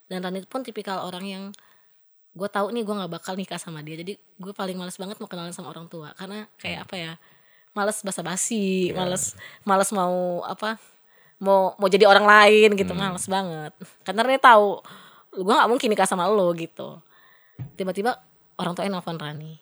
Dan 0.05 0.20
Rani 0.20 0.45
pun 0.45 0.61
tipikal 0.61 1.01
orang 1.09 1.24
yang 1.24 1.45
gue 2.37 2.49
tahu 2.53 2.68
nih 2.77 2.85
gue 2.85 2.95
nggak 2.95 3.12
bakal 3.16 3.41
nikah 3.41 3.57
sama 3.57 3.81
dia. 3.81 3.97
Jadi 3.97 4.20
gue 4.20 4.53
paling 4.53 4.77
males 4.77 5.01
banget 5.01 5.16
mau 5.16 5.24
kenalan 5.27 5.57
sama 5.57 5.72
orang 5.72 5.89
tua. 5.89 6.12
Karena 6.12 6.45
kayak 6.61 6.87
apa 6.87 6.95
ya 7.01 7.12
males 7.72 8.05
basa-basi 8.05 8.93
males 8.93 9.33
males 9.64 9.89
mau 9.97 10.45
apa 10.45 10.77
mau 11.41 11.77
mau 11.77 11.89
jadi 11.89 12.05
orang 12.05 12.29
lain 12.29 12.77
gitu 12.77 12.93
males 12.93 13.24
banget. 13.33 13.72
Karena 14.05 14.29
Rani 14.29 14.41
tahu 14.45 14.85
gue 15.41 15.55
nggak 15.57 15.70
mungkin 15.72 15.89
nikah 15.89 16.05
sama 16.05 16.29
lo 16.29 16.53
gitu. 16.53 17.01
Tiba-tiba 17.81 18.20
orang 18.61 18.77
tuanya 18.77 19.01
nelfon 19.01 19.16
Rani. 19.16 19.57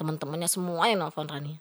Teman-temannya 0.00 0.48
semua 0.48 0.88
yang 0.88 1.04
nelfon 1.04 1.28
Rani. 1.28 1.52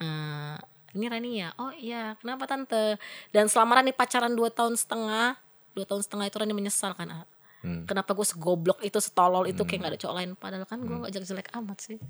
Eh, 0.00 0.56
ini 0.94 1.06
Rani 1.06 1.30
ya 1.38 1.48
oh 1.58 1.72
iya. 1.74 2.14
Kenapa 2.18 2.46
tante? 2.50 2.98
Dan 3.30 3.46
selama 3.46 3.78
Rani 3.80 3.94
pacaran 3.94 4.34
dua 4.34 4.50
tahun 4.50 4.74
setengah 4.74 5.38
dua 5.74 5.86
tahun 5.86 6.02
setengah 6.02 6.26
itu 6.26 6.36
Rani 6.38 6.54
menyesal 6.54 6.92
kan 6.98 7.08
ah. 7.10 7.26
Hmm. 7.60 7.84
kenapa 7.84 8.16
gue 8.16 8.24
segoblok 8.24 8.80
itu 8.80 8.96
setolol 9.04 9.44
itu 9.44 9.60
kayak 9.68 9.84
gak 9.84 9.92
ada 9.92 10.00
cowok 10.00 10.16
lain? 10.16 10.30
Padahal 10.32 10.64
kan 10.64 10.80
gue 10.80 10.96
gak 10.96 11.12
jelek-jelek 11.12 11.52
amat 11.60 11.78
sih. 11.84 12.00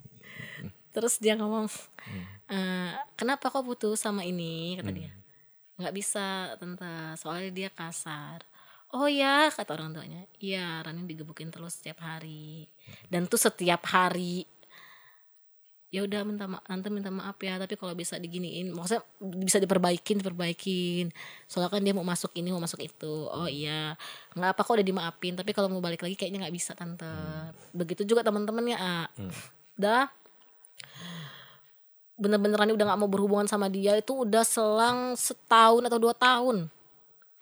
Terus 0.94 1.18
dia 1.18 1.34
ngomong 1.34 1.66
"Eh, 2.50 2.94
kenapa 3.18 3.50
kok 3.50 3.66
putus 3.66 3.98
sama 3.98 4.22
ini? 4.22 4.78
kata 4.78 4.90
dia. 4.94 5.10
Nggak 5.74 5.94
bisa 5.94 6.54
tante. 6.54 7.18
Soalnya 7.18 7.50
dia 7.50 7.68
kasar. 7.70 8.46
Oh 8.94 9.06
ya 9.06 9.50
kata 9.50 9.74
orang 9.74 9.94
tuanya. 9.94 10.22
Iya 10.42 10.82
Rani 10.86 11.06
digebukin 11.06 11.50
terus 11.50 11.78
setiap 11.78 12.02
hari. 12.02 12.66
Dan 13.10 13.26
tuh 13.26 13.38
setiap 13.38 13.86
hari 13.90 14.46
ya 15.90 16.06
udah 16.06 16.22
minta 16.22 16.46
ma- 16.46 16.62
tante 16.62 16.86
minta 16.86 17.10
maaf 17.10 17.34
ya 17.42 17.58
tapi 17.58 17.74
kalau 17.74 17.98
bisa 17.98 18.14
diginiin 18.14 18.70
maksudnya 18.70 19.02
bisa 19.18 19.58
diperbaikin 19.58 20.22
diperbaikin. 20.22 21.10
Soalnya 21.50 21.70
kan 21.74 21.82
dia 21.82 21.90
mau 21.90 22.06
masuk 22.06 22.30
ini 22.38 22.54
mau 22.54 22.62
masuk 22.62 22.78
itu. 22.78 23.26
Oh 23.26 23.50
iya 23.50 23.98
nggak 24.38 24.54
apa 24.54 24.60
kok 24.62 24.78
udah 24.78 24.86
dimaafin 24.86 25.34
tapi 25.34 25.50
kalau 25.50 25.66
mau 25.66 25.82
balik 25.82 26.06
lagi 26.06 26.14
kayaknya 26.14 26.46
nggak 26.46 26.54
bisa 26.54 26.78
tante. 26.78 27.10
Begitu 27.74 28.06
juga 28.06 28.22
teman-temannya 28.22 28.76
ah 28.78 29.10
dah. 29.74 30.06
Bener-bener 32.14 32.54
Rani 32.54 32.72
udah 32.78 32.86
nggak 32.94 33.00
mau 33.00 33.10
berhubungan 33.10 33.50
sama 33.50 33.66
dia 33.66 33.98
itu 33.98 34.12
udah 34.12 34.46
selang 34.46 35.18
setahun 35.18 35.82
atau 35.90 35.98
dua 35.98 36.14
tahun. 36.14 36.70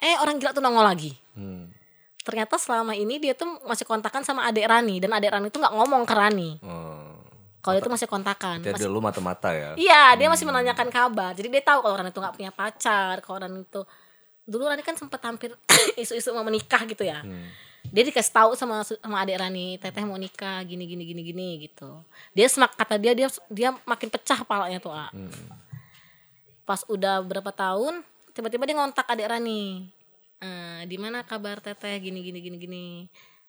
Eh 0.01 0.17
orang 0.25 0.41
gila 0.41 0.57
tuh 0.57 0.65
nongol 0.65 0.89
lagi. 0.89 1.13
Hmm. 1.39 1.71
ternyata 2.29 2.61
selama 2.61 2.93
ini 2.93 3.17
dia 3.17 3.33
tuh 3.33 3.49
masih 3.65 3.89
kontakan 3.89 4.21
sama 4.21 4.45
adik 4.45 4.69
Rani 4.69 5.01
dan 5.01 5.17
adik 5.17 5.33
Rani 5.33 5.49
tuh 5.49 5.65
nggak 5.65 5.73
ngomong 5.73 6.05
ke 6.05 6.13
Rani. 6.13 6.51
Oh. 6.61 7.08
Kalau 7.59 7.75
dia 7.75 7.83
tuh 7.83 7.93
masih 7.93 8.09
kontakan 8.09 8.63
Jadi 8.63 8.75
masih 8.79 8.91
lu 8.91 9.03
mata-mata 9.03 9.51
ya. 9.51 9.75
Iya, 9.75 10.15
dia 10.15 10.29
masih 10.31 10.47
menanyakan 10.47 10.89
kabar. 10.95 11.35
Jadi 11.35 11.49
dia 11.51 11.63
tahu 11.63 11.83
kalau 11.83 11.95
Rani 11.99 12.11
itu 12.15 12.21
nggak 12.23 12.37
punya 12.39 12.53
pacar, 12.55 13.19
kalau 13.19 13.39
Rani 13.43 13.67
itu 13.67 13.83
dulu 14.47 14.65
Rani 14.65 14.83
kan 14.87 14.95
sempat 14.95 15.21
hampir 15.27 15.53
isu-isu 16.03 16.31
mau 16.31 16.47
menikah 16.47 16.87
gitu 16.87 17.03
ya. 17.03 17.27
Dia 17.89 18.03
dikasih 18.05 18.33
tahu 18.33 18.51
sama 18.55 18.87
sama 18.87 19.27
adik 19.27 19.37
Rani, 19.43 19.81
Teteh 19.81 20.05
mau 20.07 20.17
nikah, 20.17 20.63
gini 20.63 20.87
gini 20.87 21.03
gini 21.03 21.23
gini 21.27 21.49
gitu. 21.67 21.99
Dia 22.37 22.47
semak 22.47 22.79
kata 22.79 22.95
dia 22.95 23.13
dia 23.17 23.29
dia 23.51 23.75
makin 23.83 24.09
pecah 24.13 24.39
palanya 24.47 24.79
tuh, 24.79 24.95
A. 24.95 25.11
Pas 26.63 26.85
udah 26.87 27.25
berapa 27.25 27.51
tahun, 27.51 28.05
tiba-tiba 28.37 28.69
dia 28.69 28.77
ngontak 28.79 29.09
adik 29.09 29.27
Rani. 29.27 29.89
Eh, 30.39 30.81
di 30.87 30.95
mana 30.95 31.27
kabar 31.27 31.59
Teteh 31.59 31.99
gini 31.99 32.23
gini 32.23 32.39
gini 32.39 32.57
gini. 32.61 32.87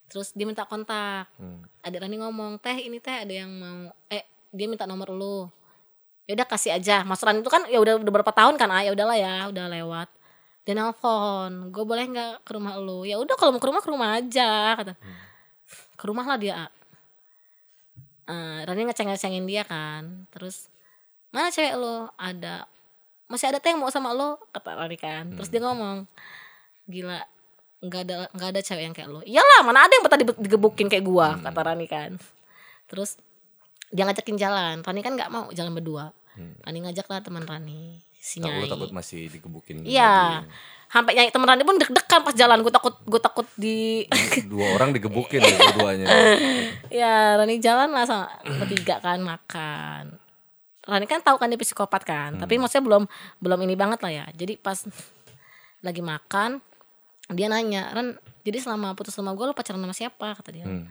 Terus 0.09 0.33
dia 0.33 0.43
minta 0.49 0.65
kontak. 0.65 1.29
Hmm. 1.37 1.61
adik 1.85 2.01
Rani 2.01 2.17
ngomong 2.19 2.57
teh 2.59 2.75
ini 2.75 2.97
teh 2.97 3.13
ada 3.23 3.29
yang 3.29 3.49
mau 3.53 3.93
eh 4.09 4.25
dia 4.49 4.65
minta 4.65 4.89
nomor 4.89 5.13
lu. 5.13 5.45
Ya 6.25 6.33
udah 6.33 6.47
kasih 6.49 6.75
aja. 6.75 7.05
Mas 7.05 7.21
Rani 7.21 7.45
itu 7.45 7.49
kan 7.53 7.69
ya 7.69 7.77
udah 7.77 8.01
udah 8.01 8.13
berapa 8.19 8.33
tahun 8.33 8.57
kan 8.57 8.69
ah 8.73 8.81
ya 8.81 8.91
udahlah 8.91 9.17
ya 9.17 9.35
udah 9.53 9.65
lewat. 9.69 10.09
Dia 10.65 10.73
nelfon 10.73 11.69
gue 11.69 11.83
boleh 11.85 12.05
nggak 12.09 12.33
ke 12.43 12.51
rumah 12.57 12.75
lu? 12.81 13.05
Ya 13.05 13.21
udah 13.21 13.37
kalau 13.37 13.53
mau 13.55 13.61
ke 13.61 13.69
rumah 13.69 13.81
ke 13.85 13.89
rumah 13.89 14.09
aja 14.17 14.75
kata. 14.75 14.93
Ke 15.95 16.03
rumah 16.09 16.25
lah 16.25 16.37
dia 16.41 16.53
ah. 16.67 16.71
Eh, 18.29 18.59
Rani 18.65 18.89
ngeceng-ngecengin 18.89 19.45
dia 19.45 19.61
kan. 19.65 20.25
Terus 20.33 20.69
mana 21.29 21.53
cewek 21.53 21.77
lo 21.77 22.09
ada 22.17 22.65
masih 23.29 23.53
ada 23.53 23.61
teh 23.61 23.69
yang 23.69 23.81
mau 23.81 23.93
sama 23.93 24.09
lo 24.13 24.41
kata 24.49 24.73
Rani 24.73 24.97
kan. 24.97 25.25
Terus 25.37 25.49
dia 25.53 25.61
ngomong 25.61 26.09
gila 26.89 27.21
nggak 27.79 28.01
ada 28.07 28.15
nggak 28.35 28.49
ada 28.55 28.61
cewek 28.61 28.83
yang 28.83 28.95
kayak 28.95 29.09
lo. 29.11 29.23
Iyalah 29.23 29.63
mana 29.63 29.87
ada 29.87 29.93
yang 29.95 30.03
tadi 30.07 30.23
digebukin 30.27 30.91
kayak 30.91 31.05
gua 31.07 31.39
kata 31.39 31.59
Rani 31.63 31.87
kan. 31.87 32.19
Terus 32.91 33.15
dia 33.89 34.03
ngajakin 34.03 34.35
jalan. 34.35 34.75
Rani 34.83 35.01
kan 35.01 35.13
nggak 35.15 35.31
mau 35.31 35.47
jalan 35.55 35.71
berdua. 35.71 36.11
Rani 36.39 36.79
ngajak 36.87 37.07
lah 37.07 37.19
teman 37.23 37.43
Rani 37.43 37.99
si 38.19 38.43
Takut, 38.43 38.67
Nyai. 38.67 38.71
takut 38.71 38.91
masih 38.91 39.31
digebukin. 39.31 39.83
iya. 39.87 40.43
Sampai 40.91 41.15
Nyai 41.15 41.31
teman 41.31 41.47
Rani 41.47 41.63
pun 41.63 41.79
deg-degan 41.79 42.21
pas 42.23 42.35
jalan. 42.35 42.59
Gue 42.59 42.73
takut 42.75 42.95
gue 43.07 43.21
takut 43.23 43.47
di. 43.55 44.03
Dua 44.51 44.75
orang 44.75 44.91
digebukin 44.91 45.39
ya 45.47 45.55
dua-duanya. 45.55 46.05
ya 46.91 47.13
Rani 47.39 47.55
jalan 47.63 47.95
lah 47.95 48.03
sama 48.03 48.27
bertiga 48.43 48.99
kan 48.99 49.23
makan. 49.23 50.19
Rani 50.83 51.05
kan 51.07 51.23
tahu 51.23 51.39
kan 51.39 51.47
dia 51.47 51.59
psikopat 51.59 52.01
kan 52.01 52.35
tapi 52.41 52.57
maksudnya 52.57 52.81
belum 52.81 53.03
belum 53.39 53.59
ini 53.63 53.75
banget 53.79 53.99
lah 54.03 54.11
ya. 54.11 54.25
Jadi 54.35 54.59
pas 54.59 54.83
lagi 55.79 56.03
makan 56.03 56.59
dia 57.33 57.47
nanya 57.49 57.93
Ran 57.93 58.17
jadi 58.41 58.57
selama 58.57 58.97
putus 58.97 59.13
sama 59.13 59.35
gue 59.37 59.45
lo 59.45 59.53
pacaran 59.53 59.81
sama 59.81 59.93
siapa? 59.93 60.33
Kata 60.33 60.49
dia. 60.49 60.65
Hmm. 60.65 60.89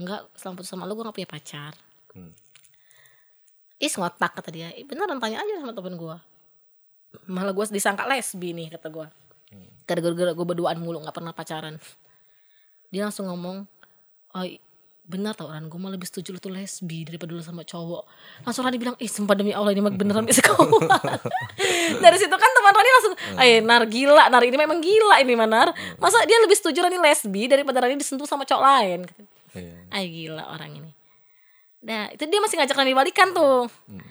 enggak 0.00 0.32
selama 0.38 0.54
putus 0.62 0.70
sama 0.70 0.88
lo 0.88 0.94
gue 0.96 1.04
gak 1.04 1.16
punya 1.16 1.30
pacar. 1.30 1.72
Hmm. 2.16 2.32
Is 3.80 3.96
ngotak 3.96 4.32
kata 4.36 4.50
dia. 4.52 4.68
"Ih, 4.76 4.84
beneran 4.86 5.20
tanya 5.20 5.42
aja 5.42 5.60
sama 5.60 5.74
temen 5.74 5.96
gue 5.96 6.16
malah 7.26 7.50
gue 7.50 7.64
disangka 7.74 8.06
lesbi 8.06 8.54
nih 8.54 8.70
kata 8.70 8.86
gue 8.86 9.06
gara-gara 9.82 10.30
gue 10.30 10.46
berduaan 10.46 10.78
mulu 10.78 11.02
gak 11.02 11.16
pernah 11.18 11.34
pacaran. 11.34 11.74
Dia 12.94 13.10
langsung 13.10 13.26
ngomong 13.26 13.66
oh 14.38 14.46
benar 15.10 15.34
tau 15.34 15.50
Ran 15.50 15.66
gue 15.66 15.78
malah 15.82 15.98
lebih 15.98 16.06
setuju 16.06 16.30
lu 16.30 16.38
tuh 16.38 16.54
lesbi 16.54 17.02
daripada 17.02 17.34
lu 17.34 17.42
sama 17.42 17.66
cowok. 17.66 18.06
Langsung 18.46 18.62
Rani 18.62 18.78
bilang 18.78 18.94
ih 19.02 19.10
sumpah 19.10 19.34
demi 19.34 19.50
Allah 19.50 19.74
ini 19.74 19.82
mah 19.82 19.90
beneran 19.90 20.22
bisa 20.22 20.46
dari 22.04 22.16
situ 22.16 22.30
kan 22.30 22.50
teman 22.54 22.72
Rani 22.72 22.90
langsung 22.94 23.14
eh 23.42 23.58
Nar 23.58 23.82
gila 23.90 24.30
Nar 24.30 24.42
ini 24.46 24.54
memang 24.54 24.78
gila 24.78 25.18
ini 25.18 25.34
Manar 25.34 25.74
masa 25.98 26.22
dia 26.30 26.38
lebih 26.38 26.54
setuju 26.54 26.86
Rani 26.86 27.02
lesbi 27.02 27.50
daripada 27.50 27.82
Rani 27.82 27.98
disentuh 27.98 28.30
sama 28.30 28.46
cowok 28.46 28.62
lain? 28.62 29.00
Iya. 29.58 29.74
Ay 29.90 30.06
gila 30.06 30.46
orang 30.54 30.78
ini. 30.78 30.90
Nah 31.82 32.14
itu 32.14 32.22
dia 32.30 32.38
masih 32.38 32.56
ngajak 32.62 32.76
Rani 32.78 32.94
balikan 32.94 33.34
tuh. 33.34 33.66
Hmm. 33.90 34.06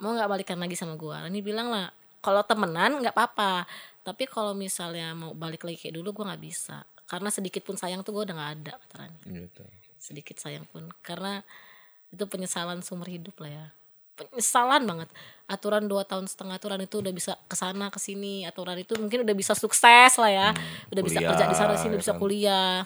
Mau 0.00 0.16
gak 0.16 0.32
balikan 0.32 0.56
lagi 0.56 0.80
sama 0.80 0.96
gue 0.96 1.12
Rani 1.12 1.44
bilang 1.44 1.68
lah 1.68 1.92
kalau 2.24 2.40
temenan 2.44 3.00
nggak 3.00 3.16
apa-apa 3.16 3.64
Tapi 4.00 4.28
kalau 4.28 4.56
misalnya 4.56 5.12
mau 5.12 5.36
balik 5.36 5.64
lagi 5.68 5.76
kayak 5.76 6.00
dulu 6.00 6.16
gue 6.16 6.24
nggak 6.32 6.40
bisa. 6.40 6.88
Karena 7.04 7.28
sedikit 7.28 7.60
pun 7.68 7.76
sayang 7.76 8.00
tuh 8.00 8.16
gue 8.16 8.22
udah 8.24 8.36
gak 8.38 8.52
ada 8.64 8.72
kata 8.80 8.94
Rani. 9.04 9.18
Gitu. 9.28 9.62
Sedikit 10.00 10.40
sayang 10.40 10.64
pun. 10.72 10.88
Karena 11.04 11.44
itu 12.10 12.24
penyesalan 12.26 12.80
seumur 12.80 13.06
hidup 13.06 13.36
lah 13.44 13.50
ya. 13.52 13.66
Penyesalan 14.16 14.82
banget. 14.88 15.08
Aturan 15.46 15.84
dua 15.86 16.08
tahun 16.08 16.26
setengah 16.26 16.56
aturan 16.56 16.80
itu 16.80 16.98
udah 16.98 17.12
bisa 17.12 17.36
ke 17.46 17.56
sana 17.56 17.92
ke 17.92 18.00
sini 18.00 18.48
aturan 18.48 18.76
itu 18.80 18.96
mungkin 18.96 19.22
udah 19.22 19.36
bisa 19.36 19.52
sukses 19.52 20.16
lah 20.16 20.30
ya. 20.32 20.48
Udah 20.88 21.02
bisa 21.04 21.20
kuliah, 21.20 21.30
kerja 21.36 21.44
di 21.46 21.56
sana 21.56 21.74
sini 21.76 21.84
ya 21.84 21.90
udah 21.92 22.00
bisa 22.00 22.14
kan. 22.16 22.20
kuliah. 22.20 22.76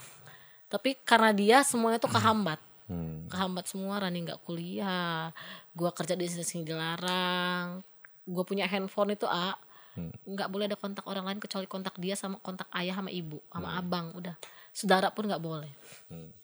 Tapi 0.68 0.90
karena 1.06 1.30
dia 1.30 1.56
semuanya 1.62 2.02
tuh 2.02 2.10
kehambat. 2.10 2.60
Hmm. 2.84 3.24
kehambat 3.32 3.64
semua 3.64 3.96
Rani 3.96 4.28
nggak 4.28 4.44
kuliah. 4.44 5.32
Gua 5.72 5.88
kerja 5.94 6.12
di 6.12 6.28
sini 6.28 6.68
dilarang. 6.68 7.80
Gua 8.28 8.44
punya 8.44 8.68
handphone 8.68 9.16
itu 9.16 9.24
a. 9.24 9.56
Hmm. 9.94 10.10
nggak 10.26 10.50
boleh 10.50 10.66
ada 10.66 10.74
kontak 10.74 11.06
orang 11.06 11.22
lain 11.22 11.38
kecuali 11.38 11.70
kontak 11.70 11.94
dia 12.02 12.18
sama 12.18 12.42
kontak 12.42 12.66
ayah 12.74 12.98
sama 12.98 13.14
ibu 13.14 13.38
sama 13.46 13.78
abang 13.78 14.10
udah. 14.18 14.34
Saudara 14.74 15.14
pun 15.14 15.30
nggak 15.30 15.38
boleh. 15.38 15.70
Hmm. 16.10 16.34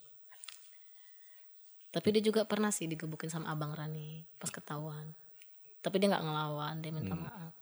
Tapi 1.90 2.08
dia 2.10 2.22
juga 2.22 2.42
pernah 2.44 2.70
sih 2.70 2.86
digebukin 2.86 3.26
sama 3.26 3.48
abang 3.48 3.70
Rani 3.70 4.22
pas 4.36 4.48
ketahuan. 4.48 5.10
Tapi 5.80 5.96
dia 5.96 6.08
nggak 6.08 6.22
ngelawan 6.22 6.74
dia 6.78 6.90
minta 6.90 7.12
Hmm. 7.12 7.24
maaf. 7.24 7.52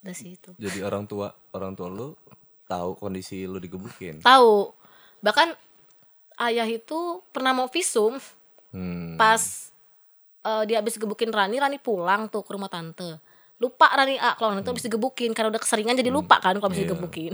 Udah 0.00 0.14
sih 0.14 0.34
itu. 0.34 0.52
Jadi 0.56 0.78
orang 0.80 1.04
tua 1.04 1.32
orang 1.50 1.72
tua 1.72 1.88
lu 1.88 2.12
tahu 2.64 2.94
kondisi 2.94 3.44
lu 3.44 3.56
digebukin. 3.56 4.20
tahu. 4.20 4.72
Bahkan 5.20 5.48
ayah 6.42 6.66
itu 6.66 6.98
pernah 7.30 7.52
mau 7.52 7.66
visum. 7.66 8.16
Hmm. 8.68 9.14
pas 9.14 9.70
eh, 10.42 10.62
dia 10.66 10.78
habis 10.78 10.94
gebukin 10.94 11.30
Rani 11.30 11.56
Rani 11.56 11.78
pulang 11.78 12.26
tuh 12.26 12.42
ke 12.42 12.50
rumah 12.50 12.66
tante. 12.66 13.22
Lupa 13.56 13.86
Rani 13.88 14.18
ah 14.18 14.34
kalau 14.34 14.50
Rani 14.50 14.60
tuh 14.60 14.74
habis 14.74 14.82
digebukin 14.82 15.30
karena 15.30 15.48
udah 15.48 15.62
keseringan 15.62 15.94
jadi 15.94 16.10
lupa 16.10 16.36
kan 16.36 16.54
kalau 16.54 16.68
habis 16.68 16.82
Iya. 16.82 16.90
digebukin 16.90 17.32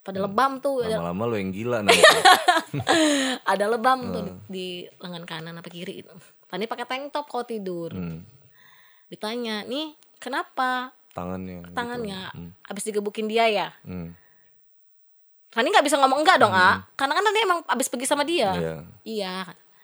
pada 0.00 0.18
lebam 0.18 0.58
tuh 0.58 0.80
Lama-lama 0.80 1.24
lu 1.26 1.36
yang 1.36 1.50
gila 1.50 1.78
nanti. 1.80 2.00
ada 3.46 3.64
lebam 3.66 3.98
tuh 4.08 4.22
Hmm. 4.22 4.38
di, 4.46 4.56
di 4.82 4.96
lengan 4.96 5.24
kanan 5.24 5.54
apa 5.54 5.68
kiri 5.68 6.00
itu 6.00 6.12
Rani 6.46 6.64
pakai 6.64 6.84
tank 6.84 7.10
top 7.10 7.26
kalau 7.26 7.44
tidur 7.44 7.90
Hmm. 7.90 8.24
ditanya 9.06 9.62
nih 9.62 9.92
kenapa 10.16 10.94
Tangannya. 11.10 11.62
gitu. 11.62 11.74
tangannya 11.74 12.20
Hmm. 12.30 12.50
habis 12.62 12.82
digebukin 12.82 13.26
dia 13.26 13.44
ya 13.46 13.68
Hmm. 13.82 14.14
Rani 15.50 15.68
nggak 15.68 15.82
bisa 15.82 15.98
ngomong 15.98 16.22
enggak 16.22 16.38
dong 16.38 16.54
ah 16.54 16.86
karena 16.94 17.12
kan 17.12 17.24
Rani 17.24 17.40
emang 17.42 17.60
habis 17.64 17.86
pergi 17.86 18.06
sama 18.06 18.22
dia 18.22 18.50
Iya. 18.52 18.74
iya 19.02 19.34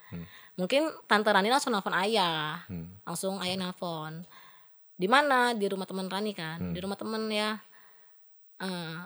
Hmm. 0.08 0.24
mungkin 0.54 0.88
tante 1.04 1.26
Rani 1.26 1.50
langsung 1.50 1.70
nelfon 1.70 1.94
ayah 1.94 2.62
Hmm. 2.64 2.88
langsung 3.02 3.36
ayah 3.38 3.58
nelfon 3.58 4.22
di 4.94 5.06
mana 5.06 5.52
di 5.52 5.66
rumah 5.66 5.84
teman 5.84 6.06
Rani 6.06 6.32
kan 6.32 6.56
Hmm. 6.58 6.72
di 6.72 6.78
rumah 6.78 6.96
temen 6.96 7.28
ya 7.28 7.58
Eh, 8.56 8.96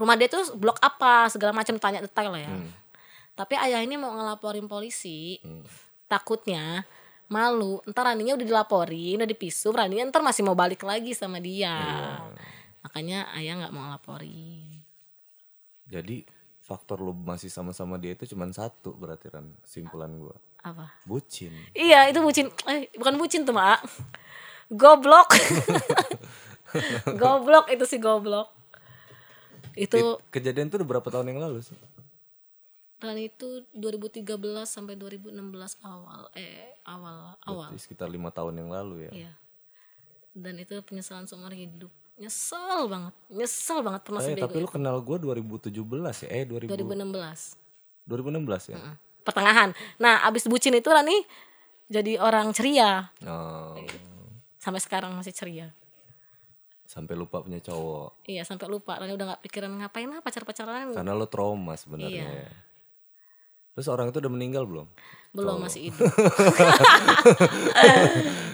rumah 0.00 0.16
dia 0.16 0.26
tuh 0.26 0.56
blok 0.56 0.80
apa 0.80 1.28
segala 1.28 1.52
macam 1.52 1.76
tanya 1.76 2.00
detail 2.00 2.32
lah 2.32 2.40
ya 2.40 2.50
Hmm. 2.50 2.72
tapi 3.34 3.54
ayah 3.54 3.78
ini 3.78 3.94
mau 3.94 4.10
ngelaporin 4.10 4.64
polisi 4.64 5.36
Hmm. 5.38 5.60
takutnya 6.06 6.88
malu 7.26 7.78
ntar 7.84 8.08
Raninya 8.08 8.34
udah 8.34 8.42
dilaporin 8.42 9.14
udah 9.16 9.28
dipisum 9.28 9.70
Raninya 9.70 10.08
ntar 10.08 10.18
masih 10.20 10.42
mau 10.42 10.54
balik 10.54 10.82
lagi 10.82 11.12
sama 11.12 11.36
dia 11.38 11.70
Iya. 11.70 12.10
makanya 12.80 13.18
ayah 13.34 13.54
nggak 13.58 13.70
mau 13.70 13.84
ngelaporin 13.84 14.80
Jadi 15.84 16.22
faktor 16.60 16.98
lu 16.98 17.12
masih 17.12 17.46
sama-sama 17.46 17.94
dia 17.96 18.14
itu 18.14 18.24
cuma 18.26 18.46
satu 18.48 18.94
berarti 18.94 19.26
kan 19.28 19.42
simpulan 19.62 20.14
gua. 20.16 20.34
apa 20.60 20.92
Bucin. 21.02 21.50
iya 21.72 22.04
itu 22.06 22.20
bucin 22.20 22.46
eh 22.64 22.92
bukan 22.94 23.16
bucin 23.16 23.42
tuh 23.42 23.50
mak 23.50 23.80
goblok 24.68 25.28
goblok 27.16 27.66
itu 27.68 27.84
sih 27.84 27.98
goblok 27.98 28.48
itu 29.74 29.96
It- 29.96 30.20
kejadian 30.30 30.66
itu 30.66 30.76
udah 30.76 30.88
berapa 30.88 31.08
tahun 31.08 31.26
yang 31.28 31.40
lalu 31.40 31.60
sih? 31.60 31.76
Rani 32.96 33.26
itu 33.26 33.64
2013 33.72 34.28
sampai 34.62 34.92
2016 34.94 35.32
awal 35.80 36.28
eh 36.34 36.76
awal 36.84 37.32
awal 37.40 37.68
Berarti 37.68 37.80
sekitar 37.80 38.06
lima 38.06 38.28
tahun 38.28 38.56
yang 38.56 38.68
lalu 38.68 39.08
ya. 39.08 39.12
iya 39.14 39.32
dan 40.30 40.54
itu 40.56 40.78
penyesalan 40.80 41.24
seumur 41.24 41.50
hidup 41.50 41.88
nyesel 42.14 42.86
banget 42.86 43.14
nyesel 43.28 43.80
banget 43.80 44.04
pernah 44.04 44.20
Eh, 44.20 44.28
sebego 44.30 44.44
tapi 44.46 44.56
lu 44.58 44.68
kenal 44.68 45.00
gua 45.00 45.16
2017 45.16 45.72
ya? 46.22 46.28
Eh 46.30 46.44
2000, 46.44 46.68
2016 46.68 47.56
2016 48.04 48.68
ya? 48.68 48.76
Heeh. 48.76 48.94
pertengahan 49.22 49.70
nah 49.96 50.20
abis 50.22 50.44
bucin 50.44 50.72
itu 50.72 50.86
Rani 50.86 51.24
jadi 51.88 52.20
orang 52.20 52.52
ceria 52.52 53.08
Oh, 53.24 53.74
sampai 54.56 54.78
sekarang 54.78 55.10
masih 55.12 55.32
ceria 55.32 55.72
sampai 56.90 57.14
lupa 57.14 57.38
punya 57.38 57.62
cowok. 57.62 58.26
iya 58.26 58.42
sampai 58.42 58.66
lupa 58.66 58.98
Rani 58.98 59.14
udah 59.14 59.26
nggak 59.34 59.42
pikiran 59.46 59.70
ngapain 59.78 60.10
lah 60.10 60.18
pacar 60.18 60.42
pacaran 60.42 60.90
Karena 60.90 61.14
lo 61.14 61.30
trauma 61.30 61.78
sebenarnya. 61.78 62.26
Iya. 62.26 62.50
ya. 62.50 62.50
Terus 63.78 63.86
orang 63.86 64.10
itu 64.10 64.18
udah 64.18 64.32
meninggal 64.34 64.66
belum? 64.66 64.90
belum 65.30 65.62
masih 65.62 65.94
hidup 65.94 66.10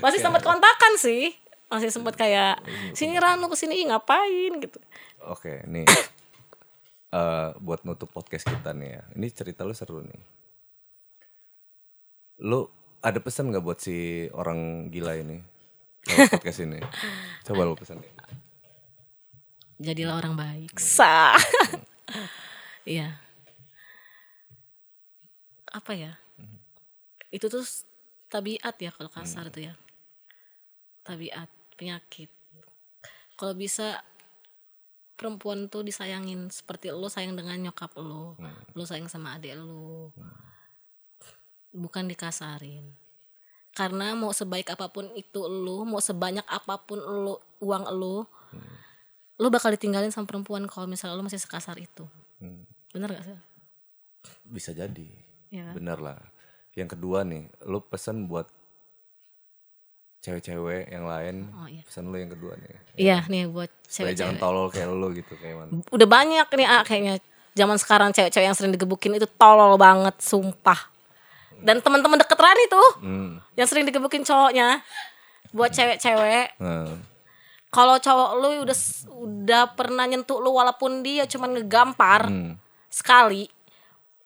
masih 0.04 0.20
sempat 0.20 0.44
kontakan 0.44 0.92
sih 1.00 1.32
masih 1.72 1.88
sempat 1.88 2.20
kayak 2.20 2.60
sini 2.92 3.16
Ranu 3.16 3.48
ke 3.48 3.56
sini 3.56 3.80
ih, 3.80 3.88
ngapain 3.88 4.60
gitu 4.60 4.76
Oke, 5.24 5.64
nih 5.64 5.88
eh 7.16 7.48
buat 7.64 7.82
nutup 7.88 8.12
podcast 8.12 8.44
kita 8.46 8.70
nih 8.76 9.00
ya. 9.00 9.02
Ini 9.16 9.26
cerita 9.32 9.64
lu 9.64 9.72
seru 9.72 10.02
nih. 10.04 10.22
Lu 12.44 12.68
ada 13.00 13.18
pesan 13.18 13.50
nggak 13.50 13.64
buat 13.64 13.78
si 13.80 14.28
orang 14.36 14.90
gila 14.92 15.16
ini? 15.16 15.40
Podcast 16.06 16.62
ini. 16.62 16.78
Coba 17.46 17.66
lu 17.66 17.74
pesan 17.74 18.02
deh. 18.04 18.12
Jadilah 19.80 20.20
orang 20.20 20.34
baik. 20.36 20.72
Sah. 20.76 21.36
Iya. 22.86 23.18
Apa 25.74 25.90
ya? 25.98 26.22
Itu 27.34 27.50
tuh 27.50 27.66
tabiat 28.30 28.78
ya 28.78 28.94
kalau 28.94 29.10
kasar 29.10 29.50
itu 29.50 29.66
ya. 29.66 29.74
Tabiat 31.02 31.50
penyakit. 31.74 32.30
Kalau 33.34 33.58
bisa 33.58 34.06
perempuan 35.18 35.66
tuh 35.66 35.82
disayangin 35.82 36.46
seperti 36.46 36.94
lo 36.94 37.10
sayang 37.10 37.34
dengan 37.34 37.56
nyokap 37.58 37.96
lo 37.98 38.38
lo 38.70 38.82
sayang 38.86 39.10
sama 39.10 39.34
adik 39.34 39.58
lo. 39.58 40.14
Bukan 41.74 42.06
dikasarin. 42.06 42.86
Karena 43.74 44.14
mau 44.14 44.30
sebaik 44.30 44.78
apa 44.78 44.94
pun 44.94 45.10
itu 45.18 45.42
lo 45.42 45.82
mau 45.82 45.98
sebanyak 45.98 46.46
apa 46.46 46.78
pun 46.86 47.02
lo 47.02 47.42
uang 47.58 47.84
lo 47.98 48.30
lo 49.36 49.48
bakal 49.48 49.68
ditinggalin 49.68 50.08
sama 50.08 50.24
perempuan 50.24 50.64
kalau 50.64 50.84
misalnya 50.84 51.14
lo 51.14 51.22
masih 51.22 51.36
sekasar 51.36 51.76
itu 51.76 52.04
Hmm, 52.36 52.64
bener 52.90 53.10
gak 53.10 53.24
sih 53.24 53.36
bisa 54.44 54.70
jadi. 54.72 55.08
ya 55.48 55.62
kan? 55.64 55.74
Bener 55.74 55.98
lah. 55.98 56.18
Yang 56.72 56.88
kedua 56.92 57.22
nih, 57.22 57.46
lu 57.62 57.78
pesan 57.80 58.26
buat 58.26 58.44
cewek-cewek 60.18 60.90
yang 60.90 61.06
lain. 61.06 61.46
oh 61.54 61.64
iya 61.64 61.80
Pesan 61.80 62.10
lu 62.10 62.16
yang 62.16 62.28
kedua 62.28 62.52
nih. 62.56 62.74
iya 62.96 63.22
nih 63.24 63.46
buat 63.46 63.70
Supaya 63.82 64.10
jangan 64.12 64.34
cewek-cewek 64.34 64.42
tolol 64.42 64.66
kayak 64.68 64.88
lu 64.90 65.08
gitu 65.12 65.32
kayak 65.36 65.56
mana. 65.56 65.70
udah 65.86 66.08
banyak 66.08 66.46
nih 66.50 66.66
ah, 66.66 66.82
kayaknya 66.82 67.14
zaman 67.54 67.76
sekarang 67.76 68.10
cewek-cewek 68.10 68.44
yang 68.44 68.52
sering 68.52 68.70
digebukin 68.70 69.14
itu 69.14 69.28
tolol 69.30 69.76
banget 69.76 70.18
sumpah 70.18 70.80
dan 71.58 71.78
teman-teman 71.78 72.18
deket 72.18 72.36
Rani 72.36 72.64
tuh 72.66 72.88
Hmm. 72.98 73.32
yang 73.54 73.64
sering 73.64 73.86
digebukin 73.86 74.20
cowoknya 74.20 74.82
buat 75.50 75.70
cewek-cewek 75.70 76.58
Nah, 76.58 76.90
kalau 77.68 77.96
cowok 77.96 78.30
lu 78.36 78.48
udah 78.64 78.78
udah 79.12 79.62
pernah 79.74 80.04
nyentuh 80.04 80.38
lu 80.38 80.52
walaupun 80.52 81.00
dia 81.00 81.24
cuman 81.24 81.54
ngegampar 81.54 82.26
hmm. 82.26 82.54
sekali 82.88 83.50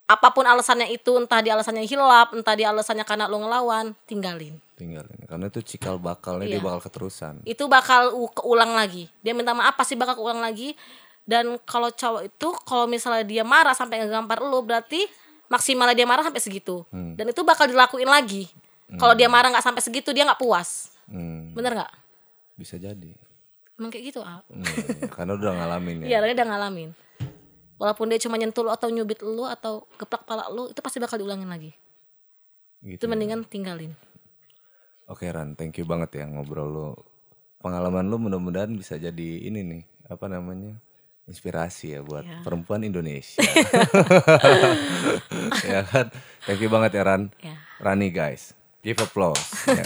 apa 0.05 0.27
pun 0.31 0.43
alasannya 0.43 0.91
itu 0.91 1.15
entah 1.15 1.39
dia 1.39 1.55
alasannya 1.55 1.87
hilap 1.87 2.35
entah 2.35 2.55
dia 2.55 2.69
alasannya 2.69 3.07
karena 3.07 3.27
lu 3.27 3.39
ngelawan 3.39 3.95
tinggalin 4.05 4.59
tinggalin. 4.75 5.13
Karena 5.29 5.47
itu 5.47 5.61
cikal 5.61 6.01
bakalnya 6.01 6.49
dia 6.49 6.57
Iya. 6.57 6.65
bakal 6.65 6.81
keterusan. 6.83 7.45
itu 7.45 7.65
bakal 7.67 8.11
keulang 8.33 8.73
lagi 8.73 9.07
dia 9.21 9.31
minta 9.31 9.53
maaf 9.53 9.77
pasti 9.77 9.95
bakal 9.95 10.17
keulang 10.17 10.41
lagi 10.41 10.73
dan 11.23 11.61
kalau 11.63 11.93
cowok 11.93 12.27
itu 12.27 12.49
kalau 12.65 12.89
misalnya 12.89 13.23
dia 13.23 13.45
marah 13.45 13.77
sampai 13.77 14.03
ngegampar 14.03 14.41
lu 14.41 14.61
berarti 14.61 15.05
maksimalnya 15.47 15.95
dia 15.95 16.09
marah 16.09 16.25
sampai 16.25 16.43
segitu 16.43 16.83
Hmm. 16.91 17.15
dan 17.15 17.29
itu 17.29 17.41
bakal 17.43 17.67
dilakuin 17.67 18.09
lagi 18.09 18.51
kalau 18.99 19.15
dia 19.15 19.31
marah 19.31 19.47
nggak 19.49 19.63
sampai 19.63 19.79
segitu 19.79 20.11
dia 20.11 20.27
nggak 20.27 20.39
puas 20.39 20.91
Hmm. 21.07 21.55
bener 21.55 21.75
nggak 21.77 21.93
Bisa 22.57 22.77
jadi. 22.77 23.15
Emang 23.81 23.89
kayak 23.89 24.05
gitu 24.07 24.21
ah 24.21 24.39
Hmm, 24.47 24.63
karena 25.09 25.33
udah 25.35 25.51
ngalamin 25.55 25.97
ya. 26.05 26.07
iya 26.07 26.17
dia 26.23 26.31
udah 26.35 26.47
ngalamin 26.47 26.89
walaupun 27.75 28.07
dia 28.07 28.19
cuma 28.19 28.37
nyentuh 28.37 28.61
lu 28.61 28.69
atau 28.69 28.87
nyubit 28.87 29.19
lu 29.21 29.43
atau 29.43 29.83
geplak 29.97 30.21
pala 30.23 30.47
lu 30.47 30.69
itu 30.69 30.79
pasti 30.79 30.97
bakal 30.97 31.17
diulangin 31.17 31.49
lagi 31.49 31.73
Gitu 32.81 32.95
itu 32.95 33.03
ya. 33.03 33.09
mendingan 33.09 33.41
tinggalin 33.43 33.91
Oke 35.05 35.27
Ran, 35.27 35.53
thank 35.53 35.75
you 35.75 35.83
banget 35.83 36.15
ya 36.15 36.23
ngobrol 36.25 36.67
lu. 36.67 36.89
Pengalaman 37.59 38.07
lu 38.07 38.15
mudah-mudahan 38.17 38.71
bisa 38.71 38.95
jadi 38.95 39.43
ini 39.43 39.61
nih, 39.61 39.83
apa 40.07 40.23
namanya? 40.25 40.79
inspirasi 41.27 41.93
ya 41.93 42.01
buat 42.01 42.23
Ya. 42.23 42.41
perempuan 42.41 42.81
Indonesia. 42.81 43.39
ya 45.67 45.81
kan? 45.83 46.07
Thank 46.43 46.61
you 46.61 46.69
banget 46.69 46.91
ya 46.93 47.03
Ran. 47.03 47.23
Ya. 47.39 47.55
Rani 47.79 48.09
guys. 48.09 48.53
Give 48.81 48.97
applause. 48.97 49.41
ya. 49.67 49.83